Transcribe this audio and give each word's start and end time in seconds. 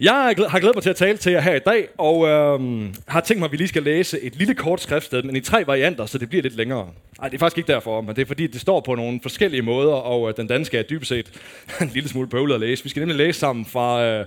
Jeg 0.00 0.34
har 0.48 0.58
glædet 0.58 0.76
mig 0.76 0.82
til 0.82 0.90
at 0.90 0.96
tale 0.96 1.18
til 1.18 1.32
jer 1.32 1.40
her 1.40 1.54
i 1.54 1.58
dag, 1.58 1.88
og 1.98 2.28
øhm, 2.28 2.94
har 3.06 3.20
tænkt 3.20 3.38
mig, 3.38 3.46
at 3.46 3.52
vi 3.52 3.56
lige 3.56 3.68
skal 3.68 3.82
læse 3.82 4.20
et 4.20 4.36
lille 4.36 4.54
kort 4.54 4.80
skriftsted, 4.80 5.22
men 5.22 5.36
i 5.36 5.40
tre 5.40 5.66
varianter, 5.66 6.06
så 6.06 6.18
det 6.18 6.28
bliver 6.28 6.42
lidt 6.42 6.56
længere. 6.56 6.88
Nej, 7.18 7.28
det 7.28 7.34
er 7.34 7.38
faktisk 7.38 7.58
ikke 7.58 7.72
derfor, 7.72 8.00
men 8.00 8.16
det 8.16 8.22
er 8.22 8.26
fordi, 8.26 8.46
det 8.46 8.60
står 8.60 8.80
på 8.80 8.94
nogle 8.94 9.20
forskellige 9.22 9.62
måder, 9.62 9.92
og 9.92 10.28
øh, 10.28 10.36
den 10.36 10.46
danske 10.46 10.78
er 10.78 10.82
dybest 10.82 11.08
set 11.08 11.30
en 11.80 11.90
lille 11.94 12.08
smule 12.08 12.28
bøvlet 12.28 12.54
at 12.54 12.60
læse. 12.60 12.82
Vi 12.82 12.88
skal 12.88 13.00
nemlig 13.00 13.16
læse 13.16 13.40
sammen 13.40 13.64
fra 13.64 14.04
øh, 14.04 14.26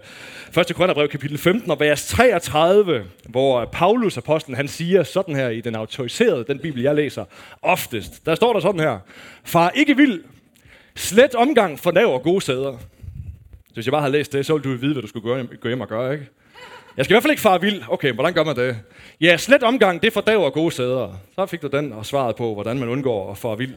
1. 0.58 0.76
Korintherbrev 0.76 1.08
kapitel 1.08 1.38
15 1.38 1.72
og 1.72 1.80
vers 1.80 2.08
33, 2.08 3.04
hvor 3.30 3.60
øh, 3.60 3.68
Paulus 3.68 4.18
apostlen 4.18 4.56
han 4.56 4.68
siger 4.68 5.04
sådan 5.04 5.36
her 5.36 5.50
i 5.50 5.62
den 5.62 5.76
autoriserede, 5.76 6.46
den 6.48 6.60
bibel 6.60 6.82
jeg 6.82 6.96
læser 6.96 7.26
oftest. 7.62 8.26
Der 8.26 8.36
står 8.36 8.54
der 8.54 8.60
sådan 8.60 8.82
her, 8.82 9.00
Far 9.44 9.70
ikke 9.70 9.98
vild, 9.98 10.24
slet 10.96 11.36
omgang 11.36 11.80
for 11.80 11.92
og 12.08 12.24
gode 12.24 12.42
sæder 12.42 12.78
hvis 13.78 13.86
jeg 13.86 13.92
bare 13.92 14.02
havde 14.02 14.12
læst 14.12 14.34
det, 14.34 14.46
så 14.46 14.54
ville 14.54 14.72
du 14.74 14.78
vide, 14.78 14.94
hvad 14.94 15.02
du 15.02 15.08
skulle 15.08 15.30
gå 15.30 15.36
hjem, 15.36 15.50
gå 15.62 15.68
hjem 15.68 15.82
og 15.82 15.88
gøre, 15.88 16.14
ikke? 16.14 16.28
Jeg 16.98 17.06
skal 17.06 17.14
i 17.14 17.16
hvert 17.16 17.24
fald 17.24 17.32
ikke 17.32 17.42
fare 17.42 17.62
vild. 17.62 17.82
Okay, 17.90 18.14
hvordan 18.14 18.34
gør 18.34 18.44
man 18.44 18.56
det? 18.56 18.78
Ja, 19.22 19.38
slet 19.38 19.64
omgang, 19.64 20.02
det 20.02 20.14
fordaver 20.14 20.50
gode 20.50 20.72
sæder. 20.72 21.20
Så 21.36 21.46
fik 21.46 21.62
du 21.62 21.68
den 21.68 21.94
og 21.94 22.06
svaret 22.06 22.36
på, 22.36 22.54
hvordan 22.54 22.80
man 22.80 22.90
undgår 22.90 23.32
at 23.32 23.38
fare 23.38 23.58
vild. 23.58 23.74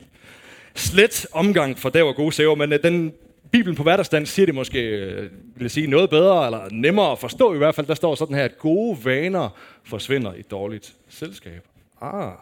Slet 0.74 1.26
omgang 1.32 1.78
fordaver 1.78 2.12
gode 2.12 2.32
sæder, 2.32 2.54
men 2.54 2.72
øh, 2.72 2.82
den 2.82 3.12
Bibelen 3.52 3.76
på 3.76 3.82
hverdagsstand 3.82 4.26
siger 4.26 4.46
det 4.46 4.54
måske 4.54 4.80
øh, 4.80 5.22
vil 5.54 5.62
jeg 5.64 5.70
sige, 5.70 5.86
noget 5.86 6.10
bedre, 6.10 6.46
eller 6.46 6.68
nemmere 6.70 7.12
at 7.12 7.18
forstå 7.18 7.54
i 7.54 7.58
hvert 7.58 7.74
fald. 7.74 7.86
Der 7.86 7.94
står 7.94 8.14
sådan 8.14 8.36
her, 8.36 8.44
at 8.44 8.58
gode 8.58 9.04
vaner 9.04 9.48
forsvinder 9.84 10.34
i 10.34 10.42
dårligt 10.42 10.92
selskab. 11.08 11.66
Ah, 12.00 12.32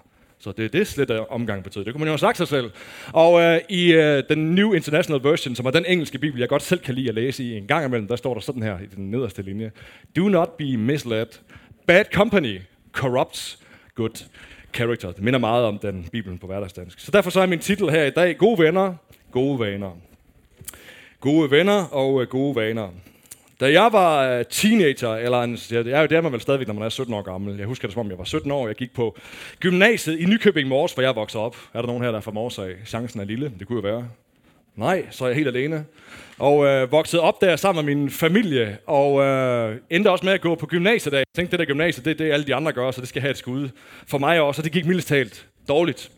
så 0.41 0.53
det 0.53 0.65
er 0.65 0.69
det 0.69 0.87
slet 0.87 1.11
øh, 1.11 1.21
omgang 1.31 1.65
betyder. 1.65 1.85
Det 1.85 1.93
kunne 1.93 2.01
man 2.01 2.09
jo 2.09 2.13
have 2.13 2.19
sagt 2.19 2.37
sig 2.37 2.49
selv. 2.49 2.71
Og 3.13 3.41
øh, 3.41 3.61
i 3.69 3.93
øh, 3.93 4.23
den 4.29 4.55
New 4.55 4.73
International 4.73 5.23
Version, 5.25 5.55
som 5.55 5.67
er 5.67 5.71
den 5.71 5.85
engelske 5.87 6.19
bibel, 6.19 6.41
jeg 6.41 6.49
godt 6.49 6.63
selv 6.63 6.81
kan 6.81 6.95
lide 6.95 7.09
at 7.09 7.15
læse 7.15 7.45
i 7.45 7.57
en 7.57 7.67
gang 7.67 7.87
imellem, 7.87 8.09
der 8.09 8.17
står 8.17 8.35
der 8.35 8.41
sådan 8.41 8.63
her 8.63 8.79
i 8.79 8.87
den 8.97 9.11
nederste 9.11 9.43
linje. 9.43 9.73
Do 10.17 10.29
not 10.29 10.57
be 10.57 10.77
misled. 10.77 11.27
Bad 11.87 12.05
company 12.13 12.61
corrupts 12.93 13.59
good 13.95 14.25
character. 14.75 15.13
Det 15.13 15.23
minder 15.23 15.39
meget 15.39 15.65
om 15.65 15.79
den 15.79 16.09
bibelen 16.13 16.39
på 16.39 16.47
hverdagsdansk. 16.47 17.01
Så 17.01 17.11
derfor 17.11 17.31
så 17.31 17.41
er 17.41 17.47
min 17.47 17.59
titel 17.59 17.91
her 17.91 18.05
i 18.05 18.11
dag, 18.11 18.37
Gode 18.37 18.63
venner, 18.63 18.95
gode 19.31 19.59
vaner. 19.59 19.91
Gode 21.21 21.51
venner 21.51 21.85
og 21.85 22.23
øh, 22.23 22.29
gode 22.29 22.57
vaner. 22.57 22.89
Da 23.61 23.73
jeg 23.73 23.89
var 23.93 24.29
øh, 24.29 24.45
teenager, 24.51 25.15
eller 25.15 25.43
en, 25.43 25.59
jeg 25.71 25.87
er 25.87 26.01
jo 26.01 26.07
der, 26.07 26.21
man 26.21 26.33
vel 26.33 26.41
stadigvæk, 26.41 26.67
når 26.67 26.75
man 26.75 26.83
er 26.83 26.89
17 26.89 27.15
år 27.15 27.23
gammel. 27.23 27.59
Jeg 27.59 27.67
husker 27.67 27.89
det 27.89 27.93
som 27.93 28.01
om, 28.01 28.11
jeg 28.11 28.19
var 28.19 28.25
17 28.25 28.51
år. 28.51 28.67
Jeg 28.67 28.77
gik 28.77 28.95
på 28.95 29.17
gymnasiet 29.61 30.21
i 30.21 30.25
Nykøbing 30.25 30.69
Mors, 30.69 30.93
hvor 30.93 31.03
jeg 31.03 31.17
voksede 31.17 31.43
op. 31.43 31.57
Er 31.75 31.81
der 31.81 31.87
nogen 31.87 32.03
her, 32.03 32.11
der 32.11 32.19
er 32.19 32.23
fra 32.23 32.31
Mors 32.31 32.59
af? 32.59 32.71
Chancen 32.87 33.21
er 33.21 33.25
lille. 33.25 33.53
Det 33.59 33.67
kunne 33.67 33.77
jo 33.77 33.83
være. 33.83 34.09
Nej, 34.77 35.07
så 35.11 35.25
er 35.25 35.29
jeg 35.29 35.37
helt 35.37 35.49
alene. 35.49 35.85
Og 36.39 36.67
øh, 36.67 36.93
voksede 36.93 37.23
op 37.23 37.41
der 37.41 37.57
sammen 37.57 37.85
med 37.85 37.95
min 37.95 38.11
familie, 38.11 38.79
og 38.87 39.23
øh, 39.23 39.77
endte 39.91 40.11
også 40.11 40.25
med 40.25 40.33
at 40.33 40.41
gå 40.41 40.55
på 40.55 40.67
gymnasiet. 40.67 41.13
Der. 41.13 41.19
Jeg 41.19 41.27
tænkte, 41.37 41.51
det 41.51 41.59
der 41.59 41.73
gymnasiet, 41.73 42.05
det 42.05 42.11
er 42.11 42.15
det, 42.15 42.33
alle 42.33 42.47
de 42.47 42.55
andre 42.55 42.73
gør, 42.73 42.91
så 42.91 43.01
det 43.01 43.09
skal 43.09 43.23
have 43.23 43.31
et 43.31 43.37
skud. 43.37 43.69
For 44.07 44.19
mig 44.19 44.41
også, 44.41 44.61
og 44.61 44.65
det 44.65 44.73
gik 44.73 44.87
mildest 44.87 45.09
talt 45.09 45.47
dårligt. 45.69 46.11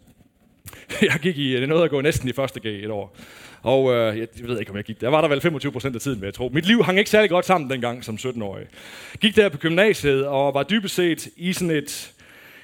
Jeg 1.03 1.19
gik 1.23 1.39
i, 1.39 1.61
det 1.61 1.69
nåede 1.69 1.85
at 1.85 1.91
gå 1.91 2.01
næsten 2.01 2.29
i 2.29 2.33
første 2.33 2.61
G 2.61 2.67
et 2.67 2.91
år. 2.91 3.17
Og 3.63 3.95
øh, 3.95 4.19
jeg, 4.19 4.29
jeg 4.41 4.49
ved 4.49 4.61
ikke, 4.61 4.71
om 4.71 4.77
jeg 4.77 4.85
gik 4.85 5.01
der. 5.01 5.09
var 5.09 5.21
der 5.21 5.29
vel 5.29 5.41
25 5.41 5.73
procent 5.73 5.95
af 5.95 6.01
tiden, 6.01 6.21
vil 6.21 6.27
jeg 6.27 6.35
tro. 6.35 6.51
Mit 6.53 6.67
liv 6.67 6.85
hang 6.85 6.99
ikke 6.99 7.11
særlig 7.11 7.31
godt 7.31 7.47
sammen 7.47 7.71
dengang 7.71 8.05
som 8.05 8.15
17-årig. 8.15 8.67
Gik 9.21 9.37
der 9.37 9.49
på 9.49 9.59
gymnasiet 9.59 10.27
og 10.27 10.55
var 10.55 10.63
dybest 10.63 10.95
set 10.95 11.29
i 11.37 11.53
sådan 11.53 11.77
et, 11.77 12.13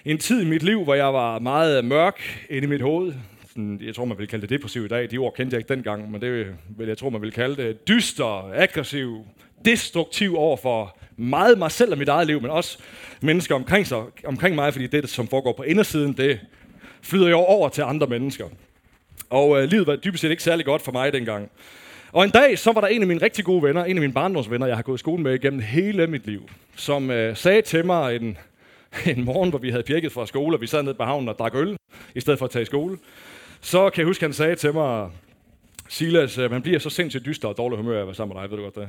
en 0.04 0.18
tid 0.18 0.42
i 0.42 0.44
mit 0.44 0.62
liv, 0.62 0.84
hvor 0.84 0.94
jeg 0.94 1.14
var 1.14 1.38
meget 1.38 1.84
mørk 1.84 2.46
inde 2.50 2.66
i 2.66 2.68
mit 2.68 2.82
hoved. 2.82 3.14
Sådan, 3.48 3.80
jeg 3.82 3.94
tror, 3.94 4.04
man 4.04 4.18
vil 4.18 4.28
kalde 4.28 4.42
det 4.42 4.50
depressiv 4.50 4.84
i 4.84 4.88
dag. 4.88 5.10
De 5.10 5.18
ord 5.18 5.34
kendte 5.34 5.54
jeg 5.54 5.60
ikke 5.60 5.74
dengang, 5.74 6.10
men 6.10 6.20
det 6.20 6.46
vil 6.78 6.86
jeg 6.88 6.98
tror, 6.98 7.10
man 7.10 7.22
vil 7.22 7.32
kalde 7.32 7.62
det. 7.62 7.88
Dyster, 7.88 8.52
aggressiv, 8.54 9.26
destruktiv 9.64 10.36
over 10.36 10.56
for 10.56 10.98
meget 11.16 11.58
mig 11.58 11.70
selv 11.70 11.92
og 11.92 11.98
mit 11.98 12.08
eget 12.08 12.26
liv, 12.26 12.42
men 12.42 12.50
også 12.50 12.78
mennesker 13.20 13.54
omkring, 13.54 13.86
sig, 13.86 14.02
omkring 14.24 14.54
mig, 14.54 14.72
fordi 14.72 14.86
det, 14.86 15.08
som 15.08 15.28
foregår 15.28 15.52
på 15.52 15.62
indersiden, 15.62 16.12
det 16.12 16.40
flyder 17.02 17.28
jo 17.28 17.38
over 17.38 17.68
til 17.68 17.82
andre 17.82 18.06
mennesker. 18.06 18.44
Og 19.30 19.62
øh, 19.62 19.68
livet 19.68 19.86
var 19.86 19.96
dybest 19.96 20.20
set 20.20 20.30
ikke 20.30 20.42
særlig 20.42 20.66
godt 20.66 20.82
for 20.82 20.92
mig 20.92 21.12
dengang. 21.12 21.50
Og 22.12 22.24
en 22.24 22.30
dag, 22.30 22.58
så 22.58 22.72
var 22.72 22.80
der 22.80 22.88
en 22.88 23.02
af 23.02 23.08
mine 23.08 23.22
rigtig 23.22 23.44
gode 23.44 23.62
venner, 23.62 23.84
en 23.84 23.96
af 23.96 24.00
mine 24.00 24.12
barndomsvenner, 24.12 24.66
jeg 24.66 24.76
har 24.76 24.82
gået 24.82 24.98
i 24.98 24.98
skole 24.98 25.22
med 25.22 25.38
gennem 25.38 25.60
hele 25.60 26.06
mit 26.06 26.26
liv, 26.26 26.48
som 26.76 27.10
øh, 27.10 27.36
sagde 27.36 27.62
til 27.62 27.86
mig 27.86 28.16
en, 28.16 28.38
en 29.16 29.24
morgen, 29.24 29.50
hvor 29.50 29.58
vi 29.58 29.70
havde 29.70 29.82
pirket 29.82 30.12
fra 30.12 30.26
skole, 30.26 30.56
og 30.56 30.60
vi 30.60 30.66
sad 30.66 30.82
nede 30.82 30.94
på 30.94 31.04
havnen 31.04 31.28
og 31.28 31.38
drak 31.38 31.54
øl, 31.54 31.76
i 32.14 32.20
stedet 32.20 32.38
for 32.38 32.46
at 32.46 32.50
tage 32.50 32.62
i 32.62 32.66
skole. 32.66 32.98
Så 33.60 33.90
kan 33.90 34.00
jeg 34.00 34.06
huske, 34.06 34.24
han 34.24 34.32
sagde 34.32 34.54
til 34.54 34.72
mig, 34.72 35.10
Silas, 35.88 36.38
øh, 36.38 36.50
man 36.50 36.62
bliver 36.62 36.78
så 36.78 36.90
sindssygt 36.90 37.24
dyster 37.24 37.48
og 37.48 37.56
dårlig 37.56 37.78
humør 37.78 37.96
af 37.96 38.00
at 38.00 38.06
være 38.06 38.14
sammen 38.14 38.34
med 38.34 38.42
dig, 38.42 38.50
ved 38.50 38.58
du 38.58 38.64
godt 38.64 38.74
det? 38.74 38.88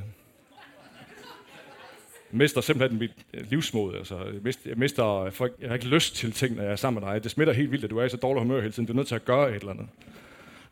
Jeg 2.32 2.38
mister 2.38 2.60
simpelthen 2.60 2.98
mit 2.98 3.12
øh, 3.34 3.50
livsmod. 3.50 3.94
Altså, 3.94 4.16
jeg 4.16 4.42
mister, 4.42 4.70
jeg, 4.70 4.78
mister, 4.78 5.20
øh, 5.20 5.32
jeg 5.60 5.68
har 5.68 5.74
ikke 5.74 5.86
lyst 5.86 6.16
til 6.16 6.32
ting, 6.32 6.56
når 6.56 6.62
jeg 6.62 6.72
er 6.72 6.76
sammen 6.76 7.04
med 7.04 7.12
dig. 7.12 7.22
Det 7.22 7.30
smitter 7.30 7.52
helt 7.52 7.70
vildt, 7.70 7.84
at 7.84 7.90
du 7.90 7.98
er 7.98 8.04
i 8.04 8.08
så 8.08 8.16
dårlig 8.16 8.42
humør 8.42 8.60
hele 8.60 8.72
tiden. 8.72 8.86
Du 8.86 8.92
er 8.92 8.96
nødt 8.96 9.08
til 9.08 9.14
at 9.14 9.24
gøre 9.24 9.50
et 9.50 9.54
eller 9.54 9.70
andet. 9.70 9.86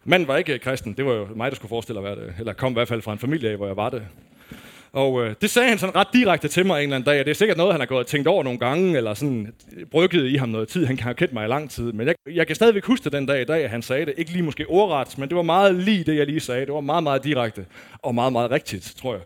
Manden 0.06 0.28
var 0.28 0.37
ikke 0.37 0.55
øh, 0.55 0.61
kristen. 0.61 0.93
Det 0.93 1.06
var 1.06 1.12
jo 1.12 1.27
mig, 1.37 1.50
der 1.50 1.56
skulle 1.56 1.69
forestille 1.69 1.99
at 1.99 2.05
være 2.05 2.27
det. 2.27 2.34
Eller 2.39 2.53
kom 2.53 2.72
i 2.72 2.75
hvert 2.75 2.89
fald 2.89 3.03
fra 3.03 3.12
en 3.12 3.19
familie 3.19 3.50
af, 3.50 3.56
hvor 3.56 3.67
jeg 3.67 3.77
var 3.77 3.91
det. 3.91 4.03
Og 4.93 5.25
øh, 5.25 5.34
det 5.41 5.50
sagde 5.50 5.69
han 5.69 5.78
sådan 5.78 5.97
ret 5.97 6.06
direkte 6.12 6.49
til 6.49 6.67
mig 6.67 6.77
en 6.77 6.83
eller 6.83 6.97
anden 6.97 7.06
dag, 7.06 7.21
og 7.21 7.25
det 7.25 7.31
er 7.31 7.34
sikkert 7.34 7.56
noget, 7.56 7.72
han 7.72 7.81
har 7.81 7.87
gået 7.87 8.00
og 8.00 8.06
tænkt 8.06 8.28
over 8.28 8.43
nogle 8.43 8.59
gange, 8.59 8.97
eller 8.97 9.15
sådan 9.15 9.53
brygget 9.91 10.31
i 10.31 10.37
ham 10.37 10.49
noget 10.49 10.69
tid. 10.69 10.87
Han 10.87 10.97
kan 10.97 11.05
have 11.05 11.15
kendt 11.15 11.33
mig 11.33 11.45
i 11.45 11.49
lang 11.49 11.71
tid, 11.71 11.93
men 11.93 12.06
jeg, 12.06 12.15
jeg 12.27 12.47
kan 12.47 12.56
stadigvæk 12.56 12.84
huske 12.84 13.11
den 13.11 13.27
dag 13.27 13.41
i 13.41 13.45
dag, 13.45 13.65
at 13.65 13.71
han 13.71 13.83
sagde 13.83 14.06
det. 14.06 14.15
Ikke 14.16 14.33
lige 14.33 14.43
måske 14.43 14.66
ordret, 14.66 15.19
men 15.19 15.28
det 15.28 15.37
var 15.37 15.43
meget 15.43 15.75
lige 15.75 16.05
det, 16.05 16.16
jeg 16.16 16.27
lige 16.27 16.41
sagde. 16.41 16.66
Det 16.66 16.75
var 16.75 16.81
meget, 16.81 17.03
meget 17.03 17.25
direkte, 17.25 17.66
og 18.03 18.15
meget, 18.15 18.33
meget 18.33 18.50
rigtigt, 18.50 18.95
tror 19.00 19.12
jeg, 19.12 19.22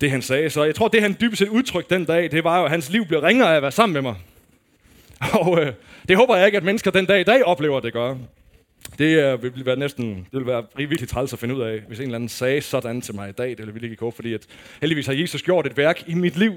det 0.00 0.10
han 0.10 0.22
sagde. 0.22 0.50
Så 0.50 0.64
jeg 0.64 0.74
tror, 0.74 0.88
det 0.88 1.02
han 1.02 1.16
dybest 1.20 1.38
set 1.38 1.48
udtrykte 1.48 1.94
den 1.94 2.04
dag, 2.04 2.30
det 2.30 2.44
var 2.44 2.58
jo, 2.58 2.64
at 2.64 2.70
hans 2.70 2.90
liv 2.90 3.06
blev 3.06 3.20
ringere 3.20 3.52
af 3.52 3.56
at 3.56 3.62
være 3.62 3.72
sammen 3.72 3.92
med 3.92 4.02
mig. 4.02 4.14
Og 5.40 5.60
øh, 5.60 5.72
det 6.08 6.16
håber 6.16 6.36
jeg 6.36 6.46
ikke, 6.46 6.58
at 6.58 6.64
mennesker 6.64 6.90
den 6.90 7.06
dag 7.06 7.20
i 7.20 7.24
dag 7.24 7.44
oplever, 7.44 7.80
det 7.80 7.92
gør. 7.92 8.14
Det 8.98 9.32
øh, 9.32 9.42
vil 9.42 9.66
være 9.66 9.76
næsten, 9.76 10.26
det 10.32 10.38
vil 10.38 10.46
være 10.46 10.64
virkelig 10.76 11.08
træls 11.08 11.32
at 11.32 11.38
finde 11.38 11.54
ud 11.54 11.60
af, 11.60 11.80
hvis 11.88 11.98
en 11.98 12.04
eller 12.04 12.14
anden 12.14 12.28
sagde 12.28 12.60
sådan 12.60 13.00
til 13.00 13.14
mig 13.14 13.28
i 13.28 13.32
dag. 13.32 13.48
Det 13.48 13.58
ville 13.58 13.72
virkelig 13.72 13.98
gå, 13.98 14.10
fordi 14.10 14.34
at 14.34 14.46
heldigvis 14.80 15.06
har 15.06 15.12
Jesus 15.12 15.42
gjort 15.42 15.66
et 15.66 15.76
værk 15.76 16.08
i 16.08 16.14
mit 16.14 16.36
liv. 16.36 16.52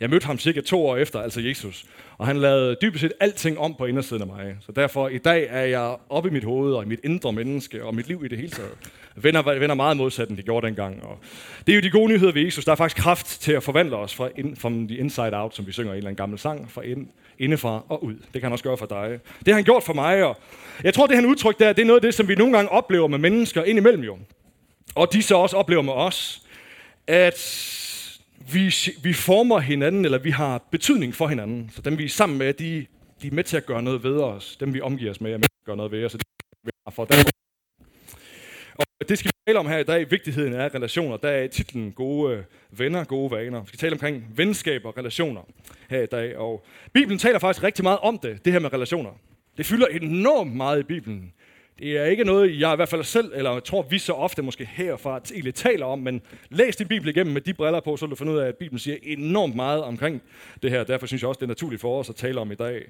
Jeg 0.00 0.10
mødte 0.10 0.26
ham 0.26 0.38
cirka 0.38 0.60
to 0.60 0.86
år 0.86 0.96
efter, 0.96 1.20
altså 1.20 1.40
Jesus. 1.40 1.84
Og 2.18 2.26
han 2.26 2.36
lavede 2.36 2.76
dybest 2.82 3.00
set 3.00 3.12
alting 3.20 3.58
om 3.58 3.74
på 3.78 3.86
indersiden 3.86 4.22
af 4.22 4.26
mig. 4.26 4.56
Så 4.60 4.72
derfor 4.72 5.08
i 5.08 5.18
dag 5.18 5.46
er 5.50 5.64
jeg 5.64 5.96
oppe 6.08 6.28
i 6.28 6.32
mit 6.32 6.44
hoved 6.44 6.74
og 6.74 6.82
i 6.82 6.86
mit 6.86 7.00
indre 7.04 7.32
menneske 7.32 7.84
og 7.84 7.94
mit 7.94 8.08
liv 8.08 8.24
i 8.24 8.28
det 8.28 8.38
hele 8.38 8.50
taget. 8.50 8.72
Vender, 9.16 9.58
vender 9.58 9.74
meget 9.74 9.96
modsat, 9.96 10.28
end 10.28 10.36
de 10.36 10.42
gjorde 10.42 10.66
dengang. 10.66 11.02
Og 11.02 11.18
det 11.66 11.72
er 11.72 11.76
jo 11.76 11.82
de 11.82 11.90
gode 11.90 12.12
nyheder 12.12 12.32
ved 12.32 12.42
Jesus. 12.42 12.64
Der 12.64 12.72
er 12.72 12.76
faktisk 12.76 13.02
kraft 13.02 13.26
til 13.26 13.52
at 13.52 13.62
forvandle 13.62 13.96
os 13.96 14.14
fra, 14.14 14.28
in, 14.36 14.56
fra 14.56 14.68
the 14.70 14.96
inside 14.96 15.36
out, 15.36 15.54
som 15.54 15.66
vi 15.66 15.72
synger 15.72 15.92
i 15.92 15.94
en 15.94 15.96
eller 15.96 16.08
anden 16.08 16.16
gammel 16.16 16.38
sang, 16.38 16.70
fra 16.70 16.82
ind, 16.82 17.06
indefra 17.38 17.84
og 17.88 18.04
ud. 18.04 18.14
Det 18.14 18.32
kan 18.32 18.42
han 18.42 18.52
også 18.52 18.64
gøre 18.64 18.76
for 18.76 18.86
dig. 18.86 19.20
Det 19.38 19.48
har 19.48 19.54
han 19.54 19.64
gjort 19.64 19.82
for 19.82 19.92
mig, 19.92 20.24
og 20.24 20.36
jeg 20.84 20.94
tror, 20.94 21.06
det 21.06 21.16
han 21.16 21.26
udtryk 21.26 21.58
der, 21.58 21.72
det 21.72 21.82
er 21.82 21.86
noget 21.86 21.98
af 21.98 22.02
det, 22.02 22.14
som 22.14 22.28
vi 22.28 22.34
nogle 22.34 22.56
gange 22.56 22.70
oplever 22.70 23.08
med 23.08 23.18
mennesker 23.18 23.64
indimellem 23.64 24.02
jo. 24.02 24.18
Og 24.94 25.12
de 25.12 25.22
så 25.22 25.36
også 25.36 25.56
oplever 25.56 25.82
med 25.82 25.92
os, 25.92 26.42
at 27.06 27.38
vi, 28.52 28.74
vi 29.02 29.12
former 29.12 29.58
hinanden, 29.58 30.04
eller 30.04 30.18
vi 30.18 30.30
har 30.30 30.62
betydning 30.70 31.14
for 31.14 31.28
hinanden. 31.28 31.70
Så 31.74 31.82
dem 31.82 31.98
vi 31.98 32.04
er 32.04 32.08
sammen 32.08 32.38
med, 32.38 32.54
de, 32.54 32.86
de 33.22 33.26
er 33.26 33.32
med 33.32 33.44
til 33.44 33.56
at 33.56 33.66
gøre 33.66 33.82
noget 33.82 34.04
ved 34.04 34.20
os. 34.20 34.56
Dem 34.56 34.74
vi 34.74 34.80
omgiver 34.80 35.10
os 35.10 35.20
med, 35.20 35.32
er 35.32 35.38
med 35.38 35.42
til 35.42 35.60
at 35.62 35.66
gøre 35.66 35.76
noget 35.76 35.92
ved 35.92 36.04
os. 36.04 36.12
Så 36.12 36.18
det, 36.18 36.26
vi 36.64 36.70
har 36.86 36.90
for 36.90 37.04
dem. 37.04 37.39
Og 39.00 39.08
det 39.08 39.18
skal 39.18 39.28
vi 39.28 39.32
tale 39.46 39.58
om 39.58 39.66
her 39.66 39.78
i 39.78 39.84
dag, 39.84 40.10
vigtigheden 40.10 40.54
af 40.54 40.74
relationer. 40.74 41.16
Der 41.16 41.28
er 41.28 41.46
titlen 41.46 41.92
gode 41.92 42.44
venner, 42.70 43.04
gode 43.04 43.30
vaner. 43.30 43.60
Vi 43.60 43.66
skal 43.66 43.78
tale 43.78 43.92
omkring 43.92 44.24
venskab 44.36 44.84
og 44.84 44.98
relationer 44.98 45.40
her 45.90 46.02
i 46.02 46.06
dag. 46.06 46.36
Og 46.36 46.64
Bibelen 46.92 47.18
taler 47.18 47.38
faktisk 47.38 47.64
rigtig 47.64 47.82
meget 47.82 47.98
om 47.98 48.18
det, 48.18 48.44
det 48.44 48.52
her 48.52 48.60
med 48.60 48.72
relationer. 48.72 49.10
Det 49.56 49.66
fylder 49.66 49.86
enormt 49.86 50.56
meget 50.56 50.80
i 50.80 50.82
Bibelen. 50.82 51.32
Det 51.78 51.98
er 51.98 52.04
ikke 52.04 52.24
noget, 52.24 52.60
jeg 52.60 52.72
i 52.72 52.76
hvert 52.76 52.88
fald 52.88 53.04
selv, 53.04 53.32
eller 53.34 53.60
tror, 53.60 53.82
vi 53.82 53.98
så 53.98 54.12
ofte 54.12 54.42
måske 54.42 54.68
herfra 54.72 55.20
egentlig 55.32 55.54
taler 55.54 55.86
om, 55.86 55.98
men 55.98 56.22
læs 56.50 56.76
din 56.76 56.88
Bibel 56.88 57.08
igennem 57.08 57.32
med 57.32 57.40
de 57.40 57.54
briller 57.54 57.80
på, 57.80 57.96
så 57.96 58.06
vil 58.06 58.10
du 58.10 58.16
finde 58.16 58.32
ud 58.32 58.38
af, 58.38 58.48
at 58.48 58.56
Bibelen 58.56 58.78
siger 58.78 58.96
enormt 59.02 59.56
meget 59.56 59.82
omkring 59.82 60.22
det 60.62 60.70
her. 60.70 60.84
Derfor 60.84 61.06
synes 61.06 61.22
jeg 61.22 61.28
også, 61.28 61.38
det 61.38 61.44
er 61.44 61.48
naturligt 61.48 61.80
for 61.80 61.98
os 61.98 62.08
at 62.08 62.16
tale 62.16 62.40
om 62.40 62.52
i 62.52 62.54
dag. 62.54 62.82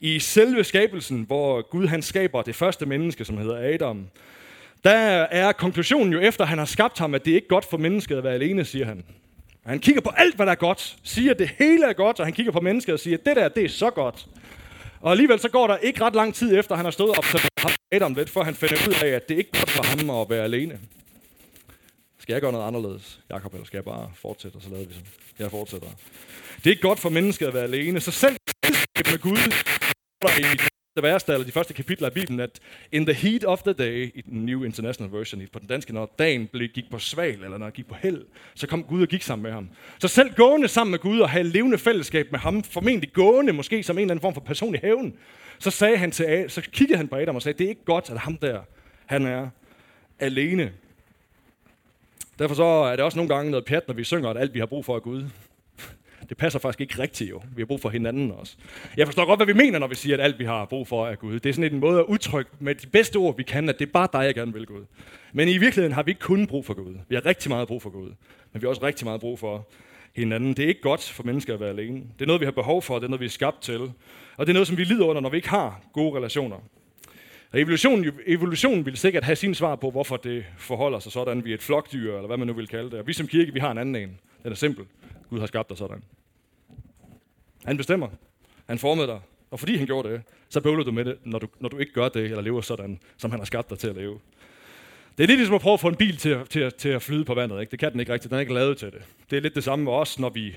I 0.00 0.18
selve 0.18 0.64
skabelsen, 0.64 1.22
hvor 1.22 1.62
Gud 1.62 1.86
han 1.86 2.02
skaber 2.02 2.42
det 2.42 2.54
første 2.54 2.86
menneske, 2.86 3.24
som 3.24 3.38
hedder 3.38 3.74
Adam, 3.74 4.06
der 4.84 4.92
er 5.30 5.52
konklusionen 5.52 6.12
jo 6.12 6.20
efter, 6.20 6.42
at 6.42 6.48
han 6.48 6.58
har 6.58 6.64
skabt 6.64 6.98
ham, 6.98 7.14
at 7.14 7.24
det 7.24 7.30
er 7.30 7.34
ikke 7.34 7.48
godt 7.48 7.64
for 7.64 7.76
mennesket 7.76 8.16
at 8.16 8.24
være 8.24 8.34
alene, 8.34 8.64
siger 8.64 8.86
han. 8.86 9.04
Han 9.66 9.78
kigger 9.78 10.00
på 10.00 10.10
alt, 10.16 10.36
hvad 10.36 10.46
der 10.46 10.52
er 10.52 10.56
godt, 10.56 10.96
siger, 11.02 11.30
at 11.30 11.38
det 11.38 11.50
hele 11.58 11.86
er 11.86 11.92
godt, 11.92 12.20
og 12.20 12.26
han 12.26 12.32
kigger 12.32 12.52
på 12.52 12.60
mennesket 12.60 12.92
og 12.92 13.00
siger, 13.00 13.18
at 13.18 13.24
det 13.26 13.36
der, 13.36 13.48
det 13.48 13.64
er 13.64 13.68
så 13.68 13.90
godt. 13.90 14.26
Og 15.00 15.10
alligevel 15.10 15.38
så 15.40 15.48
går 15.48 15.66
der 15.66 15.76
ikke 15.76 16.00
ret 16.00 16.14
lang 16.14 16.34
tid 16.34 16.58
efter, 16.58 16.76
han 16.76 16.84
har 16.84 16.92
stået 16.92 17.18
op 17.18 17.24
til 17.24 17.40
Adam 17.92 18.14
lidt, 18.14 18.30
før 18.30 18.42
han 18.42 18.54
finder 18.54 18.88
ud 18.88 18.94
af, 19.04 19.08
at 19.08 19.28
det 19.28 19.38
ikke 19.38 19.50
er 19.54 19.58
godt 19.58 19.70
for 19.70 19.84
ham 19.84 20.10
at 20.10 20.30
være 20.30 20.44
alene. 20.44 20.78
Skal 22.18 22.32
jeg 22.32 22.40
gøre 22.40 22.52
noget 22.52 22.66
anderledes, 22.66 23.20
Jakob, 23.30 23.52
eller 23.54 23.66
skal 23.66 23.76
jeg 23.76 23.84
bare 23.84 24.10
fortsætte, 24.14 24.56
og 24.56 24.62
så 24.62 24.70
lader 24.70 24.86
vi 24.86 24.94
så. 24.94 25.00
jeg 25.38 25.50
fortsætter. 25.50 25.88
Det 26.56 26.66
er 26.66 26.70
ikke 26.70 26.82
godt 26.82 26.98
for 26.98 27.08
mennesket 27.08 27.46
at 27.46 27.54
være 27.54 27.62
alene, 27.62 28.00
så 28.00 28.10
selv 28.10 28.36
med 29.10 29.18
Gud, 29.18 29.36
der 30.22 30.28
i 30.38 30.81
det 30.94 31.02
værste, 31.02 31.32
eller 31.32 31.46
de 31.46 31.52
første 31.52 31.74
kapitler 31.74 32.06
af 32.08 32.12
Bibelen, 32.12 32.40
at 32.40 32.60
in 32.92 33.06
the 33.06 33.14
heat 33.14 33.44
of 33.44 33.62
the 33.62 33.72
day, 33.72 34.12
i 34.14 34.20
den 34.20 34.46
New 34.46 34.64
International 34.64 35.12
Version, 35.12 35.42
på 35.52 35.58
den 35.58 35.68
danske, 35.68 35.92
når 35.92 36.14
dagen 36.18 36.46
blev, 36.46 36.68
gik 36.68 36.90
på 36.90 36.98
sval, 36.98 37.44
eller 37.44 37.58
når 37.58 37.70
gik 37.70 37.88
på 37.88 37.94
held, 37.94 38.24
så 38.54 38.66
kom 38.66 38.84
Gud 38.84 39.02
og 39.02 39.08
gik 39.08 39.22
sammen 39.22 39.42
med 39.42 39.52
ham. 39.52 39.68
Så 39.98 40.08
selv 40.08 40.34
gående 40.34 40.68
sammen 40.68 40.90
med 40.90 40.98
Gud 40.98 41.20
og 41.20 41.30
have 41.30 41.44
levende 41.44 41.78
fællesskab 41.78 42.26
med 42.30 42.38
ham, 42.38 42.62
formentlig 42.62 43.12
gående 43.12 43.52
måske 43.52 43.82
som 43.82 43.98
en 43.98 44.00
eller 44.00 44.12
anden 44.12 44.22
form 44.22 44.34
for 44.34 44.40
personlig 44.40 44.80
hævn, 44.80 45.14
så, 45.58 45.70
sagde 45.70 45.96
han 45.96 46.10
til, 46.10 46.44
så 46.48 46.60
kiggede 46.60 46.96
han 46.96 47.08
på 47.08 47.16
Adam 47.16 47.36
og 47.36 47.42
sagde, 47.42 47.58
det 47.58 47.64
er 47.64 47.68
ikke 47.68 47.84
godt, 47.84 48.10
at 48.10 48.18
ham 48.18 48.36
der, 48.36 48.60
han 49.06 49.26
er 49.26 49.48
alene. 50.20 50.72
Derfor 52.38 52.54
så 52.54 52.64
er 52.64 52.96
det 52.96 53.04
også 53.04 53.18
nogle 53.18 53.34
gange 53.34 53.50
noget 53.50 53.64
pjat, 53.64 53.88
når 53.88 53.94
vi 53.94 54.04
synger, 54.04 54.30
at 54.30 54.36
alt 54.36 54.54
vi 54.54 54.58
har 54.58 54.66
brug 54.66 54.84
for 54.84 54.96
er 54.96 55.00
Gud. 55.00 55.24
Det 56.28 56.36
passer 56.36 56.58
faktisk 56.58 56.80
ikke 56.80 57.02
rigtigt 57.02 57.30
jo. 57.30 57.42
Vi 57.56 57.62
har 57.62 57.66
brug 57.66 57.80
for 57.80 57.88
hinanden 57.88 58.30
også. 58.30 58.56
Jeg 58.96 59.06
forstår 59.06 59.26
godt, 59.26 59.38
hvad 59.38 59.46
vi 59.46 59.52
mener, 59.52 59.78
når 59.78 59.86
vi 59.86 59.94
siger, 59.94 60.16
at 60.16 60.24
alt 60.24 60.38
vi 60.38 60.44
har 60.44 60.64
brug 60.64 60.88
for 60.88 61.06
er 61.06 61.14
Gud. 61.14 61.40
Det 61.40 61.48
er 61.48 61.52
sådan 61.52 61.72
en 61.72 61.80
måde 61.80 61.98
at 61.98 62.04
udtrykke 62.08 62.50
med 62.58 62.74
de 62.74 62.86
bedste 62.86 63.16
ord, 63.16 63.36
vi 63.36 63.42
kan, 63.42 63.68
at 63.68 63.78
det 63.78 63.88
er 63.88 63.92
bare 63.92 64.08
dig, 64.12 64.24
jeg 64.24 64.34
gerne 64.34 64.52
vil 64.52 64.66
Gud. 64.66 64.84
Men 65.32 65.48
i 65.48 65.58
virkeligheden 65.58 65.92
har 65.92 66.02
vi 66.02 66.10
ikke 66.10 66.20
kun 66.20 66.46
brug 66.46 66.66
for 66.66 66.74
Gud. 66.74 66.94
Vi 67.08 67.14
har 67.14 67.26
rigtig 67.26 67.50
meget 67.50 67.68
brug 67.68 67.82
for 67.82 67.90
Gud. 67.90 68.10
Men 68.52 68.62
vi 68.62 68.66
har 68.66 68.68
også 68.68 68.82
rigtig 68.82 69.06
meget 69.06 69.20
brug 69.20 69.38
for 69.38 69.68
hinanden. 70.16 70.54
Det 70.54 70.64
er 70.64 70.68
ikke 70.68 70.80
godt 70.80 71.02
for 71.02 71.22
mennesker 71.22 71.54
at 71.54 71.60
være 71.60 71.68
alene. 71.68 71.96
Det 71.96 72.22
er 72.22 72.26
noget, 72.26 72.40
vi 72.40 72.44
har 72.44 72.52
behov 72.52 72.82
for, 72.82 72.94
det 72.94 73.04
er 73.04 73.08
noget, 73.08 73.20
vi 73.20 73.26
er 73.26 73.30
skabt 73.30 73.62
til. 73.62 73.80
Og 74.36 74.46
det 74.46 74.48
er 74.48 74.52
noget, 74.52 74.68
som 74.68 74.76
vi 74.76 74.84
lider 74.84 75.04
under, 75.04 75.22
når 75.22 75.30
vi 75.30 75.36
ikke 75.36 75.48
har 75.48 75.80
gode 75.92 76.16
relationer. 76.16 76.56
Og 77.52 77.60
evolutionen, 77.60 78.12
evolutionen 78.26 78.86
vil 78.86 78.96
sikkert 78.96 79.24
have 79.24 79.36
sin 79.36 79.54
svar 79.54 79.76
på, 79.76 79.90
hvorfor 79.90 80.16
det 80.16 80.44
forholder 80.58 80.98
sig 80.98 81.12
sådan. 81.12 81.44
Vi 81.44 81.50
er 81.50 81.54
et 81.54 81.62
flokdyr, 81.62 82.14
eller 82.14 82.26
hvad 82.26 82.36
man 82.36 82.46
nu 82.46 82.52
vil 82.52 82.68
kalde 82.68 82.90
det. 82.90 82.98
Og 82.98 83.06
vi 83.06 83.12
som 83.12 83.26
kirke, 83.26 83.52
vi 83.52 83.60
har 83.60 83.70
en 83.70 83.78
anden 83.78 83.96
en. 83.96 84.18
Den 84.42 84.52
er 84.52 84.56
simpel. 84.56 84.84
Gud 85.32 85.40
har 85.40 85.46
skabt 85.46 85.68
dig 85.68 85.78
sådan. 85.78 86.02
Han 87.64 87.76
bestemmer. 87.76 88.08
Han 88.66 88.78
formede 88.78 89.06
dig. 89.06 89.20
Og 89.50 89.60
fordi 89.60 89.76
han 89.76 89.86
gjorde 89.86 90.08
det, 90.08 90.22
så 90.48 90.60
bøvler 90.60 90.84
du 90.84 90.92
med 90.92 91.04
det, 91.04 91.18
når 91.24 91.38
du, 91.38 91.46
når 91.60 91.68
du 91.68 91.78
ikke 91.78 91.92
gør 91.92 92.08
det, 92.08 92.24
eller 92.24 92.40
lever 92.40 92.60
sådan, 92.60 93.00
som 93.16 93.30
han 93.30 93.40
har 93.40 93.44
skabt 93.44 93.70
dig 93.70 93.78
til 93.78 93.88
at 93.88 93.96
leve. 93.96 94.20
Det 95.18 95.24
er 95.24 95.26
lidt 95.26 95.38
ligesom 95.38 95.54
at 95.54 95.60
prøve 95.60 95.74
at 95.74 95.80
få 95.80 95.88
en 95.88 95.96
bil 95.96 96.16
til, 96.16 96.46
til, 96.50 96.72
til 96.72 96.88
at 96.88 97.02
flyde 97.02 97.24
på 97.24 97.34
vandet. 97.34 97.60
Ikke? 97.60 97.70
Det 97.70 97.78
kan 97.78 97.92
den 97.92 98.00
ikke 98.00 98.12
rigtigt. 98.12 98.30
Den 98.30 98.36
er 98.36 98.40
ikke 98.40 98.54
lavet 98.54 98.78
til 98.78 98.92
det. 98.92 99.02
Det 99.30 99.36
er 99.36 99.40
lidt 99.40 99.54
det 99.54 99.64
samme 99.64 99.84
med 99.84 99.92
os, 99.92 100.18
når 100.18 100.30
vi 100.30 100.56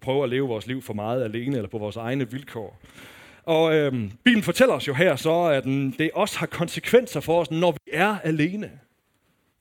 prøver 0.00 0.24
at 0.24 0.30
leve 0.30 0.48
vores 0.48 0.66
liv 0.66 0.82
for 0.82 0.94
meget 0.94 1.24
alene, 1.24 1.56
eller 1.56 1.68
på 1.68 1.78
vores 1.78 1.96
egne 1.96 2.30
vilkår. 2.30 2.80
Og 3.42 3.74
øhm, 3.74 4.12
Bibelen 4.24 4.42
fortæller 4.42 4.74
os 4.74 4.88
jo 4.88 4.94
her 4.94 5.16
så, 5.16 5.42
at 5.42 5.64
det 5.98 6.10
også 6.14 6.38
har 6.38 6.46
konsekvenser 6.46 7.20
for 7.20 7.40
os, 7.40 7.50
når 7.50 7.72
vi 7.72 7.92
er 7.92 8.18
alene. 8.18 8.66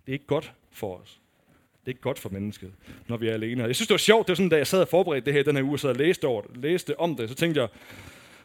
Det 0.05 0.11
er 0.11 0.13
ikke 0.13 0.27
godt 0.27 0.53
for 0.71 1.01
os. 1.01 1.19
Det 1.89 1.93
er 1.93 1.97
ikke 1.97 2.01
godt 2.01 2.19
for 2.19 2.29
mennesket, 2.29 2.71
når 3.07 3.17
vi 3.17 3.27
er 3.27 3.33
alene. 3.33 3.63
Jeg 3.63 3.75
synes, 3.75 3.87
det 3.87 3.93
var 3.93 3.97
sjovt, 3.97 4.27
det 4.27 4.31
var 4.31 4.35
sådan, 4.35 4.49
da 4.49 4.57
jeg 4.57 4.67
sad 4.67 4.81
og 4.81 4.87
forberedte 4.87 5.25
det 5.25 5.33
her 5.33 5.43
den 5.43 5.55
her 5.55 5.63
uge, 5.63 5.79
så 5.79 5.87
jeg 5.87 5.97
læste, 5.97 6.25
over, 6.25 6.43
læste 6.55 6.99
om 6.99 7.15
det, 7.15 7.29
så 7.29 7.35
tænkte 7.35 7.61
jeg, 7.61 7.69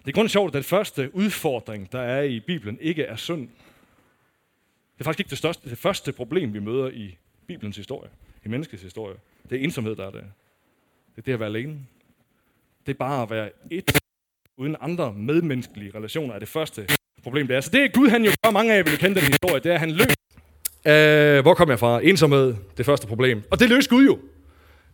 det 0.05 0.09
er 0.09 0.13
grund 0.13 0.29
sjovt, 0.29 0.49
at 0.49 0.55
den 0.55 0.63
første 0.63 1.15
udfordring, 1.15 1.93
der 1.93 2.01
er 2.01 2.23
i 2.23 2.41
Bibelen, 2.41 2.79
ikke 2.81 3.03
er 3.03 3.17
synd. 3.17 3.41
Det 3.41 5.01
er 5.01 5.05
faktisk 5.05 5.21
ikke 5.21 5.31
det, 5.31 5.39
største, 5.39 5.71
det 5.71 5.79
første 5.79 6.13
problem, 6.13 6.55
vi 6.55 6.59
møder 6.59 6.89
i 6.91 7.17
Bibelens 7.47 7.77
historie, 7.77 8.11
i 8.45 8.49
menneskets 8.49 8.83
historie. 8.83 9.17
Det 9.51 9.61
er 9.61 9.65
ensomhed, 9.65 9.97
der 9.97 10.07
er 10.07 10.11
det. 10.11 10.25
Det 11.17 11.19
er 11.19 11.23
det 11.23 11.33
at 11.33 11.41
være 11.41 11.49
alene. 11.49 11.79
Det 12.87 12.93
er 12.95 12.99
bare 12.99 13.23
at 13.23 13.31
være 13.31 13.51
et 13.71 13.99
uden 14.57 14.77
andre 14.81 15.13
medmenneskelige 15.13 15.93
relationer 15.95 16.35
er 16.35 16.39
det 16.39 16.49
første 16.49 16.87
problem, 17.23 17.47
det 17.47 17.57
er. 17.57 17.61
Så 17.61 17.71
det 17.71 17.85
er 17.85 17.89
Gud, 17.89 18.09
han 18.09 18.25
jo 18.25 18.31
gør, 18.45 18.51
mange 18.51 18.73
af 18.73 18.77
jer 18.77 18.83
vil 18.83 18.99
kende 18.99 19.21
den 19.21 19.27
historie, 19.27 19.61
det 19.61 19.71
er, 19.71 19.75
at 19.75 19.81
han 19.81 19.91
løb. 19.91 20.24
Uh, 20.89 21.43
hvor 21.43 21.55
kom 21.55 21.71
jeg 21.71 21.79
fra? 21.79 22.01
Ensomhed, 22.03 22.55
det 22.77 22.87
første 22.87 23.07
problem. 23.07 23.43
Og 23.51 23.61
det 23.61 23.69
løste 23.69 23.91
Gud 23.91 24.05
jo 24.05 24.19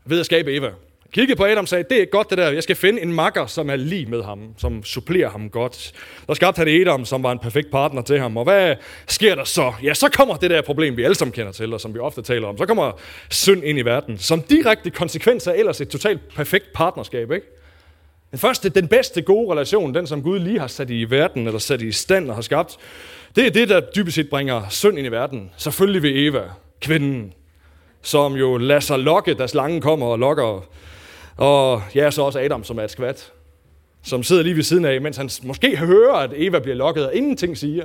ved 0.04 0.20
at 0.20 0.26
skabe 0.26 0.56
Eva. 0.56 0.70
Kiggede 1.12 1.36
på 1.36 1.44
Adam 1.44 1.64
og 1.64 1.68
sagde, 1.68 1.84
det 1.90 2.02
er 2.02 2.04
godt 2.04 2.30
det 2.30 2.38
der, 2.38 2.50
jeg 2.50 2.62
skal 2.62 2.76
finde 2.76 3.02
en 3.02 3.12
makker, 3.12 3.46
som 3.46 3.70
er 3.70 3.76
lige 3.76 4.06
med 4.06 4.22
ham, 4.22 4.54
som 4.58 4.84
supplerer 4.84 5.30
ham 5.30 5.50
godt. 5.50 5.92
Der 6.26 6.34
skabte 6.34 6.58
han 6.58 6.68
Adam, 6.68 7.04
som 7.04 7.22
var 7.22 7.32
en 7.32 7.38
perfekt 7.38 7.70
partner 7.70 8.02
til 8.02 8.18
ham. 8.18 8.36
Og 8.36 8.44
hvad 8.44 8.74
sker 9.08 9.34
der 9.34 9.44
så? 9.44 9.72
Ja, 9.82 9.94
så 9.94 10.08
kommer 10.08 10.36
det 10.36 10.50
der 10.50 10.62
problem, 10.62 10.96
vi 10.96 11.02
alle 11.02 11.14
sammen 11.14 11.32
kender 11.32 11.52
til, 11.52 11.74
og 11.74 11.80
som 11.80 11.94
vi 11.94 11.98
ofte 11.98 12.22
taler 12.22 12.48
om. 12.48 12.58
Så 12.58 12.66
kommer 12.66 12.92
synd 13.30 13.64
ind 13.64 13.78
i 13.78 13.82
verden, 13.82 14.18
som 14.18 14.42
direkte 14.42 14.90
konsekvens 14.90 15.46
af 15.46 15.54
ellers 15.56 15.80
et 15.80 15.88
totalt 15.88 16.20
perfekt 16.34 16.72
partnerskab, 16.74 17.32
ikke? 17.32 17.46
Den 18.30 18.38
første, 18.38 18.68
den 18.68 18.88
bedste 18.88 19.22
gode 19.22 19.52
relation, 19.52 19.94
den 19.94 20.06
som 20.06 20.22
Gud 20.22 20.38
lige 20.38 20.60
har 20.60 20.66
sat 20.66 20.90
i 20.90 21.10
verden, 21.10 21.46
eller 21.46 21.58
sat 21.58 21.82
i 21.82 21.92
stand 21.92 22.28
og 22.28 22.34
har 22.34 22.42
skabt, 22.42 22.76
det 23.36 23.46
er 23.46 23.50
det, 23.50 23.68
der 23.68 23.80
dybest 23.80 24.14
set 24.14 24.30
bringer 24.30 24.62
synd 24.68 24.98
ind 24.98 25.06
i 25.06 25.10
verden. 25.10 25.50
Selvfølgelig 25.56 26.02
ved 26.02 26.10
Eva, 26.14 26.42
kvinden, 26.80 27.32
som 28.02 28.34
jo 28.34 28.56
lader 28.56 28.80
sig 28.80 28.98
lokke, 28.98 29.34
da 29.34 29.46
slangen 29.46 29.80
kommer 29.80 30.06
og 30.06 30.18
lokker. 30.18 30.66
Og 31.36 31.82
ja, 31.94 32.10
så 32.10 32.22
også 32.22 32.40
Adam, 32.40 32.64
som 32.64 32.78
er 32.78 32.82
et 32.82 32.90
skvat, 32.90 33.32
som 34.02 34.22
sidder 34.22 34.42
lige 34.42 34.56
ved 34.56 34.62
siden 34.62 34.84
af, 34.84 35.00
mens 35.00 35.16
han 35.16 35.30
måske 35.42 35.76
hører, 35.76 36.14
at 36.14 36.30
Eva 36.34 36.58
bliver 36.58 36.76
lokket, 36.76 37.06
og 37.06 37.14
ingenting 37.14 37.58
siger 37.58 37.84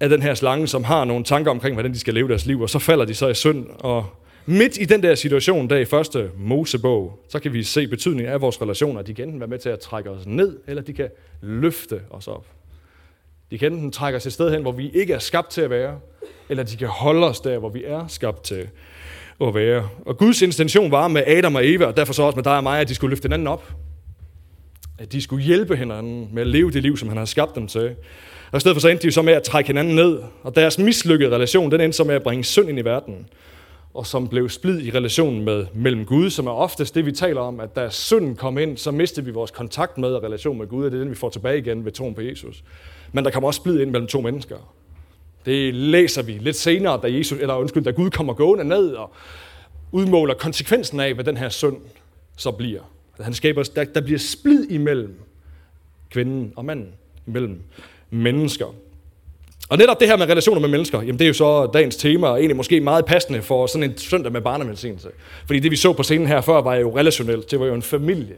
af 0.00 0.08
den 0.08 0.22
her 0.22 0.34
slange, 0.34 0.66
som 0.66 0.84
har 0.84 1.04
nogle 1.04 1.24
tanker 1.24 1.50
omkring, 1.50 1.74
hvordan 1.74 1.92
de 1.92 1.98
skal 1.98 2.14
leve 2.14 2.28
deres 2.28 2.46
liv, 2.46 2.60
og 2.60 2.70
så 2.70 2.78
falder 2.78 3.04
de 3.04 3.14
så 3.14 3.28
i 3.28 3.34
synd, 3.34 3.66
og 3.78 4.06
midt 4.46 4.78
i 4.80 4.84
den 4.84 5.02
der 5.02 5.14
situation, 5.14 5.70
der 5.70 5.76
i 5.76 5.84
første 5.84 6.30
Mosebog, 6.36 7.24
så 7.28 7.38
kan 7.40 7.52
vi 7.52 7.62
se 7.62 7.88
betydningen 7.88 8.32
af 8.32 8.40
vores 8.40 8.62
relationer. 8.62 9.02
De 9.02 9.14
kan 9.14 9.24
enten 9.24 9.40
være 9.40 9.48
med 9.48 9.58
til 9.58 9.68
at 9.68 9.80
trække 9.80 10.10
os 10.10 10.26
ned, 10.26 10.58
eller 10.66 10.82
de 10.82 10.92
kan 10.92 11.08
løfte 11.40 12.00
os 12.10 12.28
op. 12.28 12.46
De 13.50 13.58
kan 13.58 13.72
enten 13.72 13.92
trække 13.92 14.16
os 14.16 14.26
et 14.26 14.32
sted 14.32 14.50
hen, 14.50 14.62
hvor 14.62 14.72
vi 14.72 14.90
ikke 14.90 15.12
er 15.12 15.18
skabt 15.18 15.50
til 15.50 15.60
at 15.60 15.70
være, 15.70 15.98
eller 16.48 16.62
de 16.62 16.76
kan 16.76 16.88
holde 16.88 17.26
os 17.26 17.40
der, 17.40 17.58
hvor 17.58 17.68
vi 17.68 17.84
er 17.84 18.06
skabt 18.06 18.42
til 18.42 18.68
at 19.40 19.54
være. 19.54 19.88
Og 20.06 20.18
Guds 20.18 20.42
intention 20.42 20.90
var 20.90 21.08
med 21.08 21.22
Adam 21.26 21.54
og 21.54 21.68
Eva, 21.68 21.86
og 21.86 21.96
derfor 21.96 22.12
så 22.12 22.22
også 22.22 22.36
med 22.36 22.44
dig 22.44 22.56
og 22.56 22.62
mig, 22.62 22.80
at 22.80 22.88
de 22.88 22.94
skulle 22.94 23.10
løfte 23.10 23.24
hinanden 23.24 23.46
op. 23.46 23.72
At 24.98 25.12
de 25.12 25.22
skulle 25.22 25.44
hjælpe 25.44 25.76
hinanden 25.76 26.28
med 26.32 26.42
at 26.42 26.48
leve 26.48 26.70
det 26.70 26.82
liv, 26.82 26.96
som 26.96 27.08
han 27.08 27.16
har 27.16 27.24
skabt 27.24 27.54
dem 27.54 27.66
til. 27.66 27.94
Og 28.52 28.56
i 28.56 28.60
stedet 28.60 28.74
for 28.76 28.80
så 28.80 28.88
endte 28.88 29.06
de 29.06 29.12
så 29.12 29.22
med 29.22 29.32
at 29.32 29.42
trække 29.42 29.68
hinanden 29.68 29.94
ned. 29.94 30.18
Og 30.42 30.56
deres 30.56 30.78
mislykkede 30.78 31.34
relation, 31.34 31.70
den 31.70 31.80
endte 31.80 31.96
så 31.96 32.04
med 32.04 32.14
at 32.14 32.22
bringe 32.22 32.44
synd 32.44 32.68
ind 32.68 32.78
i 32.78 32.84
verden 32.84 33.26
og 33.94 34.06
som 34.06 34.28
blev 34.28 34.48
splid 34.48 34.80
i 34.80 34.90
relationen 34.90 35.44
med, 35.44 35.66
mellem 35.74 36.04
Gud, 36.04 36.30
som 36.30 36.46
er 36.46 36.50
oftest 36.50 36.94
det, 36.94 37.06
vi 37.06 37.12
taler 37.12 37.40
om, 37.40 37.60
at 37.60 37.76
da 37.76 37.88
synden 37.88 38.36
kom 38.36 38.58
ind, 38.58 38.76
så 38.76 38.90
mistede 38.90 39.26
vi 39.26 39.32
vores 39.32 39.50
kontakt 39.50 39.98
med 39.98 40.08
og 40.14 40.22
relation 40.22 40.58
med 40.58 40.66
Gud, 40.66 40.84
og 40.84 40.90
det 40.90 40.96
er 40.96 41.00
den, 41.00 41.10
vi 41.10 41.16
får 41.16 41.28
tilbage 41.28 41.58
igen 41.58 41.84
ved 41.84 41.92
troen 41.92 42.14
på 42.14 42.20
Jesus. 42.20 42.64
Men 43.12 43.24
der 43.24 43.30
kommer 43.30 43.46
også 43.46 43.58
splid 43.58 43.80
ind 43.80 43.90
mellem 43.90 44.08
to 44.08 44.20
mennesker. 44.20 44.56
Det 45.46 45.74
læser 45.74 46.22
vi 46.22 46.32
lidt 46.32 46.56
senere, 46.56 47.00
da, 47.02 47.12
Jesus, 47.12 47.38
eller 47.40 47.54
undskyld, 47.54 47.84
da 47.84 47.90
Gud 47.90 48.10
kommer 48.10 48.32
gående 48.32 48.64
ned 48.64 48.92
og 48.92 49.12
udmåler 49.92 50.34
konsekvensen 50.34 51.00
af, 51.00 51.14
hvad 51.14 51.24
den 51.24 51.36
her 51.36 51.48
synd 51.48 51.76
så 52.36 52.50
bliver. 52.50 52.80
Han 53.20 53.34
skaber, 53.34 53.62
der, 53.62 53.84
der 53.84 54.00
bliver 54.00 54.18
splid 54.18 54.70
imellem 54.70 55.20
kvinden 56.10 56.52
og 56.56 56.64
manden, 56.64 56.88
imellem 57.26 57.60
mennesker. 58.10 58.66
Og 59.68 59.78
netop 59.78 60.00
det 60.00 60.08
her 60.08 60.16
med 60.16 60.26
relationer 60.28 60.60
med 60.60 60.68
mennesker, 60.68 61.00
jamen 61.00 61.18
det 61.18 61.24
er 61.24 61.28
jo 61.28 61.34
så 61.34 61.66
dagens 61.66 61.96
tema, 61.96 62.26
og 62.26 62.38
egentlig 62.38 62.56
måske 62.56 62.80
meget 62.80 63.04
passende 63.04 63.42
for 63.42 63.66
sådan 63.66 63.90
en 63.90 63.98
søndag 63.98 64.32
med 64.32 64.40
barnemedicinelse. 64.40 65.08
Fordi 65.46 65.58
det 65.58 65.70
vi 65.70 65.76
så 65.76 65.92
på 65.92 66.02
scenen 66.02 66.26
her 66.26 66.40
før 66.40 66.60
var 66.60 66.74
jo 66.74 66.98
relationelt. 66.98 67.50
Det 67.50 67.60
var 67.60 67.66
jo 67.66 67.74
en 67.74 67.82
familie, 67.82 68.36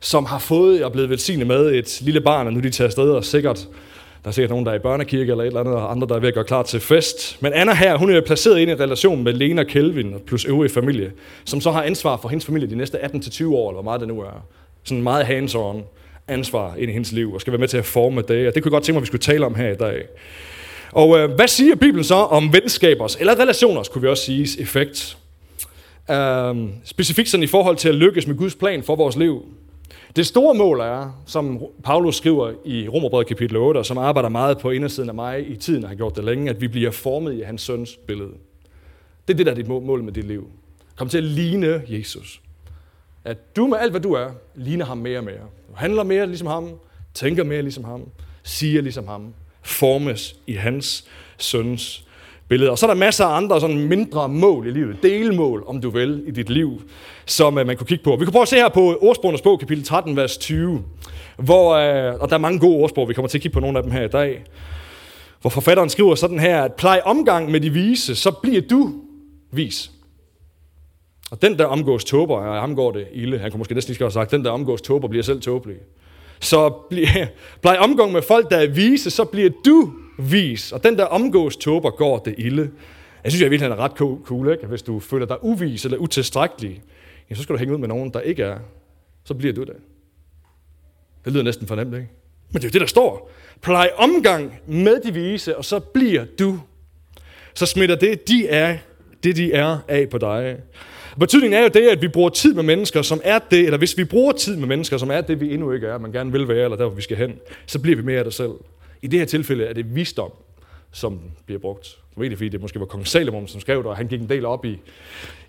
som 0.00 0.24
har 0.24 0.38
fået 0.38 0.84
og 0.84 0.92
blevet 0.92 1.10
velsignet 1.10 1.46
med 1.46 1.74
et 1.74 1.98
lille 2.00 2.20
barn, 2.20 2.46
og 2.46 2.52
nu 2.52 2.60
de 2.60 2.70
tager 2.70 2.88
afsted, 2.88 3.10
og 3.10 3.24
sikkert, 3.24 3.68
der 4.28 4.30
er 4.30 4.34
sikkert 4.34 4.50
nogen, 4.50 4.66
der 4.66 4.72
er 4.72 4.76
i 4.76 4.78
børnekirke 4.78 5.30
eller 5.30 5.44
et 5.44 5.46
eller 5.46 5.60
andet, 5.60 5.74
og 5.74 5.90
andre, 5.90 6.08
der 6.08 6.14
er 6.14 6.18
ved 6.18 6.28
at 6.28 6.34
gøre 6.34 6.44
klar 6.44 6.62
til 6.62 6.80
fest. 6.80 7.42
Men 7.42 7.52
Anna 7.52 7.74
her, 7.74 7.96
hun 7.96 8.10
er 8.10 8.20
placeret 8.20 8.58
ind 8.58 8.70
i 8.70 8.72
en 8.72 8.80
relation 8.80 9.24
med 9.24 9.32
Lena 9.32 9.64
Kelvin 9.64 10.14
plus 10.26 10.44
øvrige 10.44 10.70
familie, 10.70 11.12
som 11.44 11.60
så 11.60 11.70
har 11.70 11.82
ansvar 11.82 12.16
for 12.16 12.28
hendes 12.28 12.46
familie 12.46 12.70
de 12.70 12.76
næste 12.76 12.98
18-20 12.98 13.46
år, 13.46 13.70
eller 13.70 13.72
hvor 13.72 13.82
meget 13.82 14.00
det 14.00 14.08
nu 14.08 14.20
er. 14.20 14.46
Sådan 14.84 15.02
meget 15.02 15.24
hands-on 15.24 15.82
ansvar 16.28 16.74
ind 16.78 16.90
i 16.90 16.92
hendes 16.92 17.12
liv, 17.12 17.34
og 17.34 17.40
skal 17.40 17.52
være 17.52 17.60
med 17.60 17.68
til 17.68 17.76
at 17.76 17.84
forme 17.84 18.22
det. 18.22 18.48
Og 18.48 18.54
det 18.54 18.62
kunne 18.62 18.70
jeg 18.70 18.70
godt 18.70 18.84
tænke 18.84 18.94
mig, 18.94 18.98
at 18.98 19.02
vi 19.02 19.06
skulle 19.06 19.22
tale 19.22 19.46
om 19.46 19.54
her 19.54 19.68
i 19.68 19.76
dag. 19.76 20.02
Og 20.92 21.18
øh, 21.18 21.30
hvad 21.30 21.48
siger 21.48 21.74
Bibelen 21.74 22.04
så 22.04 22.14
om 22.14 22.52
venskabers, 22.52 23.16
eller 23.16 23.40
relationers, 23.40 23.88
kunne 23.88 24.02
vi 24.02 24.08
også 24.08 24.24
sige, 24.24 24.60
effekt? 24.60 25.18
Øh, 26.10 26.56
specifikt 26.84 27.28
sådan 27.28 27.44
i 27.44 27.46
forhold 27.46 27.76
til 27.76 27.88
at 27.88 27.94
lykkes 27.94 28.26
med 28.26 28.36
Guds 28.36 28.54
plan 28.54 28.82
for 28.82 28.96
vores 28.96 29.16
liv. 29.16 29.42
Det 30.16 30.26
store 30.26 30.54
mål 30.54 30.80
er, 30.80 31.22
som 31.26 31.66
Paulus 31.84 32.16
skriver 32.16 32.52
i 32.64 32.88
Romerbrevet 32.88 33.26
kapitel 33.26 33.56
8, 33.56 33.78
og 33.78 33.86
som 33.86 33.98
arbejder 33.98 34.28
meget 34.28 34.58
på 34.58 34.70
indersiden 34.70 35.08
af 35.08 35.14
mig 35.14 35.50
i 35.50 35.56
tiden, 35.56 35.84
og 35.84 35.90
har 35.90 35.96
gjort 35.96 36.16
det 36.16 36.24
længe, 36.24 36.50
at 36.50 36.60
vi 36.60 36.68
bliver 36.68 36.90
formet 36.90 37.34
i 37.34 37.40
hans 37.40 37.62
søns 37.62 37.96
billede. 38.06 38.32
Det 39.28 39.34
er 39.34 39.36
det, 39.36 39.46
der 39.46 39.52
er 39.52 39.56
dit 39.56 39.68
mål 39.68 40.02
med 40.02 40.12
dit 40.12 40.24
liv. 40.24 40.50
Kom 40.96 41.08
til 41.08 41.18
at 41.18 41.24
ligne 41.24 41.82
Jesus. 41.88 42.40
At 43.24 43.56
du 43.56 43.66
med 43.66 43.78
alt, 43.78 43.90
hvad 43.90 44.00
du 44.00 44.12
er, 44.12 44.30
ligner 44.54 44.84
ham 44.84 44.98
mere 44.98 45.18
og 45.18 45.24
mere. 45.24 45.40
Du 45.68 45.74
handler 45.74 46.02
mere 46.02 46.26
ligesom 46.26 46.46
ham, 46.46 46.70
tænker 47.14 47.44
mere 47.44 47.62
ligesom 47.62 47.84
ham, 47.84 48.08
siger 48.42 48.82
ligesom 48.82 49.06
ham, 49.06 49.34
formes 49.62 50.36
i 50.46 50.52
hans 50.52 51.08
søns 51.38 52.07
billede. 52.48 52.70
Og 52.70 52.78
så 52.78 52.86
er 52.86 52.90
der 52.90 52.98
masser 52.98 53.24
af 53.24 53.36
andre 53.36 53.60
sådan 53.60 53.88
mindre 53.88 54.28
mål 54.28 54.66
i 54.66 54.70
livet, 54.70 54.96
delmål, 55.02 55.64
om 55.66 55.80
du 55.80 55.90
vil, 55.90 56.22
i 56.26 56.30
dit 56.30 56.50
liv, 56.50 56.82
som 57.26 57.56
uh, 57.56 57.66
man 57.66 57.76
kunne 57.76 57.86
kigge 57.86 58.04
på. 58.04 58.16
Vi 58.16 58.24
kan 58.24 58.32
prøve 58.32 58.42
at 58.42 58.48
se 58.48 58.56
her 58.56 58.68
på 58.68 58.98
ordsprogenes 59.00 59.42
bog, 59.42 59.60
kapitel 59.60 59.84
13, 59.84 60.16
vers 60.16 60.38
20, 60.38 60.82
hvor, 61.36 61.68
uh, 61.68 62.20
og 62.20 62.28
der 62.28 62.34
er 62.34 62.38
mange 62.38 62.58
gode 62.58 62.76
ordsprog, 62.76 63.08
vi 63.08 63.14
kommer 63.14 63.28
til 63.28 63.38
at 63.38 63.42
kigge 63.42 63.54
på 63.54 63.60
nogle 63.60 63.78
af 63.78 63.82
dem 63.82 63.92
her 63.92 64.04
i 64.04 64.08
dag, 64.08 64.44
hvor 65.40 65.50
forfatteren 65.50 65.88
skriver 65.88 66.14
sådan 66.14 66.38
her, 66.38 66.62
at 66.62 66.74
plej 66.74 67.00
omgang 67.04 67.50
med 67.50 67.60
de 67.60 67.70
vise, 67.70 68.14
så 68.14 68.30
bliver 68.30 68.62
du 68.70 68.92
vis. 69.52 69.90
Og 71.30 71.42
den, 71.42 71.58
der 71.58 71.64
omgås 71.64 72.04
tåber, 72.04 72.36
og 72.36 72.60
ham 72.60 72.74
går 72.74 72.92
det 72.92 73.06
ilde. 73.12 73.38
Han 73.38 73.50
kunne 73.50 73.58
måske 73.58 73.74
næsten 73.74 73.92
lige 73.92 74.02
have 74.02 74.10
sagt, 74.10 74.30
den, 74.30 74.44
der 74.44 74.50
omgås 74.50 74.82
tåber, 74.82 75.08
bliver 75.08 75.22
selv 75.22 75.40
tåbelig. 75.40 75.76
så 76.40 76.70
bliver, 76.90 77.26
plej 77.62 77.76
omgang 77.80 78.12
med 78.12 78.22
folk, 78.22 78.50
der 78.50 78.56
er 78.56 78.66
vise, 78.66 79.10
så 79.10 79.24
bliver 79.24 79.50
du 79.64 79.92
vis. 80.18 80.72
Og 80.72 80.84
den, 80.84 80.98
der 80.98 81.04
omgås 81.04 81.56
tåber, 81.56 81.90
går 81.90 82.18
det 82.18 82.34
ilde. 82.38 82.70
Jeg 83.24 83.32
synes, 83.32 83.42
jeg 83.42 83.50
virkelig 83.50 83.70
er 83.70 83.76
ret 83.76 83.92
cool, 84.26 84.52
ikke? 84.52 84.66
Hvis 84.66 84.82
du 84.82 85.00
føler 85.00 85.26
dig 85.26 85.36
uvis 85.44 85.84
eller 85.84 85.98
utilstrækkelig, 85.98 86.82
ja, 87.30 87.34
så 87.34 87.42
skal 87.42 87.52
du 87.52 87.58
hænge 87.58 87.74
ud 87.74 87.78
med 87.78 87.88
nogen, 87.88 88.12
der 88.12 88.20
ikke 88.20 88.42
er. 88.42 88.58
Så 89.24 89.34
bliver 89.34 89.54
du 89.54 89.60
det. 89.60 89.76
Det 91.24 91.32
lyder 91.32 91.44
næsten 91.44 91.66
for 91.66 91.74
nemt, 91.74 91.94
ikke? 91.94 92.08
Men 92.50 92.62
det 92.62 92.64
er 92.64 92.68
jo 92.68 92.72
det, 92.72 92.80
der 92.80 92.86
står. 92.86 93.30
Plej 93.62 93.90
omgang 93.96 94.60
med 94.66 95.00
de 95.00 95.14
vise, 95.14 95.56
og 95.56 95.64
så 95.64 95.78
bliver 95.78 96.24
du. 96.38 96.60
Så 97.54 97.66
smitter 97.66 97.96
det, 97.96 98.28
de 98.28 98.48
er, 98.48 98.78
det 99.22 99.36
de 99.36 99.52
er 99.52 99.78
af 99.88 100.08
på 100.08 100.18
dig. 100.18 100.56
Betydningen 101.20 101.58
er 101.58 101.62
jo 101.62 101.68
det, 101.68 101.88
at 101.88 102.02
vi 102.02 102.08
bruger 102.08 102.28
tid 102.28 102.54
med 102.54 102.62
mennesker, 102.62 103.02
som 103.02 103.20
er 103.24 103.38
det, 103.38 103.58
eller 103.58 103.78
hvis 103.78 103.98
vi 103.98 104.04
bruger 104.04 104.32
tid 104.32 104.56
med 104.56 104.68
mennesker, 104.68 104.96
som 104.96 105.10
er 105.10 105.20
det, 105.20 105.40
vi 105.40 105.54
endnu 105.54 105.72
ikke 105.72 105.86
er, 105.86 105.98
man 105.98 106.12
gerne 106.12 106.32
vil 106.32 106.48
være, 106.48 106.64
eller 106.64 106.76
der, 106.76 106.86
hvor 106.86 106.94
vi 106.94 107.02
skal 107.02 107.16
hen, 107.16 107.38
så 107.66 107.78
bliver 107.78 107.96
vi 107.96 108.02
mere 108.02 108.18
af 108.18 108.24
det 108.24 108.34
selv. 108.34 108.52
I 109.02 109.06
det 109.06 109.18
her 109.18 109.26
tilfælde 109.26 109.64
er 109.64 109.72
det 109.72 109.94
visdom, 109.94 110.30
som 110.90 111.20
bliver 111.46 111.58
brugt. 111.60 111.98
Egentlig 112.16 112.38
fordi 112.38 112.48
det 112.48 112.60
måske 112.60 112.80
var 112.80 112.86
kong 112.86 113.06
Salomon, 113.06 113.48
som 113.48 113.60
skrev 113.60 113.78
det, 113.78 113.86
og 113.86 113.96
han 113.96 114.08
gik 114.08 114.20
en 114.20 114.28
del 114.28 114.46
op 114.46 114.64
i, 114.64 114.80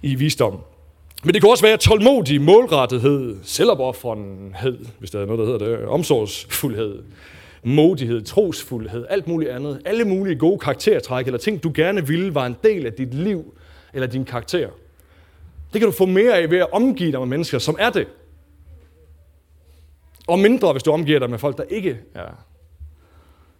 i 0.02 0.16
visdom. 0.16 0.60
Men 1.24 1.34
det 1.34 1.42
kan 1.42 1.50
også 1.50 1.66
være 1.66 1.78
tålmodig, 1.78 2.42
målrettighed, 2.42 3.38
selvopoffrenhed, 3.44 4.86
hvis 5.00 5.12
der 5.12 5.22
er 5.22 5.26
noget, 5.26 5.40
der 5.40 5.46
hedder 5.46 5.78
det, 5.78 5.86
omsorgsfuldhed, 5.86 7.04
modighed, 7.64 8.22
trosfuldhed, 8.22 9.06
alt 9.10 9.28
muligt 9.28 9.52
andet. 9.52 9.82
Alle 9.86 10.06
mulige 10.06 10.36
gode 10.36 10.60
karaktertræk 10.60 11.26
eller 11.26 11.38
ting, 11.38 11.64
du 11.64 11.72
gerne 11.76 12.08
ville, 12.08 12.36
var 12.36 12.46
en 12.46 12.56
del 12.64 12.86
af 12.86 12.94
dit 12.94 13.14
liv 13.14 13.54
eller 13.94 14.08
din 14.08 14.26
karakter. 14.26 14.70
Det 15.74 15.82
kan 15.82 15.86
du 15.86 15.92
få 15.92 16.06
mere 16.06 16.38
af 16.38 16.52
ved 16.52 16.58
at 16.58 16.72
omgive 16.72 17.12
dig 17.12 17.20
med 17.20 17.28
mennesker, 17.28 17.60
som 17.60 17.76
er 17.80 17.90
det. 17.90 18.08
Og 20.28 20.40
mindre, 20.40 20.72
hvis 20.72 20.84
du 20.84 20.92
omgiver 20.92 21.20
dig 21.20 21.30
med 21.30 21.40
folk, 21.40 21.58
der 21.58 21.64
ikke 21.64 22.00
er. 22.14 22.46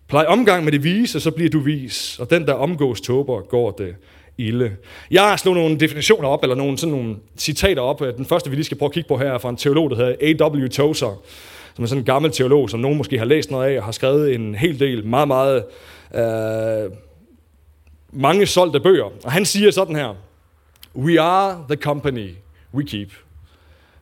Plej 0.10 0.26
omgang 0.28 0.64
med 0.64 0.72
det 0.72 0.84
vise, 0.84 1.20
så 1.20 1.32
bliver 1.32 1.50
du 1.50 1.60
vis. 1.60 2.20
Og 2.20 2.30
den, 2.30 2.48
der 2.48 2.54
omgås 2.54 3.02
tåber, 3.02 3.42
går 3.42 3.72
det 3.72 3.96
ilde. 4.38 4.76
Jeg 5.12 5.22
har 5.22 5.38
slået 5.38 5.58
nogle 5.58 5.80
definitioner 5.80 6.30
op, 6.30 6.44
eller 6.44 6.56
nogle, 6.56 6.78
sådan 6.78 6.96
nogle 6.96 7.16
citater 7.38 7.82
op. 7.82 8.00
Den 8.00 8.26
første, 8.26 8.50
vi 8.50 8.56
lige 8.56 8.66
skal 8.66 8.78
prøve 8.78 8.88
at 8.88 8.94
kigge 8.94 9.08
på 9.08 9.18
her, 9.18 9.32
er 9.32 9.38
fra 9.38 9.50
en 9.50 9.58
teolog, 9.58 9.90
der 9.90 9.96
hedder 9.96 10.46
A.W. 10.46 10.68
Tozer, 10.68 11.22
som 11.76 11.84
er 11.84 11.88
sådan 11.88 12.02
en 12.02 12.06
gammel 12.06 12.32
teolog, 12.32 12.70
som 12.70 12.80
nogen 12.80 12.98
måske 12.98 13.18
har 13.18 13.26
læst 13.26 13.52
noget 13.52 13.72
af, 13.72 13.78
og 13.78 13.84
har 13.84 13.92
skrevet 13.92 14.36
en 14.36 14.56
hel 14.56 14.80
del 14.80 15.06
meget, 15.06 15.28
meget 15.28 15.64
øh, 16.16 16.92
mange 18.12 18.46
solgte 18.46 18.80
bøger. 18.80 19.12
Og 19.24 19.32
han 19.32 19.46
siger 19.46 19.72
sådan 19.72 19.96
her, 19.96 20.16
We 20.96 21.22
are 21.22 21.66
the 21.70 21.76
company 21.76 22.30
we 22.74 22.84
keep. 22.84 23.10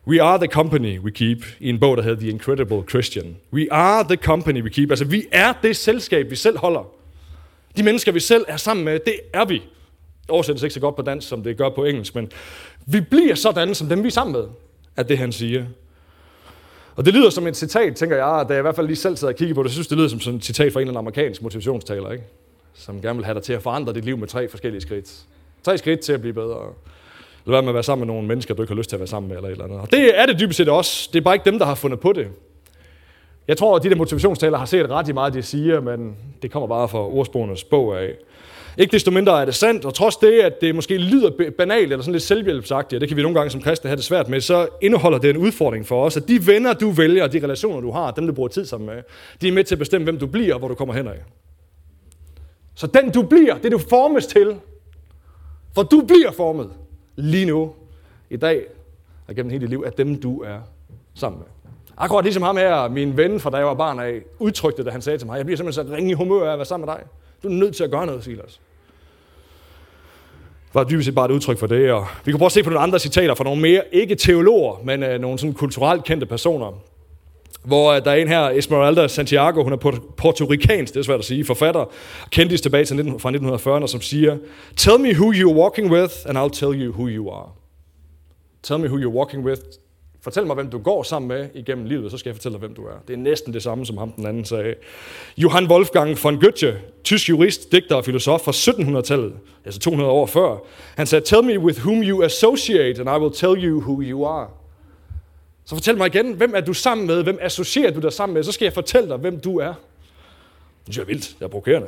We 0.07 0.23
are 0.23 0.37
the 0.37 0.47
company 0.47 0.99
we 0.99 1.11
keep, 1.11 1.37
i 1.59 1.69
en 1.69 1.79
bog, 1.79 1.97
der 1.97 2.03
hedder 2.03 2.19
The 2.19 2.29
Incredible 2.29 2.83
Christian. 2.89 3.37
We 3.53 3.67
are 3.71 4.03
the 4.03 4.15
company 4.15 4.63
we 4.63 4.69
keep. 4.69 4.89
Altså, 4.89 5.05
vi 5.05 5.25
er 5.31 5.53
det 5.63 5.75
selskab, 5.75 6.29
vi 6.29 6.35
selv 6.35 6.57
holder. 6.57 6.89
De 7.77 7.83
mennesker, 7.83 8.11
vi 8.11 8.19
selv 8.19 8.45
er 8.47 8.57
sammen 8.57 8.85
med, 8.85 8.99
det 8.99 9.19
er 9.33 9.45
vi 9.45 9.63
oversættes 10.29 10.63
ikke 10.63 10.73
så 10.73 10.79
godt 10.79 10.95
på 10.95 11.01
dansk, 11.01 11.27
som 11.27 11.43
det 11.43 11.57
gør 11.57 11.69
på 11.69 11.85
engelsk, 11.85 12.15
men 12.15 12.31
vi 12.85 13.01
bliver 13.01 13.35
sådan, 13.35 13.75
som 13.75 13.89
dem 13.89 14.03
vi 14.03 14.07
er 14.07 14.11
sammen 14.11 14.33
med, 14.33 14.43
er 14.95 15.03
det, 15.03 15.17
han 15.17 15.31
siger. 15.31 15.65
Og 16.95 17.05
det 17.05 17.13
lyder 17.13 17.29
som 17.29 17.47
et 17.47 17.57
citat, 17.57 17.95
tænker 17.95 18.15
jeg, 18.15 18.45
da 18.49 18.53
jeg 18.53 18.59
i 18.59 18.61
hvert 18.61 18.75
fald 18.75 18.87
lige 18.87 18.97
selv 18.97 19.17
sad 19.17 19.27
og 19.27 19.35
kiggede 19.35 19.55
på 19.55 19.63
det, 19.63 19.71
så 19.71 19.75
synes 19.75 19.87
det 19.87 19.97
lyder 19.97 20.07
som 20.07 20.19
sådan 20.19 20.37
et 20.37 20.45
citat 20.45 20.73
fra 20.73 20.79
en 20.79 20.81
eller 20.87 20.91
anden 20.91 20.99
amerikansk 20.99 21.41
motivationstaler, 21.41 22.11
ikke? 22.11 22.23
som 22.73 23.01
gerne 23.01 23.17
vil 23.17 23.25
have 23.25 23.35
dig 23.35 23.43
til 23.43 23.53
at 23.53 23.63
forandre 23.63 23.93
dit 23.93 24.05
liv 24.05 24.17
med 24.17 24.27
tre 24.27 24.49
forskellige 24.49 24.81
skridt. 24.81 25.25
Tre 25.63 25.77
skridt 25.77 25.99
til 25.99 26.13
at 26.13 26.21
blive 26.21 26.33
bedre. 26.33 26.73
Lad 27.47 27.53
være 27.53 27.61
med 27.61 27.69
at 27.69 27.73
være 27.73 27.83
sammen 27.83 28.07
med 28.07 28.13
nogle 28.13 28.27
mennesker, 28.27 28.53
du 28.53 28.61
ikke 28.61 28.73
har 28.73 28.77
lyst 28.77 28.89
til 28.89 28.95
at 28.95 28.99
være 28.99 29.07
sammen 29.07 29.29
med, 29.29 29.35
eller 29.35 29.49
et 29.49 29.51
eller 29.51 29.65
andet. 29.65 29.79
Og 29.79 29.91
det 29.91 30.19
er 30.19 30.25
det 30.25 30.39
dybest 30.39 30.57
set 30.57 30.69
også. 30.69 31.09
Det 31.13 31.19
er 31.19 31.23
bare 31.23 31.35
ikke 31.35 31.45
dem, 31.45 31.59
der 31.59 31.65
har 31.65 31.75
fundet 31.75 31.99
på 31.99 32.13
det. 32.13 32.27
Jeg 33.47 33.57
tror, 33.57 33.75
at 33.75 33.83
de 33.83 33.89
der 33.89 33.95
motivationstaler 33.95 34.57
har 34.57 34.65
set 34.65 34.89
ret 34.89 35.09
i 35.09 35.11
meget, 35.11 35.33
de 35.33 35.41
siger, 35.41 35.81
men 35.81 36.15
det 36.41 36.51
kommer 36.51 36.67
bare 36.67 36.89
fra 36.89 36.99
ordsprogenes 36.99 37.63
bog 37.63 38.01
af. 38.01 38.13
Ikke 38.77 38.91
desto 38.91 39.11
mindre 39.11 39.41
er 39.41 39.45
det 39.45 39.55
sandt, 39.55 39.85
og 39.85 39.93
trods 39.93 40.17
det, 40.17 40.39
at 40.39 40.61
det 40.61 40.75
måske 40.75 40.97
lyder 40.97 41.51
banalt 41.57 41.91
eller 41.91 42.03
sådan 42.03 42.11
lidt 42.11 42.23
selvhjælpsagtigt, 42.23 42.97
og 42.97 43.01
det 43.01 43.09
kan 43.09 43.17
vi 43.17 43.21
nogle 43.21 43.37
gange 43.37 43.49
som 43.49 43.61
kristne 43.61 43.87
have 43.87 43.95
det 43.95 44.03
svært 44.03 44.29
med, 44.29 44.41
så 44.41 44.67
indeholder 44.81 45.17
det 45.17 45.29
en 45.29 45.37
udfordring 45.37 45.85
for 45.85 46.05
os, 46.05 46.17
at 46.17 46.27
de 46.27 46.47
venner, 46.47 46.73
du 46.73 46.89
vælger, 46.89 47.27
de 47.27 47.43
relationer, 47.43 47.81
du 47.81 47.91
har, 47.91 48.11
dem, 48.11 48.27
du 48.27 48.33
bruger 48.33 48.49
tid 48.49 48.65
sammen 48.65 48.87
med, 48.87 49.03
de 49.41 49.47
er 49.47 49.51
med 49.51 49.63
til 49.63 49.75
at 49.75 49.79
bestemme, 49.79 50.03
hvem 50.03 50.19
du 50.19 50.27
bliver 50.27 50.53
og 50.53 50.59
hvor 50.59 50.67
du 50.67 50.75
kommer 50.75 50.93
hen 50.93 51.07
af. 51.07 51.23
Så 52.75 52.87
den, 52.87 53.11
du 53.11 53.21
bliver, 53.21 53.57
det 53.57 53.71
du 53.71 53.77
formes 53.77 54.27
til, 54.27 54.55
for 55.75 55.83
du 55.83 56.01
bliver 56.01 56.31
formet 56.31 56.69
lige 57.17 57.45
nu, 57.45 57.74
i 58.29 58.38
dag, 58.38 58.65
og 59.27 59.36
gennem 59.36 59.50
hele 59.50 59.62
dit 59.62 59.69
liv, 59.69 59.83
er 59.86 59.89
dem, 59.89 60.21
du 60.21 60.41
er 60.41 60.59
sammen 61.13 61.39
med. 61.39 61.47
Akkurat 61.97 62.24
ligesom 62.25 62.43
ham 62.43 62.57
her, 62.57 62.89
min 62.89 63.17
ven 63.17 63.39
fra 63.39 63.50
da 63.50 63.57
jeg 63.57 63.65
var 63.65 63.74
barn 63.74 64.00
af, 64.00 64.21
udtrykte 64.39 64.83
det, 64.83 64.91
han 64.91 65.01
sagde 65.01 65.17
til 65.17 65.27
mig, 65.27 65.38
jeg 65.38 65.45
bliver 65.45 65.57
simpelthen 65.57 65.88
så 65.88 65.95
ringe 65.95 66.12
i 66.12 66.13
humør 66.13 66.50
af 66.50 66.53
at 66.53 66.59
være 66.59 66.65
sammen 66.65 66.86
med 66.86 66.95
dig. 66.95 67.03
Du 67.43 67.47
er 67.47 67.51
nødt 67.51 67.75
til 67.75 67.83
at 67.83 67.91
gøre 67.91 68.05
noget, 68.05 68.24
Silas 68.24 68.59
var 70.77 70.83
dybest 70.83 71.05
set 71.05 71.15
bare 71.15 71.25
et 71.25 71.31
udtryk 71.31 71.57
for 71.57 71.67
det. 71.67 71.91
Og 71.91 72.05
vi 72.25 72.31
kan 72.31 72.38
prøve 72.38 72.45
at 72.45 72.51
se 72.51 72.63
på 72.63 72.69
nogle 72.69 72.83
andre 72.83 73.00
citater 73.00 73.36
fra 73.36 73.43
nogle 73.43 73.62
mere, 73.62 73.83
ikke 73.91 74.15
teologer, 74.15 74.81
men 74.83 75.03
øh, 75.03 75.21
nogle 75.21 75.39
sådan 75.39 75.53
kulturelt 75.53 76.03
kendte 76.03 76.25
personer. 76.25 76.81
Hvor 77.67 77.91
øh, 77.91 78.05
der 78.05 78.12
er 78.12 78.15
en 78.15 78.27
her, 78.27 78.41
Esmeralda 78.41 79.07
Santiago, 79.07 79.63
hun 79.63 79.74
er 79.74 80.00
portorikansk, 80.17 80.93
det 80.93 81.00
er 81.00 81.03
svært 81.03 81.19
at 81.19 81.25
sige, 81.25 81.45
forfatter, 81.45 81.86
kendt 82.29 82.62
tilbage 82.62 82.86
til 82.86 82.95
19, 82.95 83.19
fra 83.19 83.31
1940'erne, 83.31 83.88
som 83.88 84.01
siger, 84.01 84.38
Tell 84.75 85.00
me 85.00 85.13
who 85.13 85.33
you're 85.33 85.55
walking 85.55 85.91
with, 85.91 86.13
and 86.25 86.38
I'll 86.38 86.59
tell 86.59 86.81
you 86.81 86.91
who 86.91 87.07
you 87.07 87.29
are. 87.31 87.50
Tell 88.63 88.79
me 88.79 88.88
who 88.88 88.97
you're 88.97 89.17
walking 89.17 89.45
with, 89.45 89.62
Fortæl 90.21 90.45
mig, 90.45 90.55
hvem 90.55 90.69
du 90.69 90.77
går 90.77 91.03
sammen 91.03 91.27
med 91.27 91.50
igennem 91.53 91.86
livet, 91.86 92.12
så 92.12 92.17
skal 92.17 92.29
jeg 92.29 92.36
fortælle 92.36 92.53
dig, 92.53 92.59
hvem 92.59 92.75
du 92.75 92.86
er. 92.86 92.93
Det 93.07 93.13
er 93.13 93.17
næsten 93.17 93.53
det 93.53 93.63
samme, 93.63 93.86
som 93.86 93.97
ham 93.97 94.12
den 94.12 94.25
anden 94.25 94.45
sagde. 94.45 94.74
Johann 95.38 95.71
Wolfgang 95.71 96.17
von 96.24 96.39
Goethe, 96.39 96.81
tysk 97.03 97.29
jurist, 97.29 97.71
digter 97.71 97.95
og 97.95 98.05
filosof 98.05 98.41
fra 98.41 98.51
1700-tallet, 98.51 99.33
altså 99.65 99.79
200 99.79 100.12
år 100.12 100.25
før, 100.25 100.57
han 100.95 101.07
sagde, 101.07 101.25
Tell 101.25 101.43
me 101.43 101.59
with 101.59 101.79
whom 101.79 102.03
you 102.03 102.24
associate, 102.24 103.01
and 103.01 103.09
I 103.09 103.24
will 103.24 103.33
tell 103.33 103.65
you 103.65 103.79
who 103.81 104.01
you 104.01 104.25
are. 104.25 104.47
Så 105.67 105.75
fortæl 105.75 105.97
mig 105.97 106.07
igen, 106.07 106.33
hvem 106.33 106.53
er 106.55 106.62
du 106.62 106.74
sammen 106.74 107.07
med? 107.07 107.24
Hvem 107.24 107.38
associerer 107.41 107.91
du 107.91 108.00
dig 108.00 108.13
sammen 108.13 108.33
med? 108.33 108.43
Så 108.43 108.51
skal 108.51 108.65
jeg 108.65 108.74
fortælle 108.74 109.09
dig, 109.09 109.17
hvem 109.17 109.39
du 109.39 109.57
er. 109.57 109.74
Det 110.88 110.97
er 110.97 111.05
vildt. 111.05 111.36
Jeg 111.39 111.45
er 111.45 111.50
provokerende. 111.50 111.88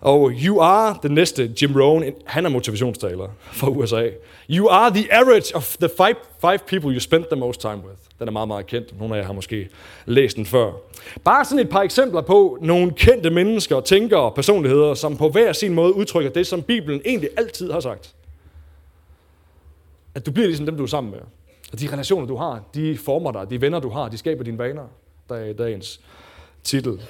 Og 0.00 0.32
You 0.44 0.60
Are, 0.60 0.98
den 1.02 1.10
næste, 1.10 1.52
Jim 1.62 1.76
Rohn, 1.76 2.04
han 2.24 2.44
er 2.44 2.48
motivationstaler 2.48 3.28
fra 3.52 3.68
USA. 3.68 4.08
You 4.50 4.68
are 4.68 4.90
the 4.90 5.14
average 5.14 5.56
of 5.56 5.76
the 5.76 5.88
five, 5.96 6.14
five 6.40 6.58
people 6.66 6.90
you 6.90 7.00
spent 7.00 7.26
the 7.28 7.36
most 7.40 7.60
time 7.60 7.76
with. 7.76 7.98
Den 8.18 8.28
er 8.28 8.32
meget, 8.32 8.48
meget 8.48 8.66
kendt. 8.66 8.98
Nogle 8.98 9.14
af 9.14 9.18
jer 9.18 9.26
har 9.26 9.32
måske 9.32 9.68
læst 10.06 10.36
den 10.36 10.46
før. 10.46 10.72
Bare 11.24 11.44
sådan 11.44 11.58
et 11.58 11.68
par 11.68 11.82
eksempler 11.82 12.20
på 12.20 12.58
nogle 12.60 12.92
kendte 12.92 13.30
mennesker, 13.30 13.80
tænkere 13.80 14.20
og 14.20 14.34
personligheder, 14.34 14.94
som 14.94 15.16
på 15.16 15.28
hver 15.28 15.52
sin 15.52 15.74
måde 15.74 15.94
udtrykker 15.94 16.30
det, 16.30 16.46
som 16.46 16.62
Bibelen 16.62 17.00
egentlig 17.04 17.30
altid 17.36 17.72
har 17.72 17.80
sagt. 17.80 18.14
At 20.14 20.26
du 20.26 20.30
bliver 20.30 20.46
ligesom 20.46 20.66
dem, 20.66 20.76
du 20.76 20.82
er 20.82 20.86
sammen 20.86 21.10
med. 21.10 21.20
Så 21.74 21.86
de 21.86 21.92
relationer, 21.92 22.26
du 22.26 22.36
har, 22.36 22.62
de 22.74 22.96
former 22.96 23.32
dig. 23.32 23.50
De 23.50 23.60
venner, 23.60 23.80
du 23.80 23.88
har, 23.88 24.08
de 24.08 24.18
skaber 24.18 24.44
dine 24.44 24.58
vaner. 24.58 24.82
Der 25.28 25.34
er 25.34 25.52
dagens 25.52 26.00
titel. 26.64 27.02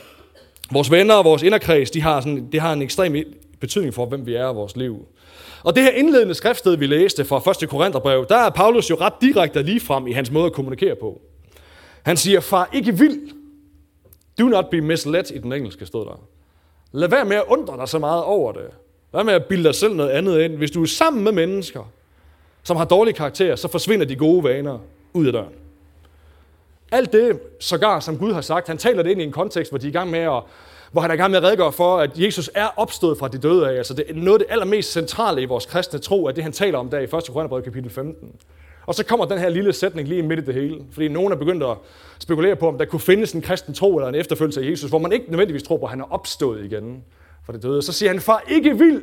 Vores 0.72 0.90
venner 0.90 1.14
og 1.14 1.24
vores 1.24 1.42
inderkreds, 1.42 1.90
de 1.90 2.00
har, 2.00 2.20
sådan, 2.20 2.48
de 2.52 2.60
har 2.60 2.72
en 2.72 2.82
ekstrem 2.82 3.16
betydning 3.60 3.94
for, 3.94 4.06
hvem 4.06 4.26
vi 4.26 4.34
er 4.34 4.52
i 4.52 4.54
vores 4.54 4.76
liv. 4.76 5.06
Og 5.62 5.74
det 5.74 5.82
her 5.82 5.90
indledende 5.90 6.34
skriftsted, 6.34 6.76
vi 6.76 6.86
læste 6.86 7.24
fra 7.24 7.50
1. 7.62 7.68
Korintherbrev, 7.68 8.26
der 8.28 8.36
er 8.36 8.50
Paulus 8.50 8.90
jo 8.90 8.96
ret 9.00 9.12
direkte 9.20 9.62
lige 9.62 9.80
frem 9.80 10.06
i 10.06 10.12
hans 10.12 10.30
måde 10.30 10.46
at 10.46 10.52
kommunikere 10.52 10.96
på. 10.96 11.20
Han 12.02 12.16
siger, 12.16 12.40
far 12.40 12.70
ikke 12.72 12.98
vild. 12.98 13.30
Do 14.38 14.44
not 14.44 14.70
be 14.70 14.80
misled 14.80 15.30
i 15.30 15.38
den 15.38 15.52
engelske 15.52 15.86
stod 15.86 16.06
der. 16.06 16.20
Lad 16.92 17.08
være 17.08 17.24
med 17.24 17.36
at 17.36 17.44
undre 17.48 17.76
dig 17.76 17.88
så 17.88 17.98
meget 17.98 18.22
over 18.22 18.52
det. 18.52 18.66
Lad 19.14 19.24
med 19.24 19.34
at 19.34 19.44
bilde 19.44 19.64
dig 19.64 19.74
selv 19.74 19.94
noget 19.94 20.10
andet 20.10 20.40
ind. 20.40 20.56
Hvis 20.56 20.70
du 20.70 20.82
er 20.82 20.86
sammen 20.86 21.24
med 21.24 21.32
mennesker, 21.32 21.90
som 22.64 22.76
har 22.76 22.84
dårlig 22.84 23.14
karakter, 23.14 23.56
så 23.56 23.68
forsvinder 23.68 24.06
de 24.06 24.16
gode 24.16 24.44
vaner 24.44 24.78
ud 25.12 25.26
af 25.26 25.32
døren. 25.32 25.52
Alt 26.92 27.12
det, 27.12 27.40
sågar 27.60 28.00
som 28.00 28.18
Gud 28.18 28.32
har 28.32 28.40
sagt, 28.40 28.68
han 28.68 28.78
taler 28.78 29.02
det 29.02 29.10
ind 29.10 29.20
i 29.20 29.24
en 29.24 29.32
kontekst, 29.32 29.72
hvor 29.72 29.78
de 29.78 29.86
er 29.86 29.90
i 29.90 29.92
gang 29.92 30.10
med 30.10 30.18
at 30.18 30.42
hvor 30.92 31.00
han 31.00 31.10
er 31.10 31.14
i 31.14 31.16
gang 31.16 31.30
med 31.30 31.38
at 31.38 31.44
redegøre 31.44 31.72
for, 31.72 31.98
at 31.98 32.10
Jesus 32.18 32.50
er 32.54 32.66
opstået 32.76 33.18
fra 33.18 33.28
de 33.28 33.38
døde 33.38 33.70
af. 33.70 33.76
Altså 33.76 33.94
det 33.94 34.04
er 34.08 34.14
noget 34.14 34.40
af 34.40 34.46
det 34.46 34.52
allermest 34.52 34.92
centrale 34.92 35.42
i 35.42 35.44
vores 35.44 35.66
kristne 35.66 35.98
tro, 35.98 36.26
at 36.26 36.36
det 36.36 36.44
han 36.44 36.52
taler 36.52 36.78
om 36.78 36.90
der 36.90 36.98
i 36.98 37.04
1. 37.04 37.10
Korintherbrev 37.10 37.62
kapitel 37.62 37.90
15. 37.90 38.28
Og 38.86 38.94
så 38.94 39.04
kommer 39.04 39.26
den 39.26 39.38
her 39.38 39.48
lille 39.48 39.72
sætning 39.72 40.08
lige 40.08 40.22
midt 40.22 40.40
i 40.40 40.42
det 40.42 40.54
hele. 40.54 40.80
Fordi 40.90 41.08
nogen 41.08 41.32
er 41.32 41.36
begyndt 41.36 41.62
at 41.62 41.76
spekulere 42.18 42.56
på, 42.56 42.68
om 42.68 42.78
der 42.78 42.84
kunne 42.84 43.00
findes 43.00 43.32
en 43.32 43.42
kristen 43.42 43.74
tro 43.74 43.96
eller 43.96 44.08
en 44.08 44.14
efterfølgelse 44.14 44.60
af 44.60 44.70
Jesus, 44.70 44.90
hvor 44.90 44.98
man 44.98 45.12
ikke 45.12 45.30
nødvendigvis 45.30 45.62
tror 45.62 45.76
på, 45.76 45.84
at 45.84 45.90
han 45.90 46.00
er 46.00 46.12
opstået 46.12 46.64
igen 46.64 47.04
fra 47.46 47.52
de 47.52 47.58
døde. 47.58 47.82
Så 47.82 47.92
siger 47.92 48.10
han, 48.10 48.20
far 48.20 48.44
ikke 48.48 48.78
vild, 48.78 49.02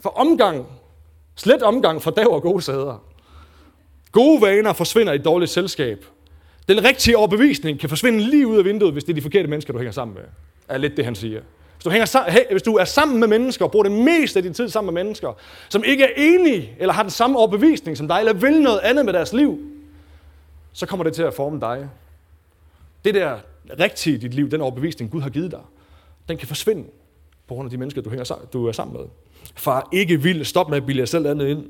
for 0.00 0.10
omgang, 0.10 0.66
slet 1.38 1.62
omgang 1.62 2.02
for 2.02 2.10
dag 2.10 2.30
og 2.30 2.42
gode 2.42 2.62
sæder. 2.62 3.04
Gode 4.12 4.42
vaner 4.42 4.72
forsvinder 4.72 5.12
i 5.12 5.16
et 5.16 5.24
dårligt 5.24 5.50
selskab, 5.50 6.04
den 6.68 6.84
rigtige 6.84 7.16
overbevisning 7.18 7.80
kan 7.80 7.88
forsvinde 7.88 8.20
lige 8.20 8.46
ud 8.46 8.58
af 8.58 8.64
vinduet, 8.64 8.92
hvis 8.92 9.04
det 9.04 9.12
er 9.12 9.14
de 9.14 9.22
forkerte 9.22 9.48
mennesker, 9.48 9.72
du 9.72 9.78
hænger 9.78 9.92
sammen 9.92 10.14
med. 10.14 10.22
Er 10.68 10.78
lidt 10.78 10.96
det, 10.96 11.04
han 11.04 11.14
siger. 11.14 11.40
Hvis 11.74 11.84
du, 11.84 11.90
hænger, 11.90 12.50
hvis 12.50 12.62
du 12.62 12.74
er 12.74 12.84
sammen 12.84 13.20
med 13.20 13.28
mennesker 13.28 13.64
og 13.64 13.70
bruger 13.70 13.82
det 13.82 13.92
meste 13.92 14.38
af 14.38 14.42
din 14.42 14.54
tid 14.54 14.68
sammen 14.68 14.94
med 14.94 15.04
mennesker, 15.04 15.32
som 15.68 15.84
ikke 15.84 16.04
er 16.04 16.08
enige 16.16 16.76
eller 16.78 16.94
har 16.94 17.02
den 17.02 17.10
samme 17.10 17.38
overbevisning 17.38 17.96
som 17.96 18.08
dig, 18.08 18.18
eller 18.18 18.32
vil 18.32 18.62
noget 18.62 18.78
andet 18.78 19.04
med 19.04 19.12
deres 19.12 19.32
liv, 19.32 19.58
så 20.72 20.86
kommer 20.86 21.04
det 21.04 21.14
til 21.14 21.22
at 21.22 21.34
forme 21.34 21.60
dig. 21.60 21.88
Det 23.04 23.14
der 23.14 23.38
rigtige 23.80 24.16
i 24.16 24.18
dit 24.18 24.34
liv, 24.34 24.50
den 24.50 24.60
overbevisning, 24.60 25.10
Gud 25.10 25.20
har 25.20 25.30
givet 25.30 25.50
dig, 25.50 25.62
den 26.28 26.36
kan 26.36 26.48
forsvinde 26.48 26.84
på 27.46 27.54
grund 27.54 27.66
af 27.66 27.70
de 27.70 27.76
mennesker, 27.76 28.02
du, 28.02 28.10
hænger 28.10 28.48
du 28.52 28.66
er 28.66 28.72
sammen 28.72 28.96
med. 28.96 29.06
Far, 29.54 29.88
ikke 29.92 30.22
vild. 30.22 30.44
stop 30.44 30.68
med 30.68 30.76
at 30.76 30.86
bilde 30.86 31.00
jer 31.00 31.06
selv 31.06 31.26
andet 31.26 31.48
ind. 31.48 31.66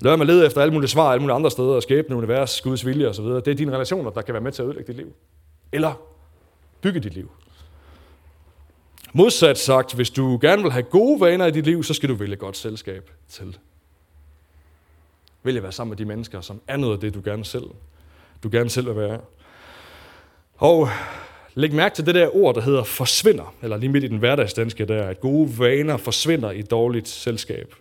Lad 0.00 0.16
mig 0.16 0.26
lede 0.26 0.46
efter 0.46 0.60
alle 0.60 0.74
mulige 0.74 0.90
svar, 0.90 1.12
alle 1.12 1.20
mulige 1.20 1.34
andre 1.34 1.50
steder, 1.50 1.80
skæbne, 1.80 2.16
univers, 2.16 2.60
Guds 2.60 2.86
vilje 2.86 3.08
osv. 3.08 3.24
Det 3.24 3.48
er 3.48 3.54
dine 3.54 3.72
relationer, 3.72 4.10
der 4.10 4.22
kan 4.22 4.34
være 4.34 4.42
med 4.42 4.52
til 4.52 4.62
at 4.62 4.66
ødelægge 4.66 4.92
dit 4.92 4.96
liv. 4.96 5.12
Eller 5.72 5.94
bygge 6.80 7.00
dit 7.00 7.14
liv. 7.14 7.30
Modsat 9.12 9.58
sagt, 9.58 9.94
hvis 9.94 10.10
du 10.10 10.38
gerne 10.40 10.62
vil 10.62 10.72
have 10.72 10.82
gode 10.82 11.20
vaner 11.20 11.46
i 11.46 11.50
dit 11.50 11.64
liv, 11.64 11.82
så 11.82 11.94
skal 11.94 12.08
du 12.08 12.14
vælge 12.14 12.36
godt 12.36 12.56
selskab 12.56 13.10
til. 13.28 13.58
Vælg 15.42 15.56
at 15.56 15.62
være 15.62 15.72
sammen 15.72 15.90
med 15.90 15.96
de 15.96 16.04
mennesker, 16.04 16.40
som 16.40 16.60
er 16.66 16.76
noget 16.76 16.94
af 16.94 17.00
det, 17.00 17.14
du 17.14 17.20
gerne 17.24 17.44
selv, 17.44 17.64
du 18.42 18.48
gerne 18.52 18.70
selv 18.70 18.86
vil 18.86 18.96
være. 18.96 19.20
Og 20.56 20.88
læg 21.58 21.74
mærke 21.74 21.94
til 21.94 22.06
det 22.06 22.14
der 22.14 22.36
ord, 22.36 22.54
der 22.54 22.60
hedder 22.60 22.84
forsvinder, 22.84 23.54
eller 23.62 23.76
lige 23.76 23.90
midt 23.90 24.04
i 24.04 24.08
den 24.08 24.18
hverdagsdanske 24.18 24.84
der, 24.84 25.04
at 25.04 25.20
gode 25.20 25.58
vaner 25.58 25.96
forsvinder 25.96 26.50
i 26.50 26.62
dårligt 26.62 27.08
selskab 27.08 27.74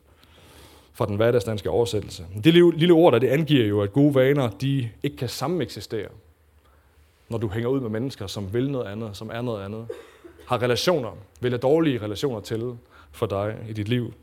fra 0.93 1.05
den 1.05 1.15
hverdagsdanske 1.15 1.69
oversættelse. 1.69 2.25
Det 2.43 2.53
lille 2.53 2.93
ord 2.93 3.13
der, 3.13 3.19
det 3.19 3.27
angiver 3.27 3.65
jo, 3.65 3.81
at 3.81 3.93
gode 3.93 4.15
vaner, 4.15 4.49
de 4.49 4.89
ikke 5.03 5.17
kan 5.17 5.29
sameksistere, 5.29 6.07
når 7.29 7.37
du 7.37 7.47
hænger 7.47 7.69
ud 7.69 7.79
med 7.79 7.89
mennesker, 7.89 8.27
som 8.27 8.53
vil 8.53 8.71
noget 8.71 8.85
andet, 8.85 9.17
som 9.17 9.29
er 9.33 9.41
noget 9.41 9.65
andet 9.65 9.85
har 10.47 10.61
relationer, 10.61 11.09
vælger 11.41 11.57
dårlige 11.57 12.01
relationer 12.01 12.39
til 12.39 12.77
for 13.11 13.25
dig 13.25 13.55
i 13.69 13.73
dit 13.73 13.87
liv. 13.87 14.13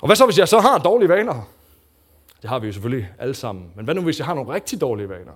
Og 0.00 0.06
hvad 0.06 0.16
så, 0.16 0.24
hvis 0.24 0.38
jeg 0.38 0.48
så 0.48 0.60
har 0.60 0.78
dårlige 0.78 1.08
vaner? 1.08 1.48
Det 2.42 2.50
har 2.50 2.58
vi 2.58 2.66
jo 2.66 2.72
selvfølgelig 2.72 3.08
alle 3.18 3.34
sammen. 3.34 3.70
Men 3.76 3.84
hvad 3.84 3.94
nu, 3.94 4.00
hvis 4.00 4.18
jeg 4.18 4.26
har 4.26 4.34
nogle 4.34 4.54
rigtig 4.54 4.80
dårlige 4.80 5.08
vaner? 5.08 5.32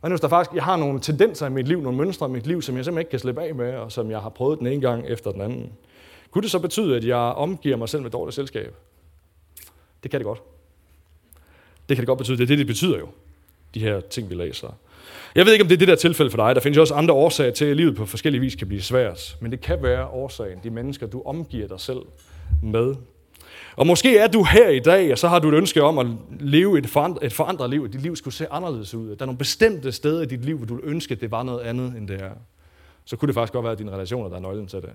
Hvad 0.00 0.10
nu, 0.10 0.14
hvis 0.14 0.20
der 0.20 0.28
faktisk, 0.28 0.54
jeg 0.54 0.64
har 0.64 0.76
nogle 0.76 1.00
tendenser 1.00 1.46
i 1.46 1.50
mit 1.50 1.68
liv, 1.68 1.80
nogle 1.80 1.98
mønstre 1.98 2.26
i 2.26 2.30
mit 2.30 2.46
liv, 2.46 2.62
som 2.62 2.76
jeg 2.76 2.84
simpelthen 2.84 3.00
ikke 3.00 3.10
kan 3.10 3.18
slippe 3.18 3.42
af 3.42 3.54
med, 3.54 3.74
og 3.74 3.92
som 3.92 4.10
jeg 4.10 4.20
har 4.20 4.28
prøvet 4.28 4.58
den 4.58 4.66
ene 4.66 4.80
gang 4.80 5.06
efter 5.06 5.32
den 5.32 5.40
anden? 5.40 5.72
Kunne 6.30 6.42
det 6.42 6.50
så 6.50 6.58
betyde, 6.58 6.96
at 6.96 7.04
jeg 7.04 7.16
omgiver 7.16 7.76
mig 7.76 7.88
selv 7.88 8.02
med 8.02 8.10
dårligt 8.10 8.34
selskab? 8.34 8.74
Det 10.02 10.10
kan 10.10 10.20
det 10.20 10.24
godt. 10.24 10.42
Det 11.88 11.96
kan 11.96 12.02
det 12.02 12.06
godt 12.06 12.18
betyde. 12.18 12.36
Det 12.36 12.42
er 12.42 12.46
det, 12.46 12.58
det 12.58 12.66
betyder 12.66 12.98
jo, 12.98 13.08
de 13.74 13.80
her 13.80 14.00
ting, 14.00 14.30
vi 14.30 14.34
læser. 14.34 14.68
Jeg 15.34 15.46
ved 15.46 15.52
ikke, 15.52 15.62
om 15.62 15.68
det 15.68 15.74
er 15.74 15.78
det 15.78 15.88
der 15.88 15.96
tilfælde 15.96 16.30
for 16.30 16.38
dig. 16.38 16.54
Der 16.54 16.60
findes 16.60 16.76
jo 16.76 16.80
også 16.80 16.94
andre 16.94 17.14
årsager 17.14 17.50
til, 17.50 17.64
at 17.64 17.76
livet 17.76 17.96
på 17.96 18.06
forskellige 18.06 18.40
vis 18.40 18.54
kan 18.54 18.68
blive 18.68 18.82
svært. 18.82 19.36
Men 19.40 19.50
det 19.50 19.60
kan 19.60 19.82
være 19.82 20.06
årsagen, 20.06 20.58
de 20.64 20.70
mennesker, 20.70 21.06
du 21.06 21.22
omgiver 21.22 21.68
dig 21.68 21.80
selv 21.80 22.00
med. 22.62 22.94
Og 23.78 23.86
måske 23.86 24.18
er 24.18 24.26
du 24.26 24.44
her 24.44 24.68
i 24.68 24.78
dag, 24.78 25.12
og 25.12 25.18
så 25.18 25.28
har 25.28 25.38
du 25.38 25.48
et 25.48 25.54
ønske 25.54 25.82
om 25.82 25.98
at 25.98 26.06
leve 26.40 26.78
et 26.78 26.86
forandret, 26.86 27.26
et 27.26 27.32
forandret 27.32 27.70
liv, 27.70 27.84
at 27.84 27.92
dit 27.92 28.02
liv 28.02 28.16
skulle 28.16 28.34
se 28.34 28.52
anderledes 28.52 28.94
ud. 28.94 29.08
Der 29.08 29.22
er 29.22 29.26
nogle 29.26 29.38
bestemte 29.38 29.92
steder 29.92 30.22
i 30.22 30.26
dit 30.26 30.44
liv, 30.44 30.56
hvor 30.56 30.66
du 30.66 30.80
ønsker, 30.82 31.14
at 31.14 31.20
det 31.20 31.30
var 31.30 31.42
noget 31.42 31.60
andet, 31.60 31.94
end 31.96 32.08
det 32.08 32.22
er. 32.22 32.30
Så 33.04 33.16
kunne 33.16 33.26
det 33.26 33.34
faktisk 33.34 33.52
godt 33.52 33.64
være 33.64 33.74
dine 33.74 33.90
relationer, 33.90 34.28
der 34.28 34.36
er 34.36 34.40
nøglen 34.40 34.66
til 34.66 34.82
det. 34.82 34.90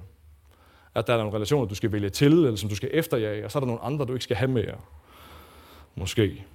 At 0.96 1.08
der 1.08 1.13
er 1.13 1.18
nogle 1.18 1.34
relationer, 1.34 1.68
du 1.68 1.75
skal 1.75 1.92
vælge 1.92 2.10
til, 2.10 2.32
eller 2.32 2.56
som 2.56 2.70
du 2.70 2.75
skal 2.75 2.90
efterjage, 2.94 3.46
og 3.46 3.52
så 3.52 3.58
er 3.58 3.60
der 3.60 3.68
nogle 3.68 3.82
andre, 3.82 4.06
du 4.06 4.13
ikke 4.13 4.24
skal 4.24 4.36
have 4.36 4.52
mere. 4.52 4.75
Måske. 5.96 6.46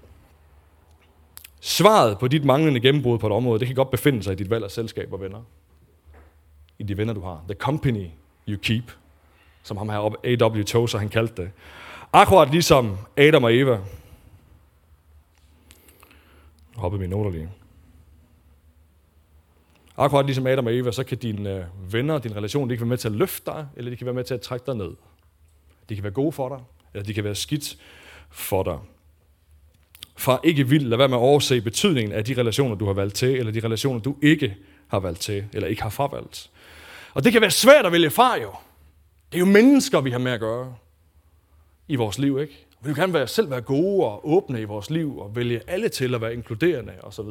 Svaret 1.61 2.19
på 2.19 2.29
dit 2.29 2.45
manglende 2.45 2.81
gennembrud 2.81 3.19
på 3.19 3.27
et 3.27 3.33
område, 3.33 3.59
det 3.59 3.67
kan 3.67 3.77
godt 3.77 3.91
befinde 3.91 4.23
sig 4.23 4.33
i 4.33 4.37
dit 4.37 4.51
valg 4.51 4.65
af 4.65 4.71
selskab 4.71 5.13
og 5.13 5.21
venner. 5.21 5.41
I 6.79 6.83
de 6.83 6.97
venner, 6.97 7.15
du 7.15 7.21
har. 7.21 7.45
The 7.49 7.55
company 7.55 8.07
you 8.49 8.59
keep, 8.63 8.93
som 9.63 9.77
ham 9.77 9.89
her 9.89 10.17
A.W. 10.25 10.63
Tozer, 10.63 10.99
han 10.99 11.09
kaldte 11.09 11.43
det. 11.43 11.51
Akkurat 12.13 12.51
ligesom 12.51 12.97
Adam 13.17 13.45
og 13.45 13.57
Eva. 13.57 13.79
Hoppede 16.77 17.01
mine 17.01 17.11
noter 17.11 17.31
lige. 17.31 17.51
Akkurat 19.97 20.27
ligesom 20.27 20.47
Adam 20.47 20.67
og 20.67 20.75
Eva, 20.75 20.93
så 20.93 21.05
kan 21.05 21.19
dine 21.19 21.49
venner 21.49 21.67
venner, 21.91 22.19
din 22.19 22.37
relation, 22.37 22.71
de 22.71 22.77
kan 22.77 22.81
være 22.81 22.89
med 22.89 22.99
til 22.99 23.09
at 23.09 23.15
løfte 23.15 23.47
dig, 23.47 23.67
eller 23.77 23.91
de 23.91 23.97
kan 23.97 24.05
være 24.05 24.15
med 24.15 24.25
til 24.25 24.35
at 24.35 24.41
trække 24.41 24.67
dig 24.67 24.75
ned. 24.75 24.91
De 25.89 25.95
kan 25.95 26.05
være 26.05 26.13
gode 26.13 26.33
for 26.33 26.49
dig, 26.49 26.65
eller 26.95 27.05
de 27.05 27.15
kan 27.15 27.25
være 27.25 27.35
skidt 27.35 27.79
for 28.31 28.63
dig 28.63 28.79
fra 30.19 30.41
ikke 30.45 30.69
vild, 30.69 30.85
Lad 30.85 30.99
være 30.99 31.09
med 31.09 31.17
at 31.17 31.21
overse 31.21 31.61
betydningen 31.61 32.13
af 32.13 32.25
de 32.25 32.35
relationer, 32.35 32.75
du 32.75 32.87
har 32.87 32.93
valgt 32.93 33.15
til, 33.15 33.37
eller 33.37 33.53
de 33.53 33.61
relationer, 33.61 34.01
du 34.01 34.17
ikke 34.23 34.57
har 34.89 34.99
valgt 34.99 35.21
til, 35.21 35.45
eller 35.53 35.69
ikke 35.69 35.83
har 35.83 35.91
fravalgt. 35.91 36.51
Og 37.15 37.25
det 37.25 37.33
kan 37.33 37.41
være 37.41 37.51
svært 37.51 37.87
at 37.87 37.93
vælge 37.93 38.11
fra 38.11 38.41
jo. 38.41 38.51
Det 39.33 39.35
er 39.35 39.39
jo 39.39 39.45
mennesker, 39.45 40.01
vi 40.01 40.11
har 40.11 40.19
med 40.19 40.33
at 40.33 40.41
gøre 40.41 40.75
i 41.89 41.97
vores 41.97 42.19
liv, 42.19 42.39
ikke? 42.41 42.67
Vi 42.83 42.89
vil 42.89 42.97
gerne 42.97 43.15
være, 43.15 43.29
selv 43.29 43.51
være 43.51 43.61
gode 43.61 44.07
og 44.07 44.29
åbne 44.29 44.61
i 44.61 44.65
vores 44.65 44.91
liv, 44.91 45.19
og 45.19 45.37
vælge 45.37 45.61
alle 45.67 45.89
til 45.89 46.15
at 46.15 46.21
være 46.21 46.35
inkluderende 46.35 46.93
osv. 47.03 47.25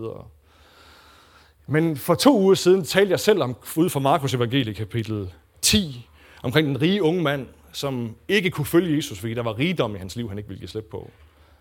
Men 1.67 1.97
for 1.97 2.15
to 2.15 2.39
uger 2.39 2.55
siden 2.55 2.83
talte 2.83 3.11
jeg 3.11 3.19
selv 3.19 3.41
om, 3.41 3.55
ude 3.75 3.89
fra 3.89 3.99
Markus 3.99 4.33
evangelie 4.33 4.73
kapitel 4.73 5.33
10, 5.61 6.07
omkring 6.43 6.67
den 6.67 6.81
rige 6.81 7.03
unge 7.03 7.23
mand, 7.23 7.47
som 7.71 8.15
ikke 8.27 8.49
kunne 8.49 8.65
følge 8.65 8.95
Jesus, 8.95 9.19
fordi 9.19 9.33
der 9.33 9.43
var 9.43 9.59
rigdom 9.59 9.95
i 9.95 9.97
hans 9.99 10.15
liv, 10.15 10.29
han 10.29 10.37
ikke 10.37 10.47
ville 10.47 10.59
give 10.59 10.69
slip 10.69 10.87
på. 10.91 11.09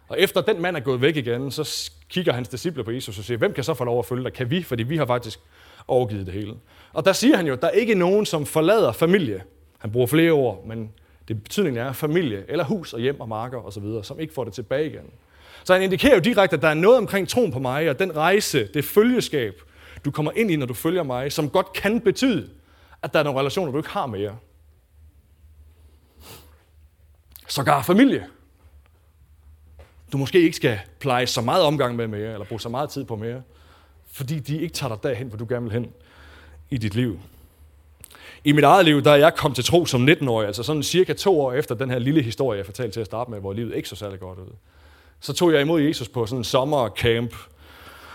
Og 0.08 0.20
efter 0.20 0.40
den 0.40 0.62
mand 0.62 0.76
er 0.76 0.80
gået 0.80 1.00
væk 1.00 1.16
igen, 1.16 1.50
så 1.50 1.90
kigger 2.08 2.32
hans 2.32 2.48
disciple 2.48 2.84
på 2.84 2.90
Jesus 2.90 3.18
og 3.18 3.24
siger, 3.24 3.38
hvem 3.38 3.52
kan 3.52 3.64
så 3.64 3.74
få 3.74 3.84
lov 3.84 3.98
at 3.98 4.06
følge 4.06 4.24
dig? 4.24 4.32
Kan 4.32 4.50
vi? 4.50 4.62
Fordi 4.62 4.82
vi 4.82 4.96
har 4.96 5.06
faktisk 5.06 5.40
overgivet 5.88 6.26
det 6.26 6.34
hele. 6.34 6.54
Og 6.92 7.04
der 7.04 7.12
siger 7.12 7.36
han 7.36 7.46
jo, 7.46 7.54
der 7.54 7.66
er 7.66 7.70
ikke 7.72 7.94
nogen, 7.94 8.26
som 8.26 8.46
forlader 8.46 8.92
familie. 8.92 9.42
Han 9.78 9.92
bruger 9.92 10.06
flere 10.06 10.32
ord, 10.32 10.64
men 10.66 10.90
det 11.28 11.42
betydningen 11.42 11.82
er 11.82 11.92
familie, 11.92 12.44
eller 12.48 12.64
hus 12.64 12.92
og 12.92 13.00
hjem 13.00 13.20
og 13.20 13.28
marker 13.28 13.58
osv., 13.58 13.84
som 14.02 14.20
ikke 14.20 14.34
får 14.34 14.44
det 14.44 14.52
tilbage 14.52 14.86
igen. 14.86 15.10
Så 15.64 15.72
han 15.72 15.82
indikerer 15.82 16.14
jo 16.14 16.20
direkte, 16.20 16.56
at 16.56 16.62
der 16.62 16.68
er 16.68 16.74
noget 16.74 16.98
omkring 16.98 17.28
troen 17.28 17.52
på 17.52 17.58
mig, 17.58 17.90
og 17.90 17.98
den 17.98 18.16
rejse, 18.16 18.68
det 18.74 18.84
følgeskab, 18.84 19.62
du 20.04 20.10
kommer 20.10 20.32
ind 20.36 20.50
i, 20.50 20.56
når 20.56 20.66
du 20.66 20.74
følger 20.74 21.02
mig, 21.02 21.32
som 21.32 21.50
godt 21.50 21.72
kan 21.72 22.00
betyde, 22.00 22.50
at 23.02 23.12
der 23.12 23.18
er 23.18 23.24
nogle 23.24 23.38
relationer, 23.38 23.72
du 23.72 23.78
ikke 23.78 23.90
har 23.90 24.06
mere. 24.06 24.36
Sågar 27.48 27.82
familie 27.82 28.26
du 30.12 30.18
måske 30.18 30.40
ikke 30.40 30.56
skal 30.56 30.80
pleje 31.00 31.26
så 31.26 31.40
meget 31.40 31.62
omgang 31.62 31.96
med 31.96 32.06
mere, 32.06 32.32
eller 32.32 32.44
bruge 32.44 32.60
så 32.60 32.68
meget 32.68 32.90
tid 32.90 33.04
på 33.04 33.16
mere, 33.16 33.42
fordi 34.06 34.38
de 34.38 34.60
ikke 34.60 34.74
tager 34.74 34.94
dig 34.94 35.02
derhen, 35.02 35.28
hvor 35.28 35.36
du 35.36 35.46
gerne 35.48 35.62
vil 35.62 35.72
hen 35.72 35.92
i 36.70 36.78
dit 36.78 36.94
liv. 36.94 37.20
I 38.46 38.52
mit 38.52 38.64
eget 38.64 38.84
liv, 38.84 39.02
der 39.02 39.10
er 39.10 39.16
jeg 39.16 39.34
kommet 39.34 39.54
til 39.54 39.64
tro 39.64 39.86
som 39.86 40.08
19-årig, 40.08 40.46
altså 40.46 40.62
sådan 40.62 40.82
cirka 40.82 41.12
to 41.12 41.40
år 41.40 41.52
efter 41.52 41.74
den 41.74 41.90
her 41.90 41.98
lille 41.98 42.22
historie, 42.22 42.58
jeg 42.58 42.66
fortalte 42.66 42.92
til 42.92 43.00
at 43.00 43.06
starte 43.06 43.30
med, 43.30 43.40
hvor 43.40 43.52
livet 43.52 43.74
ikke 43.74 43.88
så 43.88 43.96
særlig 43.96 44.20
godt 44.20 44.38
ud. 44.38 44.52
Så 45.20 45.32
tog 45.32 45.52
jeg 45.52 45.60
imod 45.60 45.80
Jesus 45.80 46.08
på 46.08 46.26
sådan 46.26 46.40
en 46.40 46.44
sommercamp 46.44 47.34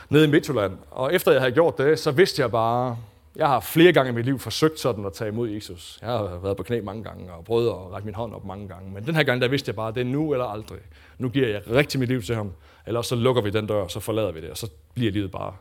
nede 0.10 0.26
i 0.26 0.28
Midtjylland. 0.28 0.78
Og 0.92 1.14
efter 1.14 1.32
jeg 1.32 1.42
havde 1.42 1.52
gjort 1.54 1.78
det, 1.78 2.00
så 2.00 2.12
vidste 2.12 2.42
jeg 2.42 2.52
bare, 2.52 2.98
jeg 3.36 3.48
har 3.48 3.60
flere 3.60 3.92
gange 3.92 4.12
i 4.12 4.16
mit 4.16 4.26
liv 4.26 4.40
forsøgt 4.40 4.80
sådan 4.80 5.06
at 5.06 5.14
tage 5.14 5.28
imod 5.28 5.50
Jesus. 5.50 6.00
Jeg 6.02 6.10
har 6.10 6.40
været 6.44 6.58
på 6.58 6.64
knæ 6.64 6.82
mange 6.82 7.04
gange 7.04 7.34
og 7.34 7.46
prøvet 7.46 7.68
at 7.70 7.94
række 7.94 8.06
min 8.06 8.16
hånd 8.16 8.34
op 8.34 8.46
mange 8.46 8.68
gange. 8.68 8.92
Men 8.92 9.06
den 9.06 9.16
her 9.16 9.24
gang, 9.24 9.42
der 9.42 9.48
vidste 9.48 9.70
jeg 9.70 9.76
bare, 9.76 9.88
at 9.88 9.96
det 9.96 10.02
er 10.02 10.06
nu 10.06 10.34
eller 10.34 10.46
aldrig. 10.46 10.80
Nu 11.18 11.30
giver 11.30 11.48
jeg 11.48 11.62
rigtig 11.72 12.00
mit 12.00 12.10
liv 12.10 12.22
til 12.22 12.36
ham. 12.36 12.52
Eller 12.88 13.02
så 13.02 13.16
lukker 13.16 13.42
vi 13.42 13.50
den 13.50 13.68
dør, 13.68 13.88
så 13.88 14.00
forlader 14.00 14.32
vi 14.32 14.42
det, 14.42 14.50
og 14.50 14.58
så 14.58 14.70
bliver 14.94 15.12
livet 15.12 15.32
bare, 15.32 15.54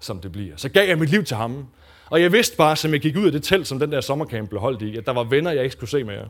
som 0.00 0.20
det 0.20 0.32
bliver. 0.32 0.56
Så 0.56 0.68
gav 0.68 0.88
jeg 0.88 0.98
mit 0.98 1.10
liv 1.10 1.24
til 1.24 1.36
ham. 1.36 1.66
Og 2.10 2.22
jeg 2.22 2.32
vidste 2.32 2.56
bare, 2.56 2.76
som 2.76 2.92
jeg 2.92 3.00
gik 3.00 3.16
ud 3.16 3.26
af 3.26 3.32
det 3.32 3.42
telt, 3.42 3.66
som 3.66 3.78
den 3.78 3.92
der 3.92 4.00
sommercamp 4.00 4.48
blev 4.48 4.60
holdt 4.60 4.82
i, 4.82 4.96
at 4.96 5.06
der 5.06 5.12
var 5.12 5.24
venner, 5.24 5.50
jeg 5.50 5.64
ikke 5.64 5.72
skulle 5.72 5.90
se 5.90 6.04
mere. 6.04 6.28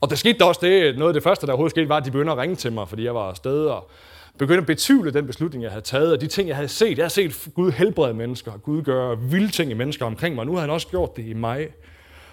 Og 0.00 0.10
der 0.10 0.16
skete 0.16 0.44
også 0.44 0.60
det, 0.62 0.98
noget 0.98 1.10
af 1.10 1.14
det 1.14 1.22
første, 1.22 1.46
der 1.46 1.52
overhovedet 1.52 1.70
skete, 1.70 1.88
var, 1.88 1.96
at 1.96 2.04
de 2.04 2.10
begyndte 2.10 2.32
at 2.32 2.38
ringe 2.38 2.56
til 2.56 2.72
mig, 2.72 2.88
fordi 2.88 3.04
jeg 3.04 3.14
var 3.14 3.28
afsted, 3.28 3.66
og 3.66 3.90
begyndte 4.38 4.60
at 4.60 4.66
betvivle 4.66 5.10
den 5.10 5.26
beslutning, 5.26 5.62
jeg 5.62 5.70
havde 5.70 5.84
taget, 5.84 6.12
og 6.12 6.20
de 6.20 6.26
ting, 6.26 6.48
jeg 6.48 6.56
havde 6.56 6.68
set. 6.68 6.98
Jeg 6.98 7.04
har 7.04 7.08
set 7.08 7.48
Gud 7.54 7.72
helbrede 7.72 8.14
mennesker, 8.14 8.52
Gud 8.52 8.82
gøre 8.82 9.18
vilde 9.20 9.50
ting 9.50 9.70
i 9.70 9.74
mennesker 9.74 10.06
omkring 10.06 10.34
mig, 10.34 10.42
og 10.42 10.46
nu 10.46 10.52
har 10.52 10.60
han 10.60 10.70
også 10.70 10.88
gjort 10.88 11.16
det 11.16 11.26
i 11.26 11.32
mig. 11.32 11.68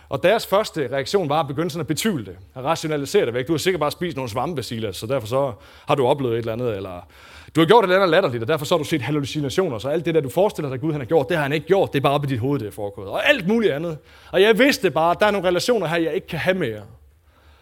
Og 0.09 0.23
deres 0.23 0.47
første 0.47 0.87
reaktion 0.91 1.29
var 1.29 1.39
at 1.39 1.47
begynde 1.47 1.71
sådan 1.71 1.81
at 1.81 1.87
betvivle 1.87 2.25
det, 2.25 2.37
at 2.55 2.63
rationalisere 2.63 3.25
det 3.25 3.33
væk. 3.33 3.47
Du 3.47 3.53
har 3.53 3.57
sikkert 3.57 3.79
bare 3.79 3.91
spist 3.91 4.15
nogle 4.15 4.29
svampe, 4.29 4.63
Silas, 4.63 4.97
så 4.97 5.07
derfor 5.07 5.27
så 5.27 5.53
har 5.87 5.95
du 5.95 6.07
oplevet 6.07 6.33
et 6.33 6.39
eller 6.39 6.53
andet, 6.53 6.75
eller 6.75 7.07
du 7.55 7.61
har 7.61 7.65
gjort 7.65 7.83
et 7.83 7.87
eller 7.87 7.95
andet 7.95 8.09
latterligt, 8.09 8.41
og 8.41 8.47
derfor 8.47 8.65
så 8.65 8.75
har 8.75 8.77
du 8.77 8.83
set 8.83 9.01
hallucinationer, 9.01 9.77
så 9.77 9.89
alt 9.89 10.05
det 10.05 10.15
der, 10.15 10.21
du 10.21 10.29
forestiller 10.29 10.69
dig, 10.69 10.81
Gud 10.81 10.91
han 10.91 11.01
har 11.01 11.05
gjort, 11.05 11.29
det 11.29 11.37
har 11.37 11.43
han 11.43 11.53
ikke 11.53 11.67
gjort, 11.67 11.93
det 11.93 11.99
er 11.99 12.03
bare 12.03 12.13
op 12.13 12.23
i 12.23 12.27
dit 12.27 12.39
hoved, 12.39 12.59
det 12.59 12.67
er 12.67 12.71
foregået. 12.71 13.07
Og 13.07 13.29
alt 13.29 13.47
muligt 13.47 13.73
andet. 13.73 13.97
Og 14.31 14.41
jeg 14.41 14.59
vidste 14.59 14.91
bare, 14.91 15.11
at 15.11 15.17
der 15.19 15.25
er 15.25 15.31
nogle 15.31 15.47
relationer 15.47 15.87
her, 15.87 15.97
jeg 15.97 16.13
ikke 16.13 16.27
kan 16.27 16.39
have 16.39 16.57
mere. 16.57 16.81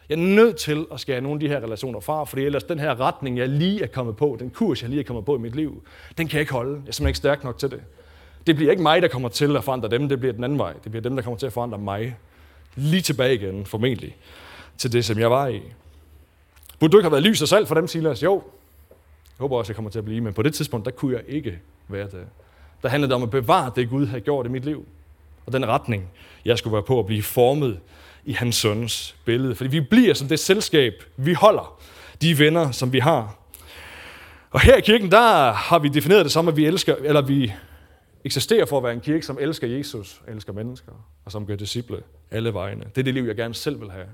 Jeg 0.10 0.16
er 0.16 0.20
nødt 0.20 0.56
til 0.56 0.86
at 0.94 1.00
skære 1.00 1.22
nogle 1.22 1.36
af 1.36 1.40
de 1.40 1.48
her 1.48 1.60
relationer 1.60 2.00
fra, 2.00 2.24
fordi 2.24 2.42
ellers 2.42 2.64
den 2.64 2.80
her 2.80 3.00
retning, 3.00 3.38
jeg 3.38 3.50
lige 3.50 3.84
er 3.84 3.88
kommet 3.88 4.18
på, 4.18 4.38
den 4.40 4.50
kurs, 4.50 4.82
jeg 4.82 4.90
lige 4.90 5.00
er 5.00 5.04
kommet 5.04 5.26
på 5.26 5.36
i 5.36 5.40
mit 5.40 5.56
liv, 5.56 5.84
den 6.18 6.28
kan 6.28 6.34
jeg 6.34 6.42
ikke 6.42 6.54
holde. 6.54 6.72
Jeg 6.72 6.78
er 6.78 6.80
simpelthen 6.80 7.08
ikke 7.08 7.18
stærk 7.18 7.44
nok 7.44 7.58
til 7.58 7.72
det. 7.72 7.82
Det 8.48 8.56
bliver 8.56 8.72
ikke 8.72 8.84
mig, 8.84 9.02
der 9.02 9.08
kommer 9.08 9.30
til 9.30 9.56
at 9.56 9.64
forandre 9.64 9.90
dem, 9.90 10.10
det 10.10 10.20
bliver 10.20 10.34
den 10.34 10.44
anden 10.44 10.60
vej. 10.60 10.74
Det 10.84 10.92
bliver 10.92 11.02
dem, 11.02 11.16
der 11.16 11.24
kommer 11.24 11.38
til 11.38 11.46
at 11.46 11.54
forandre 11.54 11.78
mig. 11.78 12.18
Lige 12.76 13.02
tilbage 13.02 13.34
igen, 13.34 13.66
formentlig, 13.66 14.18
til 14.78 14.92
det, 14.92 15.06
som 15.06 15.20
jeg 15.20 15.32
var 15.32 15.48
i. 15.48 15.62
Burde 16.80 16.92
du 16.92 16.98
ikke 16.98 17.06
have 17.06 17.12
været 17.12 17.24
lys 17.24 17.42
og 17.42 17.48
salt 17.48 17.68
for 17.68 17.76
dem, 17.76 17.88
Silas? 17.88 18.24
Jo. 18.24 18.44
Jeg 19.40 19.44
håber 19.44 19.58
også, 19.58 19.72
jeg 19.72 19.76
kommer 19.76 19.92
til 19.92 20.00
at 20.00 20.06
blive, 20.06 20.22
men 20.22 20.34
på 20.34 20.42
det 20.42 20.54
tidspunkt, 20.54 20.86
der 20.86 20.92
kunne 20.92 21.16
jeg 21.16 21.24
ikke 21.28 21.60
være 21.88 22.06
det. 22.06 22.26
Der 22.82 22.90
handlede 22.90 23.10
det 23.10 23.16
om 23.16 23.24
at 23.24 23.30
bevare 23.30 23.72
det, 23.76 23.90
Gud 23.90 24.06
havde 24.06 24.22
gjort 24.22 24.46
i 24.46 24.50
mit 24.50 24.66
liv. 24.66 24.86
Og 25.46 25.54
den 25.54 25.66
retning, 25.66 26.10
jeg 26.46 26.58
skulle 26.58 26.74
være 26.74 26.84
på 26.84 27.00
at 27.00 27.06
blive 27.06 27.24
formet 27.24 27.80
i 28.26 28.34
hans 28.34 28.56
søns 28.56 29.16
billede. 29.26 29.56
Fordi 29.56 29.70
vi 29.70 29.82
bliver 29.82 30.14
som 30.14 30.28
det 30.28 30.40
selskab, 30.40 30.94
vi 31.18 31.34
holder, 31.34 31.82
de 32.22 32.40
venner, 32.40 32.72
som 32.72 32.94
vi 32.94 33.00
har. 33.00 33.36
Og 34.52 34.62
her 34.62 34.76
i 34.76 34.82
kirken, 34.82 35.12
der 35.12 35.52
har 35.52 35.80
vi 35.80 35.88
defineret 35.88 36.26
det 36.26 36.32
som, 36.32 36.48
at 36.48 36.58
vi 36.58 36.66
elsker, 36.66 36.96
eller 36.96 37.22
vi 37.22 37.54
eksisterer 38.24 38.66
for 38.66 38.78
at 38.78 38.84
være 38.84 38.94
en 38.94 39.02
kirke, 39.02 39.26
som 39.26 39.38
elsker 39.42 39.68
Jesus, 39.68 40.22
elsker 40.28 40.54
mennesker, 40.54 40.92
og 41.26 41.32
som 41.32 41.46
gør 41.46 41.56
disciple 41.56 41.98
alle 42.32 42.54
vegne. 42.54 42.84
Det 42.84 42.98
er 42.98 43.04
det 43.04 43.14
liv, 43.14 43.24
jeg 43.24 43.36
gerne 43.36 43.54
selv 43.54 43.82
vil 43.82 43.92
have. 43.92 44.06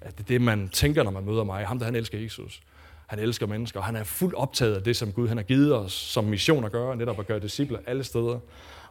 At 0.00 0.18
det 0.18 0.24
er 0.24 0.28
det, 0.28 0.40
man 0.40 0.68
tænker, 0.68 1.02
når 1.02 1.10
man 1.10 1.24
møder 1.24 1.44
mig. 1.44 1.66
Ham, 1.66 1.78
der 1.78 1.84
han 1.84 1.94
elsker 1.94 2.18
Jesus. 2.18 2.62
Han 3.06 3.18
elsker 3.18 3.46
mennesker, 3.46 3.80
og 3.80 3.86
han 3.86 3.96
er 3.96 4.04
fuldt 4.04 4.34
optaget 4.34 4.74
af 4.74 4.82
det, 4.82 4.96
som 4.96 5.12
Gud 5.12 5.28
han 5.28 5.36
har 5.36 5.44
givet 5.44 5.74
os 5.74 5.92
som 5.92 6.24
mission 6.24 6.64
at 6.64 6.72
gøre, 6.72 6.96
netop 6.96 7.20
at 7.20 7.26
gøre 7.26 7.40
disciple 7.40 7.78
alle 7.86 8.04
steder, 8.04 8.38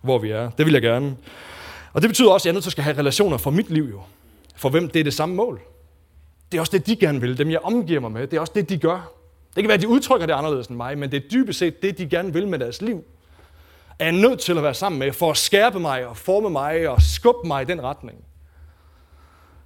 hvor 0.02 0.18
vi 0.20 0.30
er. 0.30 0.50
Det 0.50 0.66
vil 0.66 0.74
jeg 0.74 0.82
gerne. 0.82 1.16
Og 1.94 2.02
det 2.02 2.10
betyder 2.10 2.30
også, 2.30 2.44
at 2.44 2.46
jeg 2.46 2.52
er 2.52 2.54
nødt 2.54 2.64
til 2.64 2.70
at 2.70 2.72
skal 2.72 2.84
have 2.84 2.98
relationer 2.98 3.38
for 3.38 3.52
mit 3.52 3.70
liv 3.70 3.84
jo. 3.84 4.02
For 4.56 4.70
hvem 4.70 4.90
det 4.90 5.00
er 5.00 5.04
det 5.04 5.14
samme 5.14 5.36
mål. 5.36 5.62
Det 6.52 6.58
er 6.58 6.62
også 6.62 6.78
det, 6.78 6.88
de 6.88 6.96
gerne 6.96 7.22
vil. 7.22 7.38
Dem, 7.38 7.52
jeg 7.52 7.60
omgiver 7.60 8.00
mig 8.00 8.12
med, 8.12 8.28
det 8.28 8.38
er 8.38 8.42
også 8.42 8.54
det, 8.56 8.70
de 8.70 8.78
gør. 8.78 9.12
Det 9.56 9.64
kan 9.64 9.68
være, 9.68 9.76
at 9.76 9.82
de 9.82 9.88
udtrykker 9.88 10.28
det 10.28 10.34
anderledes 10.34 10.68
end 10.68 10.78
mig, 10.78 10.98
men 10.98 11.12
det 11.12 11.24
er 11.24 11.30
dybest 11.30 11.60
set 11.60 11.82
det, 11.82 11.98
de 11.98 12.10
gerne 12.10 12.34
vil 12.34 12.48
med 12.48 12.60
deres 12.60 12.82
liv. 12.82 13.04
Er 14.00 14.06
jeg 14.06 14.14
nødt 14.14 14.40
til 14.40 14.58
at 14.58 14.64
være 14.64 14.74
sammen 14.74 15.00
med, 15.00 15.12
for 15.12 15.32
at 15.32 15.38
skærpe 15.38 15.80
mig 15.80 16.08
og 16.08 16.18
forme 16.18 16.50
mig 16.50 16.90
og 16.90 17.02
skubbe 17.02 17.48
mig 17.48 17.62
i 17.62 17.66
den 17.66 17.84
retning. 17.84 18.18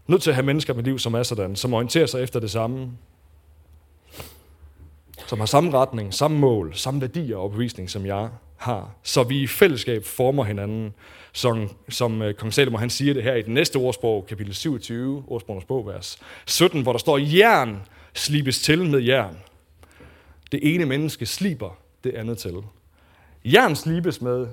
Nødt 0.07 0.21
til 0.21 0.29
at 0.29 0.35
have 0.35 0.45
mennesker 0.45 0.73
med 0.73 0.83
liv, 0.83 0.99
som 0.99 1.13
er 1.13 1.23
sådan, 1.23 1.55
som 1.55 1.73
orienterer 1.73 2.05
sig 2.05 2.23
efter 2.23 2.39
det 2.39 2.51
samme. 2.51 2.91
Som 5.27 5.39
har 5.39 5.45
samme 5.45 5.71
retning, 5.71 6.13
samme 6.13 6.39
mål, 6.39 6.75
samme 6.75 7.01
værdier 7.01 7.37
og 7.37 7.43
opvisning, 7.43 7.89
som 7.89 8.05
jeg 8.05 8.29
har. 8.57 8.95
Så 9.03 9.23
vi 9.23 9.41
i 9.41 9.47
fællesskab 9.47 10.05
former 10.05 10.43
hinanden, 10.43 10.93
som, 11.33 11.69
som 11.89 12.21
øh, 12.21 12.33
kong 12.33 12.53
Salomo 12.53 12.77
han 12.77 12.89
siger 12.89 13.13
det 13.13 13.23
her 13.23 13.35
i 13.35 13.41
den 13.41 13.53
næste 13.53 13.77
ordsprog, 13.77 14.25
kapitel 14.29 14.55
27, 14.55 15.23
ordsprogens 15.27 15.65
bog, 15.65 15.87
vers 15.87 16.19
17, 16.45 16.81
hvor 16.81 16.91
der 16.91 16.99
står, 16.99 17.17
jern 17.17 17.81
slibes 18.13 18.61
til 18.61 18.89
med 18.89 18.99
jern. 18.99 19.37
Det 20.51 20.75
ene 20.75 20.85
menneske 20.85 21.25
sliber 21.25 21.77
det 22.03 22.15
andet 22.15 22.37
til. 22.37 22.55
Jern 23.45 23.75
slibes 23.75 24.21
med 24.21 24.47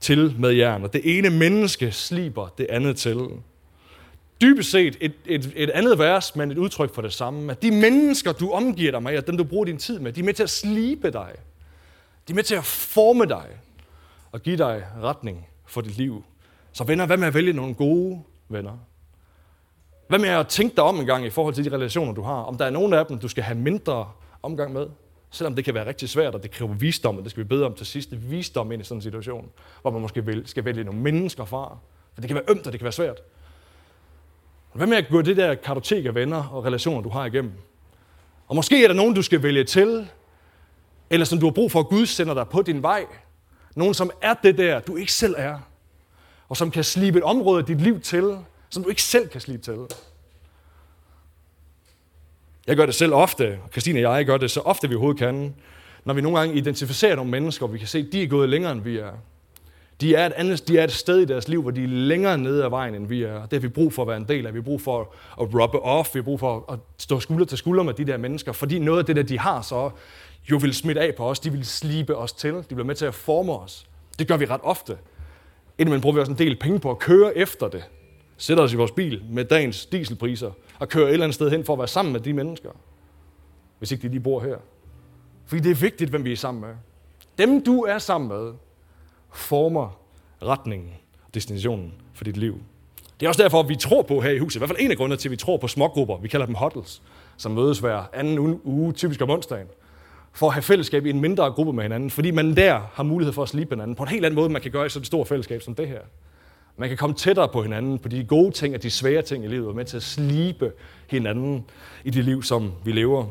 til 0.00 0.34
med 0.38 0.50
jern, 0.50 0.82
og 0.82 0.92
det 0.92 1.18
ene 1.18 1.30
menneske 1.30 1.92
sliber 1.92 2.48
det 2.58 2.66
andet 2.70 2.96
til. 2.96 3.18
Dybest 4.42 4.70
set 4.70 4.96
et, 5.00 5.12
et, 5.26 5.52
et 5.56 5.70
andet 5.70 5.98
vers, 5.98 6.36
men 6.36 6.50
et 6.50 6.58
udtryk 6.58 6.94
for 6.94 7.02
det 7.02 7.12
samme. 7.12 7.52
At 7.52 7.62
de 7.62 7.70
mennesker, 7.70 8.32
du 8.32 8.50
omgiver 8.50 8.90
dig 8.90 9.02
med, 9.02 9.18
og 9.18 9.26
dem 9.26 9.36
du 9.36 9.44
bruger 9.44 9.64
din 9.64 9.78
tid 9.78 9.98
med, 9.98 10.12
de 10.12 10.20
er 10.20 10.24
med 10.24 10.34
til 10.34 10.42
at 10.42 10.50
slibe 10.50 11.10
dig. 11.10 11.32
De 12.28 12.32
er 12.32 12.34
med 12.34 12.42
til 12.42 12.54
at 12.54 12.64
forme 12.64 13.26
dig 13.26 13.46
og 14.32 14.42
give 14.42 14.56
dig 14.56 14.86
retning 15.02 15.48
for 15.66 15.80
dit 15.80 15.96
liv. 15.96 16.24
Så 16.72 16.84
venner, 16.84 17.06
hvad 17.06 17.16
med 17.16 17.26
at 17.26 17.34
vælge 17.34 17.52
nogle 17.52 17.74
gode 17.74 18.22
venner? 18.48 18.78
Hvad 20.08 20.18
med 20.18 20.28
at 20.28 20.48
tænke 20.48 20.76
dig 20.76 20.84
om 20.84 21.00
en 21.00 21.06
gang 21.06 21.26
i 21.26 21.30
forhold 21.30 21.54
til 21.54 21.64
de 21.64 21.76
relationer, 21.76 22.12
du 22.12 22.22
har? 22.22 22.42
Om 22.42 22.58
der 22.58 22.64
er 22.64 22.70
nogen 22.70 22.92
af 22.92 23.06
dem, 23.06 23.18
du 23.18 23.28
skal 23.28 23.44
have 23.44 23.58
mindre 23.58 24.10
omgang 24.42 24.72
med? 24.72 24.86
Selvom 25.30 25.54
det 25.54 25.64
kan 25.64 25.74
være 25.74 25.86
rigtig 25.86 26.08
svært, 26.08 26.34
og 26.34 26.42
det 26.42 26.50
kræver 26.50 26.72
visdom, 26.72 27.18
og 27.18 27.22
det 27.22 27.30
skal 27.30 27.42
vi 27.42 27.48
bede 27.48 27.66
om 27.66 27.74
til 27.74 27.86
sidst. 27.86 28.30
Visdom 28.30 28.72
ind 28.72 28.82
i 28.82 28.84
sådan 28.84 28.98
en 28.98 29.02
situation, 29.02 29.50
hvor 29.82 29.90
man 29.90 30.00
måske 30.00 30.42
skal 30.44 30.64
vælge 30.64 30.84
nogle 30.84 31.00
mennesker 31.00 31.44
fra. 31.44 31.78
For 32.14 32.20
det 32.20 32.28
kan 32.28 32.34
være 32.34 32.44
ømt, 32.48 32.66
og 32.66 32.72
det 32.72 32.80
kan 32.80 32.84
være 32.84 32.92
svært. 32.92 33.20
Hvad 34.72 34.86
med 34.86 34.96
at 34.96 35.08
gå 35.10 35.22
det 35.22 35.36
der 35.36 35.54
kartotek 35.54 36.06
af 36.06 36.14
venner 36.14 36.48
og 36.48 36.64
relationer, 36.64 37.00
du 37.00 37.08
har 37.08 37.26
igennem? 37.26 37.52
Og 38.48 38.56
måske 38.56 38.84
er 38.84 38.88
der 38.88 38.94
nogen, 38.94 39.14
du 39.14 39.22
skal 39.22 39.42
vælge 39.42 39.64
til, 39.64 40.08
eller 41.10 41.26
som 41.26 41.38
du 41.38 41.46
har 41.46 41.52
brug 41.52 41.72
for, 41.72 41.80
at 41.80 41.86
Gud 41.86 42.06
sender 42.06 42.34
dig 42.34 42.48
på 42.48 42.62
din 42.62 42.82
vej. 42.82 43.04
Nogen, 43.76 43.94
som 43.94 44.10
er 44.22 44.34
det 44.34 44.58
der, 44.58 44.80
du 44.80 44.96
ikke 44.96 45.12
selv 45.12 45.34
er. 45.38 45.58
Og 46.48 46.56
som 46.56 46.70
kan 46.70 46.84
slibe 46.84 47.18
et 47.18 47.24
område 47.24 47.58
af 47.58 47.64
dit 47.64 47.80
liv 47.80 48.00
til, 48.00 48.38
som 48.70 48.82
du 48.82 48.88
ikke 48.88 49.02
selv 49.02 49.28
kan 49.28 49.40
slibe 49.40 49.62
til. 49.62 49.78
Jeg 52.66 52.76
gør 52.76 52.86
det 52.86 52.94
selv 52.94 53.14
ofte, 53.14 53.58
og 53.64 53.70
Christine 53.70 54.08
og 54.08 54.16
jeg 54.16 54.26
gør 54.26 54.36
det 54.36 54.50
så 54.50 54.60
ofte, 54.60 54.88
vi 54.88 54.94
overhovedet 54.94 55.18
kan, 55.18 55.54
når 56.04 56.14
vi 56.14 56.20
nogle 56.20 56.38
gange 56.38 56.54
identificerer 56.54 57.16
nogle 57.16 57.30
mennesker, 57.30 57.66
og 57.66 57.72
vi 57.72 57.78
kan 57.78 57.88
se, 57.88 57.98
at 57.98 58.08
de 58.12 58.22
er 58.22 58.26
gået 58.26 58.48
længere, 58.48 58.72
end 58.72 58.80
vi 58.80 58.98
er. 58.98 59.12
De 60.00 60.14
er, 60.14 60.26
et 60.26 60.32
andet, 60.32 60.68
de 60.68 60.78
er 60.78 60.84
et 60.84 60.92
sted 60.92 61.18
i 61.18 61.24
deres 61.24 61.48
liv, 61.48 61.62
hvor 61.62 61.70
de 61.70 61.84
er 61.84 61.88
længere 61.88 62.38
nede 62.38 62.64
ad 62.64 62.70
vejen, 62.70 62.94
end 62.94 63.06
vi 63.06 63.22
er. 63.22 63.40
Det 63.40 63.52
har 63.52 63.58
vi 63.58 63.68
brug 63.68 63.92
for 63.92 64.02
at 64.02 64.08
være 64.08 64.16
en 64.16 64.28
del 64.28 64.46
af. 64.46 64.54
Vi 64.54 64.58
har 64.58 64.62
brug 64.64 64.80
for 64.80 65.00
at 65.40 65.54
rubbe 65.54 65.80
off. 65.80 66.14
Vi 66.14 66.18
har 66.18 66.24
brug 66.24 66.40
for 66.40 66.72
at 66.72 66.78
stå 66.98 67.20
skulder 67.20 67.44
til 67.44 67.58
skulder 67.58 67.82
med 67.82 67.94
de 67.94 68.04
der 68.04 68.16
mennesker. 68.16 68.52
Fordi 68.52 68.78
noget 68.78 68.98
af 68.98 69.04
det, 69.04 69.16
der 69.16 69.22
de 69.22 69.38
har, 69.38 69.62
så 69.62 69.90
jo 70.50 70.56
vil 70.56 70.74
smitte 70.74 71.00
af 71.00 71.14
på 71.14 71.24
os. 71.24 71.40
De 71.40 71.52
vil 71.52 71.66
slibe 71.66 72.16
os 72.16 72.32
til. 72.32 72.54
De 72.54 72.62
bliver 72.68 72.84
med 72.84 72.94
til 72.94 73.06
at 73.06 73.14
forme 73.14 73.52
os. 73.52 73.86
Det 74.18 74.28
gør 74.28 74.36
vi 74.36 74.44
ret 74.44 74.60
ofte. 74.62 74.98
Indimellem 75.78 76.00
bruger 76.00 76.14
vi 76.14 76.20
også 76.20 76.32
en 76.32 76.38
del 76.38 76.58
penge 76.58 76.80
på 76.80 76.90
at 76.90 76.98
køre 76.98 77.36
efter 77.36 77.68
det. 77.68 77.84
Sætter 78.36 78.64
os 78.64 78.72
i 78.72 78.76
vores 78.76 78.90
bil 78.90 79.22
med 79.30 79.44
dagens 79.44 79.86
dieselpriser 79.86 80.50
og 80.78 80.88
kører 80.88 81.06
et 81.06 81.12
eller 81.12 81.24
andet 81.24 81.34
sted 81.34 81.50
hen 81.50 81.64
for 81.64 81.72
at 81.72 81.78
være 81.78 81.88
sammen 81.88 82.12
med 82.12 82.20
de 82.20 82.32
mennesker. 82.32 82.70
Hvis 83.78 83.92
ikke 83.92 84.02
de 84.02 84.08
lige 84.08 84.20
bor 84.20 84.40
her. 84.40 84.56
Fordi 85.46 85.62
det 85.62 85.70
er 85.70 85.74
vigtigt, 85.74 86.10
hvem 86.10 86.24
vi 86.24 86.32
er 86.32 86.36
sammen 86.36 86.60
med. 86.60 86.74
Dem, 87.38 87.64
du 87.64 87.82
er 87.82 87.98
sammen 87.98 88.28
med, 88.28 88.52
former 89.32 89.98
retningen 90.42 90.90
og 91.26 91.34
destinationen 91.34 91.92
for 92.14 92.24
dit 92.24 92.36
liv. 92.36 92.60
Det 93.20 93.26
er 93.26 93.30
også 93.30 93.42
derfor, 93.42 93.62
vi 93.62 93.76
tror 93.76 94.02
på 94.02 94.20
her 94.20 94.30
i 94.30 94.38
huset, 94.38 94.56
i 94.56 94.58
hvert 94.58 94.70
fald 94.70 94.78
en 94.80 94.90
af 94.90 94.96
grundene 94.96 95.16
til, 95.16 95.28
at 95.28 95.30
vi 95.30 95.36
tror 95.36 95.56
på 95.56 95.68
smågrupper, 95.68 96.18
vi 96.18 96.28
kalder 96.28 96.46
dem 96.46 96.54
huddles, 96.54 97.02
som 97.36 97.52
mødes 97.52 97.78
hver 97.78 98.02
anden 98.12 98.60
uge, 98.64 98.92
typisk 98.92 99.22
om 99.22 99.30
onsdagen, 99.30 99.66
for 100.32 100.46
at 100.46 100.52
have 100.52 100.62
fællesskab 100.62 101.06
i 101.06 101.10
en 101.10 101.20
mindre 101.20 101.50
gruppe 101.52 101.72
med 101.72 101.82
hinanden, 101.82 102.10
fordi 102.10 102.30
man 102.30 102.56
der 102.56 102.80
har 102.92 103.02
mulighed 103.02 103.32
for 103.32 103.42
at 103.42 103.48
slippe 103.48 103.74
hinanden 103.74 103.96
på 103.96 104.02
en 104.02 104.08
helt 104.08 104.24
anden 104.24 104.36
måde, 104.36 104.48
man 104.48 104.62
kan 104.62 104.70
gøre 104.70 104.86
i 104.86 104.88
sådan 104.88 105.02
et 105.02 105.06
stort 105.06 105.28
fællesskab 105.28 105.62
som 105.62 105.74
det 105.74 105.88
her. 105.88 106.00
Man 106.76 106.88
kan 106.88 106.98
komme 106.98 107.16
tættere 107.16 107.48
på 107.48 107.62
hinanden 107.62 107.98
på 107.98 108.08
de 108.08 108.24
gode 108.24 108.50
ting 108.50 108.74
og 108.74 108.82
de 108.82 108.90
svære 108.90 109.22
ting 109.22 109.44
i 109.44 109.48
livet, 109.48 109.68
og 109.68 109.74
med 109.74 109.84
til 109.84 109.96
at 109.96 110.02
slibe 110.02 110.72
hinanden 111.06 111.64
i 112.04 112.10
det 112.10 112.24
liv, 112.24 112.42
som 112.42 112.72
vi 112.84 112.92
lever. 112.92 113.26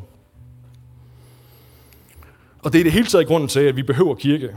Og 2.63 2.73
det 2.73 2.79
er 2.79 2.83
det 2.83 2.93
hele 2.93 3.05
taget 3.05 3.27
grunden 3.27 3.49
til, 3.49 3.59
at 3.59 3.75
vi 3.75 3.83
behøver 3.83 4.15
kirke. 4.15 4.55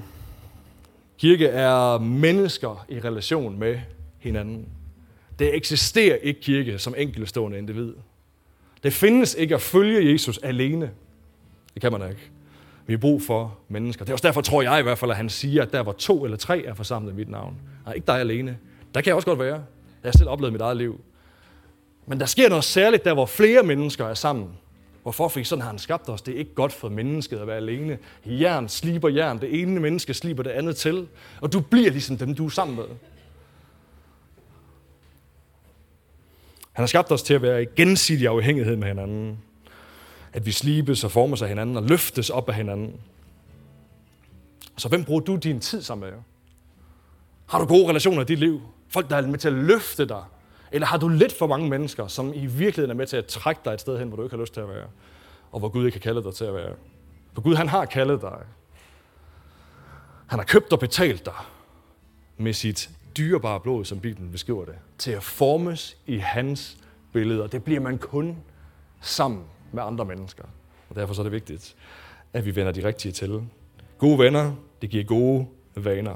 Kirke 1.18 1.46
er 1.46 1.98
mennesker 1.98 2.87
i 2.88 3.00
relation 3.00 3.59
med 3.59 3.79
hinanden. 4.18 4.68
Det 5.38 5.57
eksisterer 5.57 6.16
ikke 6.16 6.40
kirke 6.40 6.79
som 6.79 6.94
enkeltstående 6.98 7.59
individ. 7.59 7.92
Det 8.83 8.92
findes 8.92 9.35
ikke 9.35 9.55
at 9.55 9.61
følge 9.61 10.12
Jesus 10.12 10.38
alene. 10.38 10.90
Det 11.74 11.83
kan 11.83 11.92
man 11.92 12.11
ikke. 12.11 12.31
Vi 12.87 12.92
har 12.92 12.98
brug 12.98 13.22
for 13.22 13.59
mennesker. 13.68 14.05
Det 14.05 14.11
er 14.11 14.14
også 14.14 14.27
derfor, 14.27 14.40
tror 14.40 14.62
jeg 14.62 14.81
i 14.81 14.83
hvert 14.83 14.98
fald, 14.98 15.11
at 15.11 15.16
han 15.16 15.29
siger, 15.29 15.62
at 15.62 15.72
der 15.72 15.83
hvor 15.83 15.92
to 15.92 16.24
eller 16.24 16.37
tre 16.37 16.64
er 16.64 16.74
forsamlet 16.74 17.12
i 17.12 17.16
mit 17.16 17.29
navn. 17.29 17.57
Nej, 17.85 17.94
ikke 17.94 18.07
dig 18.07 18.20
alene. 18.20 18.59
Der 18.94 19.00
kan 19.00 19.09
jeg 19.09 19.14
også 19.14 19.27
godt 19.27 19.38
være. 19.38 19.55
Jeg 20.03 20.11
har 20.11 20.18
selv 20.18 20.29
oplevet 20.29 20.53
mit 20.53 20.62
eget 20.62 20.77
liv. 20.77 21.00
Men 22.07 22.20
der 22.20 22.27
sker 22.27 22.48
noget 22.48 22.64
særligt 22.64 23.05
der, 23.05 23.14
hvor 23.14 23.27
flere 23.27 23.62
mennesker 23.62 24.07
er 24.07 24.14
sammen. 24.14 24.48
Hvorfor? 25.05 25.29
Fordi 25.29 25.45
sådan 25.45 25.62
har 25.62 25.71
han 25.71 25.79
skabt 25.79 26.09
os. 26.09 26.23
Det 26.23 26.35
er 26.35 26.38
ikke 26.38 26.55
godt 26.55 26.73
for 26.73 26.88
mennesket 26.88 27.38
at 27.38 27.47
være 27.47 27.57
alene. 27.57 27.99
Jern 28.27 28.69
sliber 28.69 29.09
jern. 29.09 29.40
Det 29.40 29.61
ene 29.61 29.81
menneske 29.81 30.14
sliber 30.14 30.43
det 30.43 30.51
andet 30.51 30.77
til. 30.77 31.09
Og 31.40 31.53
du 31.53 31.61
bliver 31.61 31.90
ligesom 31.90 32.19
dem, 32.19 32.35
du 32.35 32.47
er 32.47 32.51
sammen 32.51 32.77
med. 32.77 32.85
Han 36.73 36.83
har 36.83 36.87
skabt 36.87 37.12
os 37.12 37.23
til 37.23 37.35
at 37.35 37.43
være 37.43 37.62
i 37.62 37.67
gensidig 37.77 38.29
afhængighed 38.29 38.77
med 38.77 38.88
hinanden. 38.88 39.38
At 40.33 40.47
vi 40.47 40.53
slibes 40.53 41.05
og 41.05 41.11
formes 41.11 41.43
af 41.43 41.49
hinanden 41.49 41.77
og 41.77 41.83
løftes 41.83 42.31
op 42.31 42.49
af 42.49 42.55
hinanden. 42.55 43.01
Så 44.77 44.88
hvem 44.88 45.05
bruger 45.05 45.21
du 45.21 45.37
din 45.37 45.61
tid 45.61 45.83
sammen 45.83 46.11
med? 46.11 46.19
Har 47.47 47.59
du 47.59 47.67
gode 47.67 47.88
relationer 47.88 48.23
i 48.23 48.25
dit 48.25 48.38
liv? 48.38 48.62
Folk, 48.88 49.11
der 49.11 49.17
er 49.17 49.27
med 49.27 49.38
til 49.38 49.49
at 49.49 49.55
løfte 49.55 50.09
dig? 50.09 50.23
Eller 50.75 50.87
har 50.87 50.99
du 50.99 51.09
lidt 51.09 51.33
for 51.33 51.47
mange 51.47 51.71
mennesker, 51.71 52.07
som 52.07 52.35
i 52.35 52.47
virkeligheden 52.47 52.91
er 52.91 52.95
med 52.95 53.07
til 53.07 53.17
at 53.17 53.27
trække 53.27 53.61
dig 53.65 53.73
et 53.73 53.81
sted 53.81 53.99
hen, 53.99 54.09
hvor 54.09 54.17
du 54.17 54.23
ikke 54.23 54.37
har 54.37 54.41
lyst 54.41 54.55
til 54.55 54.61
at 54.61 54.69
være? 54.69 54.87
Og 55.53 55.59
hvor 55.59 55.69
Gud 55.69 55.87
ikke 55.87 55.99
har 55.99 56.01
kaldet 56.01 56.25
dig 56.25 56.35
til 56.35 56.45
at 56.45 56.55
være? 56.55 56.75
For 57.33 57.43
Gud, 57.43 57.55
han 57.55 57.69
har 57.69 57.85
kaldet 57.85 58.21
dig. 58.21 58.39
Han 60.27 60.39
har 60.39 60.47
købt 60.47 60.73
og 60.73 60.81
betalt 60.81 61.25
dig 61.25 61.35
med 62.37 62.53
sit 62.53 62.91
dyrebare 63.17 63.61
blod, 63.61 63.85
som 63.85 64.01
Bibelen 64.01 64.33
beskriver 64.33 64.65
det, 64.65 64.75
til 64.99 65.11
at 65.11 65.23
formes 65.23 65.97
i 66.07 66.17
hans 66.17 66.77
billeder. 67.13 67.47
Det 67.47 67.65
bliver 67.65 67.81
man 67.81 67.99
kun 67.99 68.37
sammen 69.01 69.45
med 69.73 69.83
andre 69.83 70.05
mennesker. 70.05 70.45
Og 70.89 70.97
derfor 70.97 71.15
så 71.15 71.21
er 71.21 71.25
det 71.25 71.33
vigtigt, 71.33 71.77
at 72.33 72.47
vi 72.47 72.57
vender 72.57 72.73
de 72.73 72.87
rigtige 72.87 73.13
til. 73.13 73.43
Gode 73.99 74.19
venner, 74.19 74.55
det 74.83 74.91
giver 74.91 75.05
gode 75.05 75.47
vaner. 75.75 76.15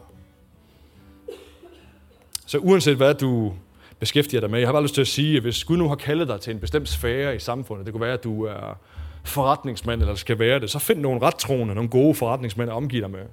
Så 2.46 2.58
uanset 2.58 2.96
hvad 2.96 3.14
du 3.14 3.54
beskæftiger 3.98 4.40
dig 4.40 4.50
med, 4.50 4.58
jeg 4.58 4.68
har 4.68 4.72
bare 4.72 4.82
lyst 4.82 4.94
til 4.94 5.00
at 5.00 5.06
sige, 5.06 5.36
at 5.36 5.42
hvis 5.42 5.64
Gud 5.64 5.76
nu 5.76 5.88
har 5.88 5.94
kaldet 5.94 6.28
dig 6.28 6.40
til 6.40 6.50
en 6.50 6.60
bestemt 6.60 6.88
sfære 6.88 7.36
i 7.36 7.38
samfundet, 7.38 7.86
det 7.86 7.94
kunne 7.94 8.00
være, 8.00 8.12
at 8.12 8.24
du 8.24 8.44
er 8.44 8.78
forretningsmand, 9.24 10.00
eller 10.00 10.14
skal 10.14 10.38
være 10.38 10.60
det, 10.60 10.70
så 10.70 10.78
find 10.78 11.00
nogle 11.00 11.22
rettroende, 11.22 11.74
nogle 11.74 11.90
gode 11.90 12.14
forretningsmænd 12.14 12.70
at 12.70 12.76
omgive 12.76 13.02
dig 13.02 13.10
med. 13.10 13.24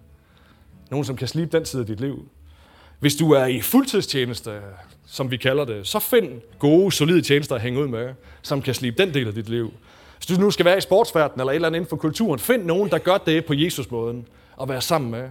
Nogen, 0.92 1.06
som 1.06 1.16
kan 1.16 1.28
slibe 1.28 1.58
den 1.58 1.66
side 1.66 1.82
af 1.82 1.88
dit 1.88 2.00
liv. 2.00 2.30
Hvis 3.00 3.16
du 3.16 3.32
er 3.32 3.46
i 3.46 3.62
fuldtidstjeneste, 3.62 4.62
som 5.06 5.32
vi 5.32 5.38
kalder 5.38 5.66
det, 5.66 5.88
så 5.88 6.00
find 6.00 6.42
gode, 6.60 6.92
solide 6.92 7.22
tjenester 7.22 7.56
at 7.56 7.62
hænge 7.62 7.82
ud 7.82 7.88
med, 7.88 8.14
som 8.42 8.62
kan 8.62 8.74
slibe 8.74 8.98
den 8.98 9.14
del 9.14 9.28
af 9.28 9.34
dit 9.34 9.50
liv. 9.50 9.74
Hvis 10.18 10.26
du 10.26 10.42
nu 10.42 10.52
skal 10.52 10.66
være 10.66 10.78
i 10.78 10.82
sportsverdenen 10.82 11.40
eller 11.40 11.52
et 11.52 11.56
eller 11.56 11.68
andet 11.68 11.78
inden 11.78 11.90
for 11.90 11.96
kulturen, 11.96 12.40
find 12.40 12.66
nogen, 12.66 12.90
der 12.90 12.98
gør 12.98 13.18
det 13.18 13.46
på 13.46 13.54
Jesus-måden, 13.54 14.28
og 14.58 14.70
være 14.70 14.82
sammen 14.82 15.12
med. 15.12 15.30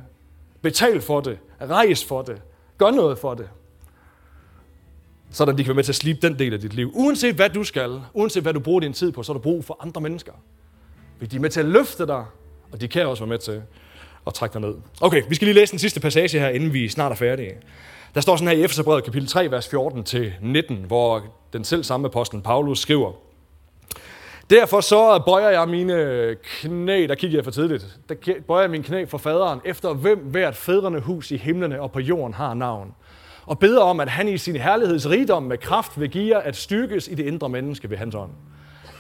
Betal 0.63 1.01
for 1.01 1.21
det. 1.21 1.39
Rejs 1.61 2.05
for 2.05 2.23
det. 2.23 2.43
Gør 2.79 2.91
noget 2.91 3.19
for 3.19 3.35
det 3.35 3.49
så 5.35 5.45
de 5.45 5.57
kan 5.57 5.67
være 5.67 5.75
med 5.75 5.85
til 5.85 5.93
at 5.93 5.97
slibe 5.97 6.19
den 6.23 6.39
del 6.39 6.55
af 6.55 6.61
dit 6.61 6.75
liv. 6.75 6.91
Uanset 6.95 7.35
hvad 7.35 7.51
du 7.51 7.65
skal, 7.65 8.01
uanset 8.13 8.43
hvad 8.43 8.55
du 8.55 8.61
bruger 8.61 8.81
din 8.81 8.93
tid 8.93 9.13
på, 9.13 9.23
så 9.23 9.33
er 9.33 9.35
du 9.35 9.41
brug 9.41 9.65
for 9.65 9.79
andre 9.81 10.01
mennesker. 10.01 10.33
Fordi 11.19 11.31
de 11.31 11.37
er 11.37 11.41
med 11.41 11.51
til 11.51 11.61
at 11.61 11.67
løfte 11.67 12.07
dig 12.07 12.25
Og 12.73 12.81
de 12.81 12.89
kan 12.89 13.07
også 13.07 13.23
være 13.23 13.29
med 13.29 13.39
til 13.39 13.63
at 14.27 14.35
trække 14.35 14.53
dig 14.53 14.61
ned. 14.61 14.75
Okay, 15.01 15.23
vi 15.29 15.35
skal 15.35 15.47
lige 15.47 15.55
læse 15.55 15.71
den 15.71 15.79
sidste 15.79 16.01
passage 16.01 16.39
her, 16.39 16.49
inden 16.49 16.73
vi 16.73 16.89
snart 16.89 17.13
er 17.13 17.17
færdige. 17.17 17.53
Der 18.15 18.21
står 18.21 18.37
sådan 18.37 18.49
her 18.49 18.57
i 18.57 18.65
Efeserbrevet 18.65 19.05
kapitel 19.05 19.29
3, 19.29 19.51
vers 19.51 19.69
14-19, 19.69 20.75
hvor 20.87 21.23
den 21.53 21.65
selv 21.65 21.85
samme 21.85 22.07
apostel 22.07 22.41
Paulus 22.41 22.79
skriver, 22.79 23.13
Derfor 24.51 24.81
så 24.81 25.23
bøjer 25.27 25.51
jeg 25.51 25.69
mine 25.69 26.37
knæ, 26.43 27.07
der 27.09 27.15
kigger 27.15 27.39
jeg 27.39 27.45
for 27.45 27.51
tidligt, 27.51 27.99
der 28.09 28.15
bøjer 28.47 28.63
jeg 28.63 28.71
mine 28.71 28.85
knæ 28.85 29.05
for 29.05 29.19
faderen, 29.19 29.61
efter 29.65 29.95
hvem 29.95 30.19
hvert 30.19 30.57
fædrene 30.57 31.01
hus 31.01 31.31
i 31.31 31.37
himlene 31.37 31.81
og 31.81 31.93
på 31.93 32.01
jorden 32.01 32.35
har 32.35 32.55
navn. 32.55 32.95
Og 33.47 33.59
beder 33.59 33.81
om, 33.81 34.01
at 34.01 34.09
han 34.09 34.29
i 34.29 34.39
sin 34.39 34.57
herlighedsrigdom 34.57 35.43
med 35.43 35.59
kraft 35.59 36.01
vil 36.01 36.11
give 36.11 36.37
jer 36.37 36.39
at 36.39 36.57
styrkes 36.57 37.09
i 37.09 37.15
det 37.15 37.27
indre 37.27 37.49
menneske 37.49 37.91
ved 37.91 37.97
hans 37.97 38.15
ånd. 38.15 38.31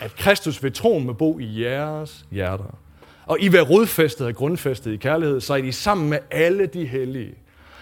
At 0.00 0.16
Kristus 0.16 0.62
ved 0.62 0.70
troen 0.70 1.06
må 1.06 1.12
bo 1.12 1.38
i 1.38 1.62
jeres 1.62 2.24
hjerter. 2.30 2.78
Og 3.26 3.38
I 3.40 3.48
vil 3.48 3.62
rodfæstet 3.62 4.26
og 4.26 4.34
grundfæstet 4.34 4.92
i 4.92 4.96
kærlighed, 4.96 5.40
så 5.40 5.52
er 5.52 5.56
I 5.56 5.72
sammen 5.72 6.10
med 6.10 6.18
alle 6.30 6.66
de 6.66 6.86
hellige. 6.86 7.34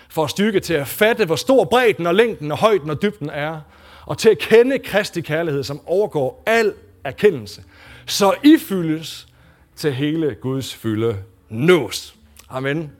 For 0.08 0.24
at 0.24 0.30
styrke 0.30 0.60
til 0.60 0.74
at 0.74 0.88
fatte, 0.88 1.24
hvor 1.24 1.36
stor 1.36 1.64
bredden 1.64 2.06
og 2.06 2.14
længden 2.14 2.52
og 2.52 2.58
højden 2.58 2.90
og 2.90 3.02
dybden 3.02 3.30
er. 3.30 3.60
Og 4.06 4.18
til 4.18 4.28
at 4.28 4.38
kende 4.38 4.78
Kristi 4.78 5.20
kærlighed, 5.20 5.62
som 5.62 5.80
overgår 5.86 6.42
al 6.46 6.74
erkendelse. 7.04 7.62
Så 8.06 8.34
I 8.44 8.56
fyldes 8.58 9.28
til 9.76 9.92
hele 9.92 10.36
Guds 10.40 10.74
fylde 10.74 11.16
nås. 11.48 12.14
Amen. 12.48 12.92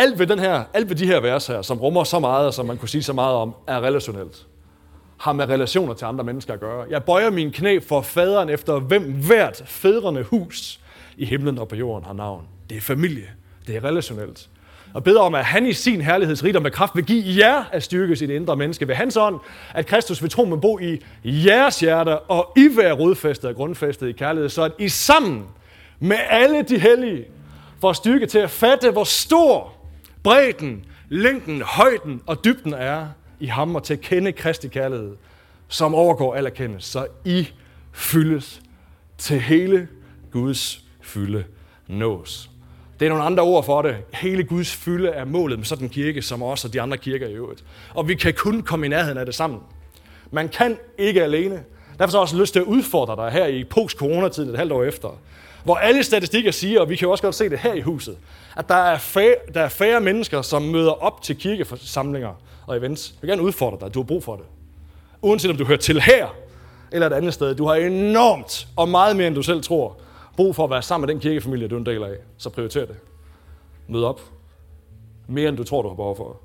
Alt 0.00 0.18
ved, 0.18 0.26
den 0.26 0.38
her, 0.38 0.64
alt 0.74 0.88
ved 0.88 0.96
de 0.96 1.06
her 1.06 1.20
vers 1.20 1.46
her, 1.46 1.62
som 1.62 1.78
rummer 1.78 2.04
så 2.04 2.18
meget, 2.18 2.46
og 2.46 2.54
som 2.54 2.66
man 2.66 2.76
kunne 2.76 2.88
sige 2.88 3.02
så 3.02 3.12
meget 3.12 3.34
om, 3.34 3.54
er 3.66 3.80
relationelt. 3.80 4.46
Har 5.18 5.32
med 5.32 5.48
relationer 5.48 5.94
til 5.94 6.04
andre 6.04 6.24
mennesker 6.24 6.54
at 6.54 6.60
gøre. 6.60 6.86
Jeg 6.90 7.04
bøjer 7.04 7.30
min 7.30 7.50
knæ 7.50 7.78
for 7.88 8.00
faderen 8.00 8.48
efter 8.48 8.78
hvem 8.78 9.02
hvert 9.12 9.62
fædrene 9.66 10.22
hus 10.22 10.80
i 11.16 11.24
himlen 11.24 11.58
og 11.58 11.68
på 11.68 11.76
jorden 11.76 12.04
har 12.04 12.12
navn. 12.12 12.44
Det 12.70 12.76
er 12.76 12.80
familie. 12.80 13.30
Det 13.66 13.76
er 13.76 13.84
relationelt. 13.84 14.48
Og 14.94 15.04
beder 15.04 15.20
om, 15.20 15.34
at 15.34 15.44
han 15.44 15.66
i 15.66 15.72
sin 15.72 16.00
herlighedsrigdom 16.00 16.62
med 16.62 16.70
kraft 16.70 16.96
vil 16.96 17.04
give 17.04 17.46
jer 17.46 17.64
at 17.72 17.82
styrke 17.82 18.16
sit 18.16 18.30
indre 18.30 18.56
menneske 18.56 18.88
ved 18.88 18.94
hans 18.94 19.16
ånd, 19.16 19.40
at 19.74 19.86
Kristus 19.86 20.22
vil 20.22 20.30
tro 20.30 20.44
med 20.44 20.58
bo 20.58 20.78
i 20.78 21.00
jeres 21.24 21.80
hjerte, 21.80 22.18
og 22.18 22.52
I 22.56 22.68
være 22.76 22.92
rodfæstet 22.92 23.50
og 23.50 23.56
grundfæstet 23.56 24.08
i 24.08 24.12
kærlighed, 24.12 24.48
så 24.48 24.62
at 24.62 24.72
I 24.78 24.88
sammen 24.88 25.44
med 25.98 26.18
alle 26.28 26.62
de 26.62 26.78
hellige 26.78 27.24
får 27.80 27.92
styrke 27.92 28.26
til 28.26 28.38
at 28.38 28.50
fatte, 28.50 28.90
hvor 28.90 29.04
stor 29.04 29.79
bredden, 30.22 30.84
længden, 31.08 31.62
højden 31.62 32.22
og 32.26 32.44
dybden 32.44 32.72
er 32.72 33.06
i 33.40 33.46
ham, 33.46 33.74
og 33.74 33.82
til 33.82 33.94
at 33.94 34.00
kende 34.00 34.32
Kristi 34.32 34.68
kærlighed, 34.68 35.16
som 35.68 35.94
overgår 35.94 36.34
al 36.34 36.46
erkendelse, 36.46 36.90
så 36.90 37.06
I 37.24 37.48
fyldes 37.92 38.60
til 39.18 39.40
hele 39.40 39.88
Guds 40.32 40.84
fylde 41.00 41.44
nås. 41.88 42.50
Det 43.00 43.06
er 43.06 43.10
nogle 43.10 43.24
andre 43.24 43.42
ord 43.42 43.64
for 43.64 43.82
det. 43.82 43.96
Hele 44.12 44.44
Guds 44.44 44.76
fylde 44.76 45.08
er 45.08 45.24
målet 45.24 45.58
med 45.58 45.66
sådan 45.66 45.84
en 45.84 45.90
kirke, 45.90 46.22
som 46.22 46.42
også 46.42 46.68
og 46.68 46.72
de 46.72 46.80
andre 46.80 46.96
kirker 46.96 47.26
i 47.26 47.32
øvrigt. 47.34 47.64
Og 47.94 48.08
vi 48.08 48.14
kan 48.14 48.34
kun 48.34 48.62
komme 48.62 48.86
i 48.86 48.88
nærheden 48.88 49.18
af 49.18 49.26
det 49.26 49.34
sammen. 49.34 49.60
Man 50.30 50.48
kan 50.48 50.76
ikke 50.98 51.22
alene. 51.22 51.64
Derfor 51.98 52.10
har 52.10 52.18
jeg 52.18 52.20
også 52.20 52.36
lyst 52.36 52.52
til 52.52 52.60
at 52.60 52.66
udfordre 52.66 53.24
dig 53.24 53.32
her 53.32 53.46
i 53.46 53.64
post-coronatiden 53.64 54.50
et 54.50 54.56
halvt 54.56 54.72
år 54.72 54.84
efter. 54.84 55.18
Hvor 55.64 55.74
alle 55.74 56.02
statistikker 56.02 56.50
siger, 56.50 56.80
og 56.80 56.88
vi 56.88 56.96
kan 56.96 57.06
jo 57.06 57.10
også 57.10 57.22
godt 57.22 57.34
se 57.34 57.48
det 57.48 57.58
her 57.58 57.74
i 57.74 57.80
huset, 57.80 58.16
at 58.56 58.68
der 58.68 58.74
er, 58.74 58.98
færre, 58.98 59.34
der 59.54 59.60
er 59.60 59.68
færre 59.68 60.00
mennesker, 60.00 60.42
som 60.42 60.62
møder 60.62 61.02
op 61.02 61.22
til 61.22 61.36
kirkeforsamlinger 61.36 62.32
og 62.66 62.76
events. 62.76 63.10
Jeg 63.10 63.22
vil 63.22 63.30
gerne 63.30 63.42
udfordre 63.42 63.86
dig, 63.86 63.94
du 63.94 63.98
har 64.00 64.06
brug 64.06 64.24
for 64.24 64.36
det. 64.36 64.44
Uanset 65.22 65.50
om 65.50 65.56
du 65.56 65.64
hører 65.64 65.78
til 65.78 66.00
her 66.00 66.28
eller 66.92 67.06
et 67.06 67.12
andet 67.12 67.34
sted. 67.34 67.54
Du 67.54 67.66
har 67.66 67.74
enormt, 67.74 68.68
og 68.76 68.88
meget 68.88 69.16
mere 69.16 69.26
end 69.26 69.34
du 69.34 69.42
selv 69.42 69.62
tror, 69.62 69.96
brug 70.36 70.56
for 70.56 70.64
at 70.64 70.70
være 70.70 70.82
sammen 70.82 71.06
med 71.06 71.14
den 71.14 71.20
kirkefamilie, 71.20 71.68
du 71.68 71.74
er 71.74 71.78
en 71.78 71.86
del 71.86 72.02
af. 72.02 72.14
Så 72.38 72.50
prioriter 72.50 72.86
det. 72.86 72.96
Mød 73.88 74.04
op. 74.04 74.20
Mere 75.26 75.48
end 75.48 75.56
du 75.56 75.64
tror, 75.64 75.82
du 75.82 75.88
har 75.88 75.94
behov 75.94 76.16
for. 76.16 76.40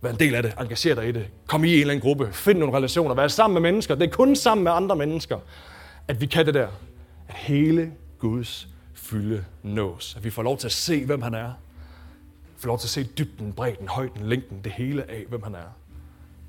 Vær 0.00 0.10
en 0.10 0.16
del 0.16 0.34
af 0.34 0.42
det. 0.42 0.54
Engager 0.60 0.94
dig 0.94 1.08
i 1.08 1.12
det. 1.12 1.26
Kom 1.46 1.64
i 1.64 1.74
en 1.74 1.80
eller 1.80 1.94
anden 1.94 2.02
gruppe. 2.02 2.28
Find 2.32 2.58
nogle 2.58 2.76
relationer. 2.76 3.14
Vær 3.14 3.28
sammen 3.28 3.62
med 3.62 3.70
mennesker. 3.70 3.94
Det 3.94 4.06
er 4.06 4.10
kun 4.10 4.36
sammen 4.36 4.64
med 4.64 4.72
andre 4.72 4.96
mennesker, 4.96 5.38
at 6.08 6.20
vi 6.20 6.26
kan 6.26 6.46
det 6.46 6.54
der. 6.54 6.68
At 7.28 7.34
hele 7.34 7.92
Guds 8.20 8.68
fylde 8.94 9.44
nås. 9.62 10.16
At 10.16 10.24
vi 10.24 10.30
får 10.30 10.42
lov 10.42 10.58
til 10.58 10.66
at 10.66 10.72
se, 10.72 11.06
hvem 11.06 11.22
han 11.22 11.34
er. 11.34 11.52
Får 12.56 12.66
lov 12.66 12.78
til 12.78 12.86
at 12.86 12.90
se 12.90 13.04
dybden, 13.04 13.52
bredden, 13.52 13.88
højden, 13.88 14.26
længden, 14.26 14.60
det 14.64 14.72
hele 14.72 15.10
af, 15.10 15.24
hvem 15.28 15.42
han 15.42 15.54
er. 15.54 15.68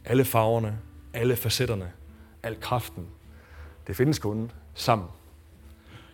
Alle 0.06 0.26
farverne, 0.26 0.80
alle 1.14 1.36
facetterne, 1.36 1.92
al 2.44 2.60
kraften. 2.60 3.08
Det 3.88 3.96
findes 3.96 4.20
kun 4.20 4.52
sammen. 4.74 5.08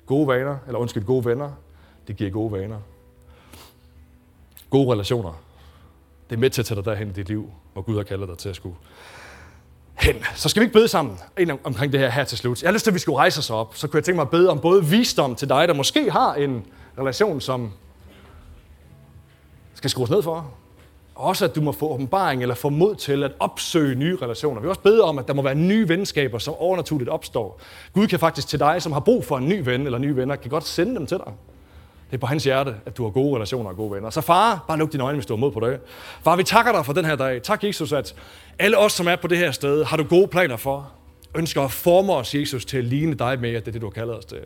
Gode 0.06 0.28
vaner, 0.28 0.58
eller 0.66 0.80
undskyld, 0.80 1.04
gode 1.04 1.26
venner, 1.26 1.52
det 2.08 2.16
giver 2.16 2.30
gode 2.30 2.52
vaner. 2.52 2.80
Gode 4.70 4.92
relationer, 4.92 5.42
det 6.30 6.36
er 6.36 6.40
med 6.40 6.50
til 6.50 6.62
at 6.62 6.66
tage 6.66 6.76
dig 6.76 6.86
derhen 6.86 7.10
i 7.10 7.14
dit 7.14 7.28
liv, 7.28 7.52
hvor 7.74 7.82
Gud 7.82 7.96
har 7.96 8.04
kaldet 8.04 8.30
dig 8.30 8.38
til 8.38 8.50
at 8.50 8.56
skulle 8.56 8.76
hen. 10.00 10.16
Så 10.36 10.50
skal 10.50 10.60
vi 10.60 10.64
ikke 10.64 10.74
bede 10.74 10.88
sammen 10.88 11.18
omkring 11.64 11.92
det 11.92 12.00
her 12.00 12.10
her 12.10 12.24
til 12.24 12.38
slut. 12.38 12.62
Jeg 12.62 12.68
har 12.68 12.74
lyst 12.74 12.84
til, 12.86 12.92
at 12.92 12.96
vi 12.96 13.00
skulle 13.00 13.18
rejse 13.18 13.40
os 13.40 13.50
op. 13.50 13.76
Så 13.76 13.88
kunne 13.88 13.98
jeg 13.98 14.04
tænke 14.04 14.16
mig 14.16 14.22
at 14.22 14.30
bede 14.30 14.50
om 14.50 14.60
både 14.60 14.86
visdom 14.86 15.36
til 15.36 15.50
dig, 15.50 15.68
der 15.68 15.74
måske 15.74 16.12
har 16.12 16.34
en 16.34 16.66
relation, 17.00 17.42
som 17.42 17.72
skal 19.74 19.90
skrues 19.90 20.10
ned 20.10 20.24
for. 20.24 20.52
Også 21.16 21.46
at 21.46 21.56
du 21.56 21.62
må 21.62 21.72
få 21.72 21.90
åbenbaring 21.90 22.42
eller 22.42 22.56
få 22.56 22.70
mod 22.70 22.96
til 22.96 23.24
at 23.24 23.32
opsøge 23.40 23.96
nye 23.96 24.18
relationer. 24.22 24.60
Vi 24.60 24.62
vil 24.62 24.70
også 24.70 24.82
bede 24.82 25.04
om, 25.04 25.20
at 25.20 25.28
der 25.28 25.34
må 25.34 25.42
være 25.42 25.56
nye 25.56 25.90
venskaber, 25.90 26.38
som 26.38 26.54
overnaturligt 26.54 27.10
opstår. 27.10 27.62
Gud 27.94 28.08
kan 28.08 28.20
faktisk 28.20 28.48
til 28.48 28.60
dig, 28.60 28.82
som 28.82 28.92
har 28.92 29.00
brug 29.00 29.26
for 29.26 29.38
en 29.38 29.50
ny 29.50 29.62
ven 29.64 29.86
eller 29.86 29.98
nye 29.98 30.16
venner, 30.16 30.36
kan 30.36 30.50
godt 30.50 30.68
sende 30.68 30.96
dem 30.96 31.08
til 31.08 31.18
dig. 31.18 31.34
Det 32.12 32.18
er 32.18 32.20
på 32.20 32.28
hans 32.28 32.44
hjerte, 32.44 32.76
at 32.86 32.98
du 32.98 33.04
har 33.04 33.10
gode 33.10 33.36
relationer 33.36 33.70
og 33.70 33.76
gode 33.76 33.92
venner. 33.92 34.10
Så 34.10 34.22
far, 34.22 34.66
bare 34.68 34.78
luk 34.78 34.92
dine 34.92 35.04
øjne, 35.04 35.16
hvis 35.16 35.26
du 35.26 35.34
har 35.34 35.38
mod 35.40 35.52
på 35.52 35.60
det. 35.60 35.80
Far, 36.24 36.36
vi 36.36 36.44
takker 36.44 36.72
dig 36.72 36.86
for 36.86 36.94
den 36.94 37.06
her 37.06 37.16
dag. 37.16 37.42
Tak, 37.42 37.64
Jesus, 37.64 37.94
at 37.94 38.16
alle 38.60 38.78
os, 38.78 38.94
som 38.94 39.08
er 39.08 39.16
på 39.16 39.28
det 39.28 39.38
her 39.38 39.52
sted, 39.52 39.84
har 39.84 39.98
du 39.98 40.04
gode 40.04 40.28
planer 40.28 40.58
for. 40.58 40.92
Ønsker 41.36 41.62
at 41.62 41.72
forme 41.72 42.14
os, 42.14 42.36
Jesus, 42.36 42.66
til 42.66 42.78
at 42.78 42.84
ligne 42.84 43.16
dig 43.16 43.40
mere. 43.40 43.60
Det 43.60 43.68
er 43.68 43.72
det, 43.72 43.82
du 43.82 43.86
har 43.86 43.92
kaldet 43.92 44.18
os 44.18 44.26
til. 44.26 44.38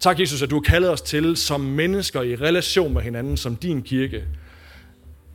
Tak, 0.00 0.20
Jesus, 0.20 0.42
at 0.42 0.50
du 0.50 0.56
har 0.56 0.60
kaldet 0.60 0.90
os 0.90 1.02
til 1.02 1.36
som 1.36 1.60
mennesker 1.60 2.22
i 2.22 2.36
relation 2.36 2.94
med 2.94 3.02
hinanden, 3.02 3.36
som 3.36 3.56
din 3.56 3.82
kirke, 3.82 4.24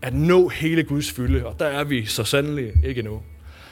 at 0.02 0.14
nå 0.14 0.48
hele 0.48 0.84
Guds 0.84 1.12
fylde. 1.12 1.46
Og 1.46 1.60
der 1.60 1.66
er 1.66 1.84
vi 1.84 2.06
så 2.06 2.24
sandelig 2.24 2.74
ikke 2.86 3.00
endnu. 3.00 3.22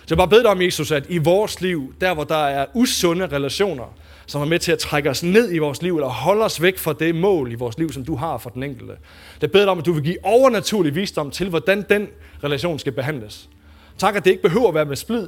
Så 0.05 0.07
jeg 0.09 0.17
bare 0.17 0.27
beder 0.27 0.41
dig 0.41 0.51
om, 0.51 0.61
Jesus, 0.61 0.91
at 0.91 1.05
i 1.09 1.17
vores 1.17 1.61
liv, 1.61 1.93
der 2.01 2.13
hvor 2.13 2.23
der 2.23 2.45
er 2.45 2.65
usunde 2.73 3.27
relationer, 3.27 3.97
som 4.25 4.41
er 4.41 4.45
med 4.45 4.59
til 4.59 4.71
at 4.71 4.79
trække 4.79 5.09
os 5.09 5.23
ned 5.23 5.53
i 5.53 5.57
vores 5.57 5.81
liv, 5.81 5.95
eller 5.95 6.09
holde 6.09 6.45
os 6.45 6.61
væk 6.61 6.77
fra 6.77 6.93
det 6.93 7.15
mål 7.15 7.51
i 7.51 7.55
vores 7.55 7.77
liv, 7.77 7.91
som 7.91 8.05
du 8.05 8.15
har 8.15 8.37
for 8.37 8.49
den 8.49 8.63
enkelte. 8.63 8.93
Det 9.41 9.51
beder 9.51 9.65
dig 9.65 9.71
om, 9.71 9.79
at 9.79 9.85
du 9.85 9.93
vil 9.93 10.03
give 10.03 10.25
overnaturlig 10.25 10.95
visdom 10.95 11.31
til, 11.31 11.49
hvordan 11.49 11.85
den 11.89 12.07
relation 12.43 12.79
skal 12.79 12.91
behandles. 12.91 13.49
Tak, 13.97 14.15
at 14.15 14.25
det 14.25 14.31
ikke 14.31 14.43
behøver 14.43 14.67
at 14.67 14.73
være 14.73 14.85
med 14.85 14.95
splid, 14.95 15.27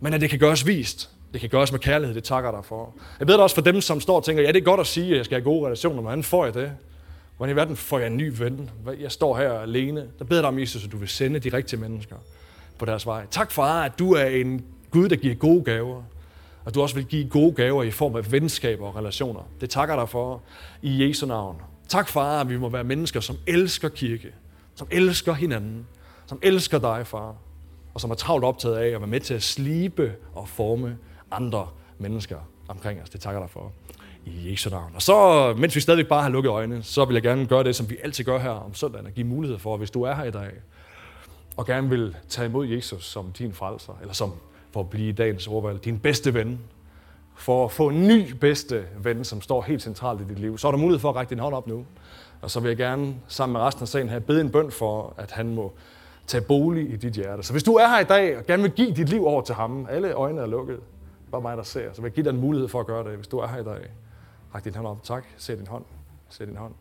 men 0.00 0.14
at 0.14 0.20
det 0.20 0.30
kan 0.30 0.38
gøres 0.38 0.66
vist. 0.66 1.10
Det 1.32 1.40
kan 1.40 1.50
gøres 1.50 1.72
med 1.72 1.80
kærlighed, 1.80 2.14
det 2.14 2.24
takker 2.24 2.50
dig 2.50 2.64
for. 2.64 2.94
Jeg 3.18 3.26
beder 3.26 3.38
det 3.38 3.42
også 3.42 3.56
for 3.56 3.62
dem, 3.62 3.80
som 3.80 4.00
står 4.00 4.16
og 4.16 4.24
tænker, 4.24 4.42
ja, 4.42 4.48
det 4.48 4.56
er 4.56 4.64
godt 4.64 4.80
at 4.80 4.86
sige, 4.86 5.10
at 5.10 5.16
jeg 5.16 5.24
skal 5.24 5.34
have 5.34 5.44
gode 5.44 5.66
relationer, 5.66 5.96
men 5.96 6.02
hvordan 6.02 6.22
får 6.22 6.44
jeg 6.44 6.54
det? 6.54 6.72
Hvordan 7.36 7.54
i 7.54 7.56
verden 7.56 7.76
får 7.76 7.98
jeg 7.98 8.06
en 8.06 8.16
ny 8.16 8.32
ven? 8.38 8.70
Jeg 9.00 9.12
står 9.12 9.36
her 9.36 9.52
alene. 9.52 10.08
Der 10.18 10.24
beder 10.24 10.40
dig 10.40 10.48
om, 10.48 10.58
Jesus, 10.58 10.84
at 10.84 10.92
du 10.92 10.96
vil 10.96 11.08
sende 11.08 11.38
de 11.38 11.56
rigtige 11.56 11.80
mennesker 11.80 12.16
på 12.78 12.84
deres 12.84 13.06
vej. 13.06 13.26
Tak, 13.30 13.50
far, 13.50 13.84
at 13.84 13.98
du 13.98 14.12
er 14.12 14.24
en 14.24 14.64
Gud, 14.90 15.08
der 15.08 15.16
giver 15.16 15.34
gode 15.34 15.64
gaver. 15.64 16.02
Og 16.64 16.74
du 16.74 16.82
også 16.82 16.94
vil 16.94 17.04
give 17.04 17.28
gode 17.28 17.52
gaver 17.52 17.82
i 17.82 17.90
form 17.90 18.16
af 18.16 18.32
venskaber 18.32 18.86
og 18.86 18.96
relationer. 18.96 19.40
Det 19.60 19.70
takker 19.70 19.96
dig 19.96 20.08
for 20.08 20.42
i 20.82 21.08
Jesu 21.08 21.26
navn. 21.26 21.56
Tak, 21.88 22.08
far, 22.08 22.40
at 22.40 22.48
vi 22.48 22.56
må 22.56 22.68
være 22.68 22.84
mennesker, 22.84 23.20
som 23.20 23.36
elsker 23.46 23.88
kirke, 23.88 24.28
som 24.74 24.88
elsker 24.90 25.32
hinanden, 25.32 25.86
som 26.26 26.38
elsker 26.42 26.78
dig, 26.78 27.06
far, 27.06 27.34
og 27.94 28.00
som 28.00 28.10
er 28.10 28.14
travlt 28.14 28.44
optaget 28.44 28.76
af 28.76 28.86
at 28.86 29.00
være 29.00 29.06
med 29.06 29.20
til 29.20 29.34
at 29.34 29.42
slibe 29.42 30.12
og 30.34 30.48
forme 30.48 30.98
andre 31.30 31.68
mennesker 31.98 32.38
omkring 32.68 33.02
os. 33.02 33.10
Det 33.10 33.20
takker 33.20 33.40
dig 33.40 33.50
for 33.50 33.72
i 34.24 34.50
Jesu 34.50 34.70
navn. 34.70 34.92
Og 34.94 35.02
så, 35.02 35.54
mens 35.58 35.76
vi 35.76 35.80
stadig 35.80 36.08
bare 36.08 36.22
har 36.22 36.28
lukket 36.28 36.50
øjnene, 36.50 36.82
så 36.82 37.04
vil 37.04 37.14
jeg 37.14 37.22
gerne 37.22 37.46
gøre 37.46 37.64
det, 37.64 37.76
som 37.76 37.90
vi 37.90 37.96
altid 38.04 38.24
gør 38.24 38.38
her 38.38 38.50
om 38.50 38.74
søndagen, 38.74 39.06
og 39.06 39.12
give 39.12 39.26
mulighed 39.26 39.58
for, 39.58 39.76
hvis 39.76 39.90
du 39.90 40.02
er 40.02 40.14
her 40.14 40.24
i 40.24 40.30
dag, 40.30 40.50
og 41.56 41.66
gerne 41.66 41.88
vil 41.88 42.16
tage 42.28 42.46
imod 42.46 42.66
Jesus 42.66 43.04
som 43.04 43.32
din 43.32 43.52
frelser, 43.52 43.98
eller 44.00 44.14
som 44.14 44.32
for 44.72 44.80
at 44.80 44.90
blive 44.90 45.12
dagens 45.12 45.46
ordvalg, 45.46 45.84
din 45.84 45.98
bedste 45.98 46.34
ven, 46.34 46.60
for 47.36 47.64
at 47.64 47.72
få 47.72 47.88
en 47.88 48.06
ny 48.06 48.32
bedste 48.32 48.84
ven, 48.98 49.24
som 49.24 49.40
står 49.40 49.62
helt 49.62 49.82
centralt 49.82 50.20
i 50.20 50.24
dit 50.28 50.38
liv, 50.38 50.58
så 50.58 50.66
er 50.66 50.72
der 50.72 50.78
mulighed 50.78 51.00
for 51.00 51.08
at 51.08 51.16
række 51.16 51.30
din 51.30 51.38
hånd 51.38 51.54
op 51.54 51.66
nu. 51.66 51.86
Og 52.42 52.50
så 52.50 52.60
vil 52.60 52.68
jeg 52.68 52.76
gerne 52.76 53.14
sammen 53.28 53.52
med 53.52 53.60
resten 53.60 53.82
af 53.82 53.88
sagen 53.88 54.08
her 54.08 54.18
bede 54.18 54.40
en 54.40 54.50
bøn 54.50 54.70
for, 54.70 55.14
at 55.16 55.30
han 55.30 55.54
må 55.54 55.72
tage 56.26 56.44
bolig 56.44 56.92
i 56.92 56.96
dit 56.96 57.12
hjerte. 57.12 57.42
Så 57.42 57.52
hvis 57.52 57.62
du 57.62 57.74
er 57.74 57.88
her 57.88 57.98
i 57.98 58.04
dag 58.04 58.38
og 58.38 58.46
gerne 58.46 58.62
vil 58.62 58.72
give 58.72 58.92
dit 58.92 59.08
liv 59.08 59.26
over 59.26 59.42
til 59.42 59.54
ham, 59.54 59.86
alle 59.90 60.12
øjne 60.12 60.40
er 60.40 60.46
lukket, 60.46 60.80
bare 61.32 61.42
mig, 61.42 61.56
der 61.56 61.62
ser, 61.62 61.92
så 61.92 62.02
vil 62.02 62.08
jeg 62.08 62.14
give 62.14 62.24
dig 62.24 62.30
en 62.30 62.40
mulighed 62.40 62.68
for 62.68 62.80
at 62.80 62.86
gøre 62.86 63.04
det, 63.04 63.16
hvis 63.16 63.28
du 63.28 63.38
er 63.38 63.46
her 63.46 63.60
i 63.60 63.64
dag. 63.64 63.90
Ræk 64.54 64.64
din 64.64 64.74
hånd 64.74 64.86
op. 64.86 65.02
Tak. 65.02 65.24
Se 65.36 65.56
din 65.56 65.66
hånd. 65.66 65.84
Se 66.28 66.46
din 66.46 66.56
hånd. 66.56 66.74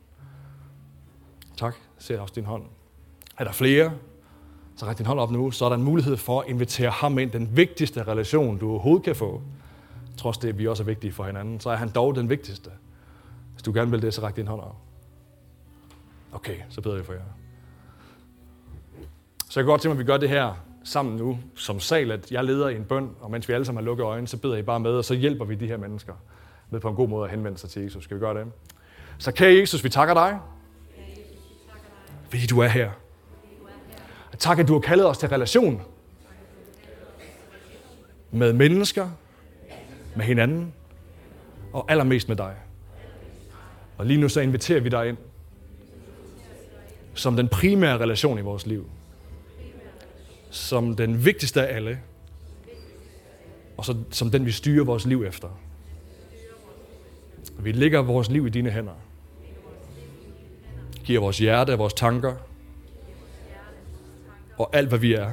Tak. 1.58 1.75
Se 1.97 2.21
også 2.21 2.34
din 2.36 2.45
hånd. 2.45 2.63
Er 3.38 3.43
der 3.43 3.51
flere? 3.51 3.91
Så 4.75 4.86
ræk 4.86 4.97
din 4.97 5.06
hånd 5.06 5.19
op 5.19 5.32
nu. 5.32 5.51
Så 5.51 5.65
er 5.65 5.69
der 5.69 5.75
en 5.75 5.84
mulighed 5.84 6.17
for 6.17 6.41
at 6.41 6.47
invitere 6.47 6.89
ham 6.89 7.19
ind. 7.19 7.32
Den 7.32 7.58
vigtigste 7.58 8.04
relation, 8.04 8.58
du 8.58 8.69
overhovedet 8.69 9.04
kan 9.04 9.15
få. 9.15 9.41
Trods 10.17 10.38
det, 10.38 10.49
at 10.49 10.58
vi 10.58 10.67
også 10.67 10.84
er 10.84 10.86
vigtige 10.86 11.13
for 11.13 11.23
hinanden. 11.23 11.60
Så 11.60 11.69
er 11.69 11.75
han 11.75 11.89
dog 11.89 12.15
den 12.15 12.30
vigtigste. 12.30 12.69
Hvis 13.54 13.63
du 13.63 13.73
gerne 13.73 13.91
vil 13.91 14.01
det, 14.01 14.13
så 14.13 14.21
ræk 14.21 14.36
din 14.36 14.47
hånd 14.47 14.62
op. 14.62 14.75
Okay, 16.32 16.56
så 16.69 16.82
beder 16.82 16.95
jeg 16.95 17.06
for 17.06 17.13
jer. 17.13 17.40
Så 19.52 19.60
jeg 19.60 19.66
kan 19.66 19.72
godt 19.72 19.82
tænke 19.82 19.96
mig, 19.96 20.02
at 20.02 20.08
vi 20.08 20.12
gør 20.12 20.18
det 20.18 20.30
her 20.30 20.54
sammen 20.84 21.16
nu, 21.16 21.40
som 21.56 21.80
sal, 21.80 22.12
at 22.12 22.32
jeg 22.32 22.44
leder 22.44 22.70
i 22.70 22.76
en 22.76 22.84
bøn, 22.84 23.10
og 23.20 23.32
mens 23.32 23.50
vi 23.50 23.54
alle 23.54 23.66
sammen 23.66 23.84
har 23.84 23.86
lukket 23.86 24.04
øjnene, 24.04 24.28
så 24.28 24.38
beder 24.38 24.56
I 24.56 24.62
bare 24.62 24.80
med, 24.80 24.92
og 24.92 25.06
så 25.06 25.14
hjælper 25.14 25.46
vi 25.46 25.56
de 25.56 25.68
her 25.68 25.78
mennesker 25.78 26.14
med 26.70 26.80
på 26.80 26.90
en 26.90 26.96
god 26.96 27.08
måde 27.08 27.26
at 27.26 27.32
henvende 27.32 27.58
sig 27.58 27.70
til 27.70 27.82
Jesus. 27.82 28.04
Skal 28.04 28.16
vi 28.16 28.20
gøre 28.20 28.40
det? 28.40 28.52
Så 29.18 29.32
kære 29.32 29.56
Jesus, 29.56 29.84
vi 29.84 29.90
takker 29.90 30.14
dig, 30.14 30.40
fordi 32.30 32.46
du 32.46 32.60
er 32.60 32.68
her. 32.68 32.92
Tak, 34.38 34.60
at 34.60 34.68
du 34.68 34.74
har 34.74 34.80
kaldet 34.80 35.08
os 35.08 35.18
til 35.18 35.30
relation 35.30 35.82
med 38.32 38.54
mennesker, 38.54 39.10
med 40.16 40.26
hinanden, 40.26 40.74
og 41.74 41.92
allermest 41.92 42.28
med 42.28 42.36
dig. 42.36 42.56
Og 43.98 44.06
lige 44.06 44.22
nu 44.22 44.30
så 44.30 44.42
inviterer 44.42 44.80
vi 44.80 44.90
dig 44.90 45.10
ind 45.10 45.18
som 47.14 47.36
den 47.36 47.48
primære 47.48 47.98
relation 47.98 48.40
i 48.40 48.42
vores 48.42 48.66
liv. 48.66 48.90
Som 50.52 50.96
den 50.96 51.26
vigtigste 51.26 51.68
af 51.68 51.76
alle. 51.76 52.00
Og 53.78 53.86
så, 53.86 53.96
som 54.12 54.32
den, 54.32 54.46
vi 54.46 54.52
styrer 54.52 54.86
vores 54.86 55.06
liv 55.06 55.24
efter. 55.24 55.48
Vi 57.60 57.72
lægger 57.72 58.02
vores 58.02 58.30
liv 58.30 58.48
i 58.48 58.50
dine 58.50 58.70
hænder. 58.70 58.94
Giver 61.04 61.22
vores 61.22 61.38
hjerte 61.38 61.78
vores 61.78 61.94
tanker 61.94 62.34
og 64.58 64.70
alt, 64.74 64.90
hvad 64.90 65.00
vi 65.00 65.14
er, 65.14 65.32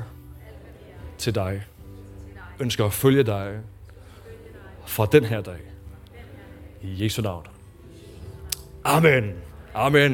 til 1.18 1.34
dig. 1.34 1.62
Ønsker 2.60 2.84
at 2.84 2.92
følge 2.92 3.22
dig 3.22 3.60
fra 4.86 5.06
den 5.12 5.24
her 5.24 5.40
dag. 5.40 5.60
I 6.82 7.04
Jesu 7.04 7.22
navn. 7.22 7.46
Amen. 8.84 9.32
Amen. 9.74 10.12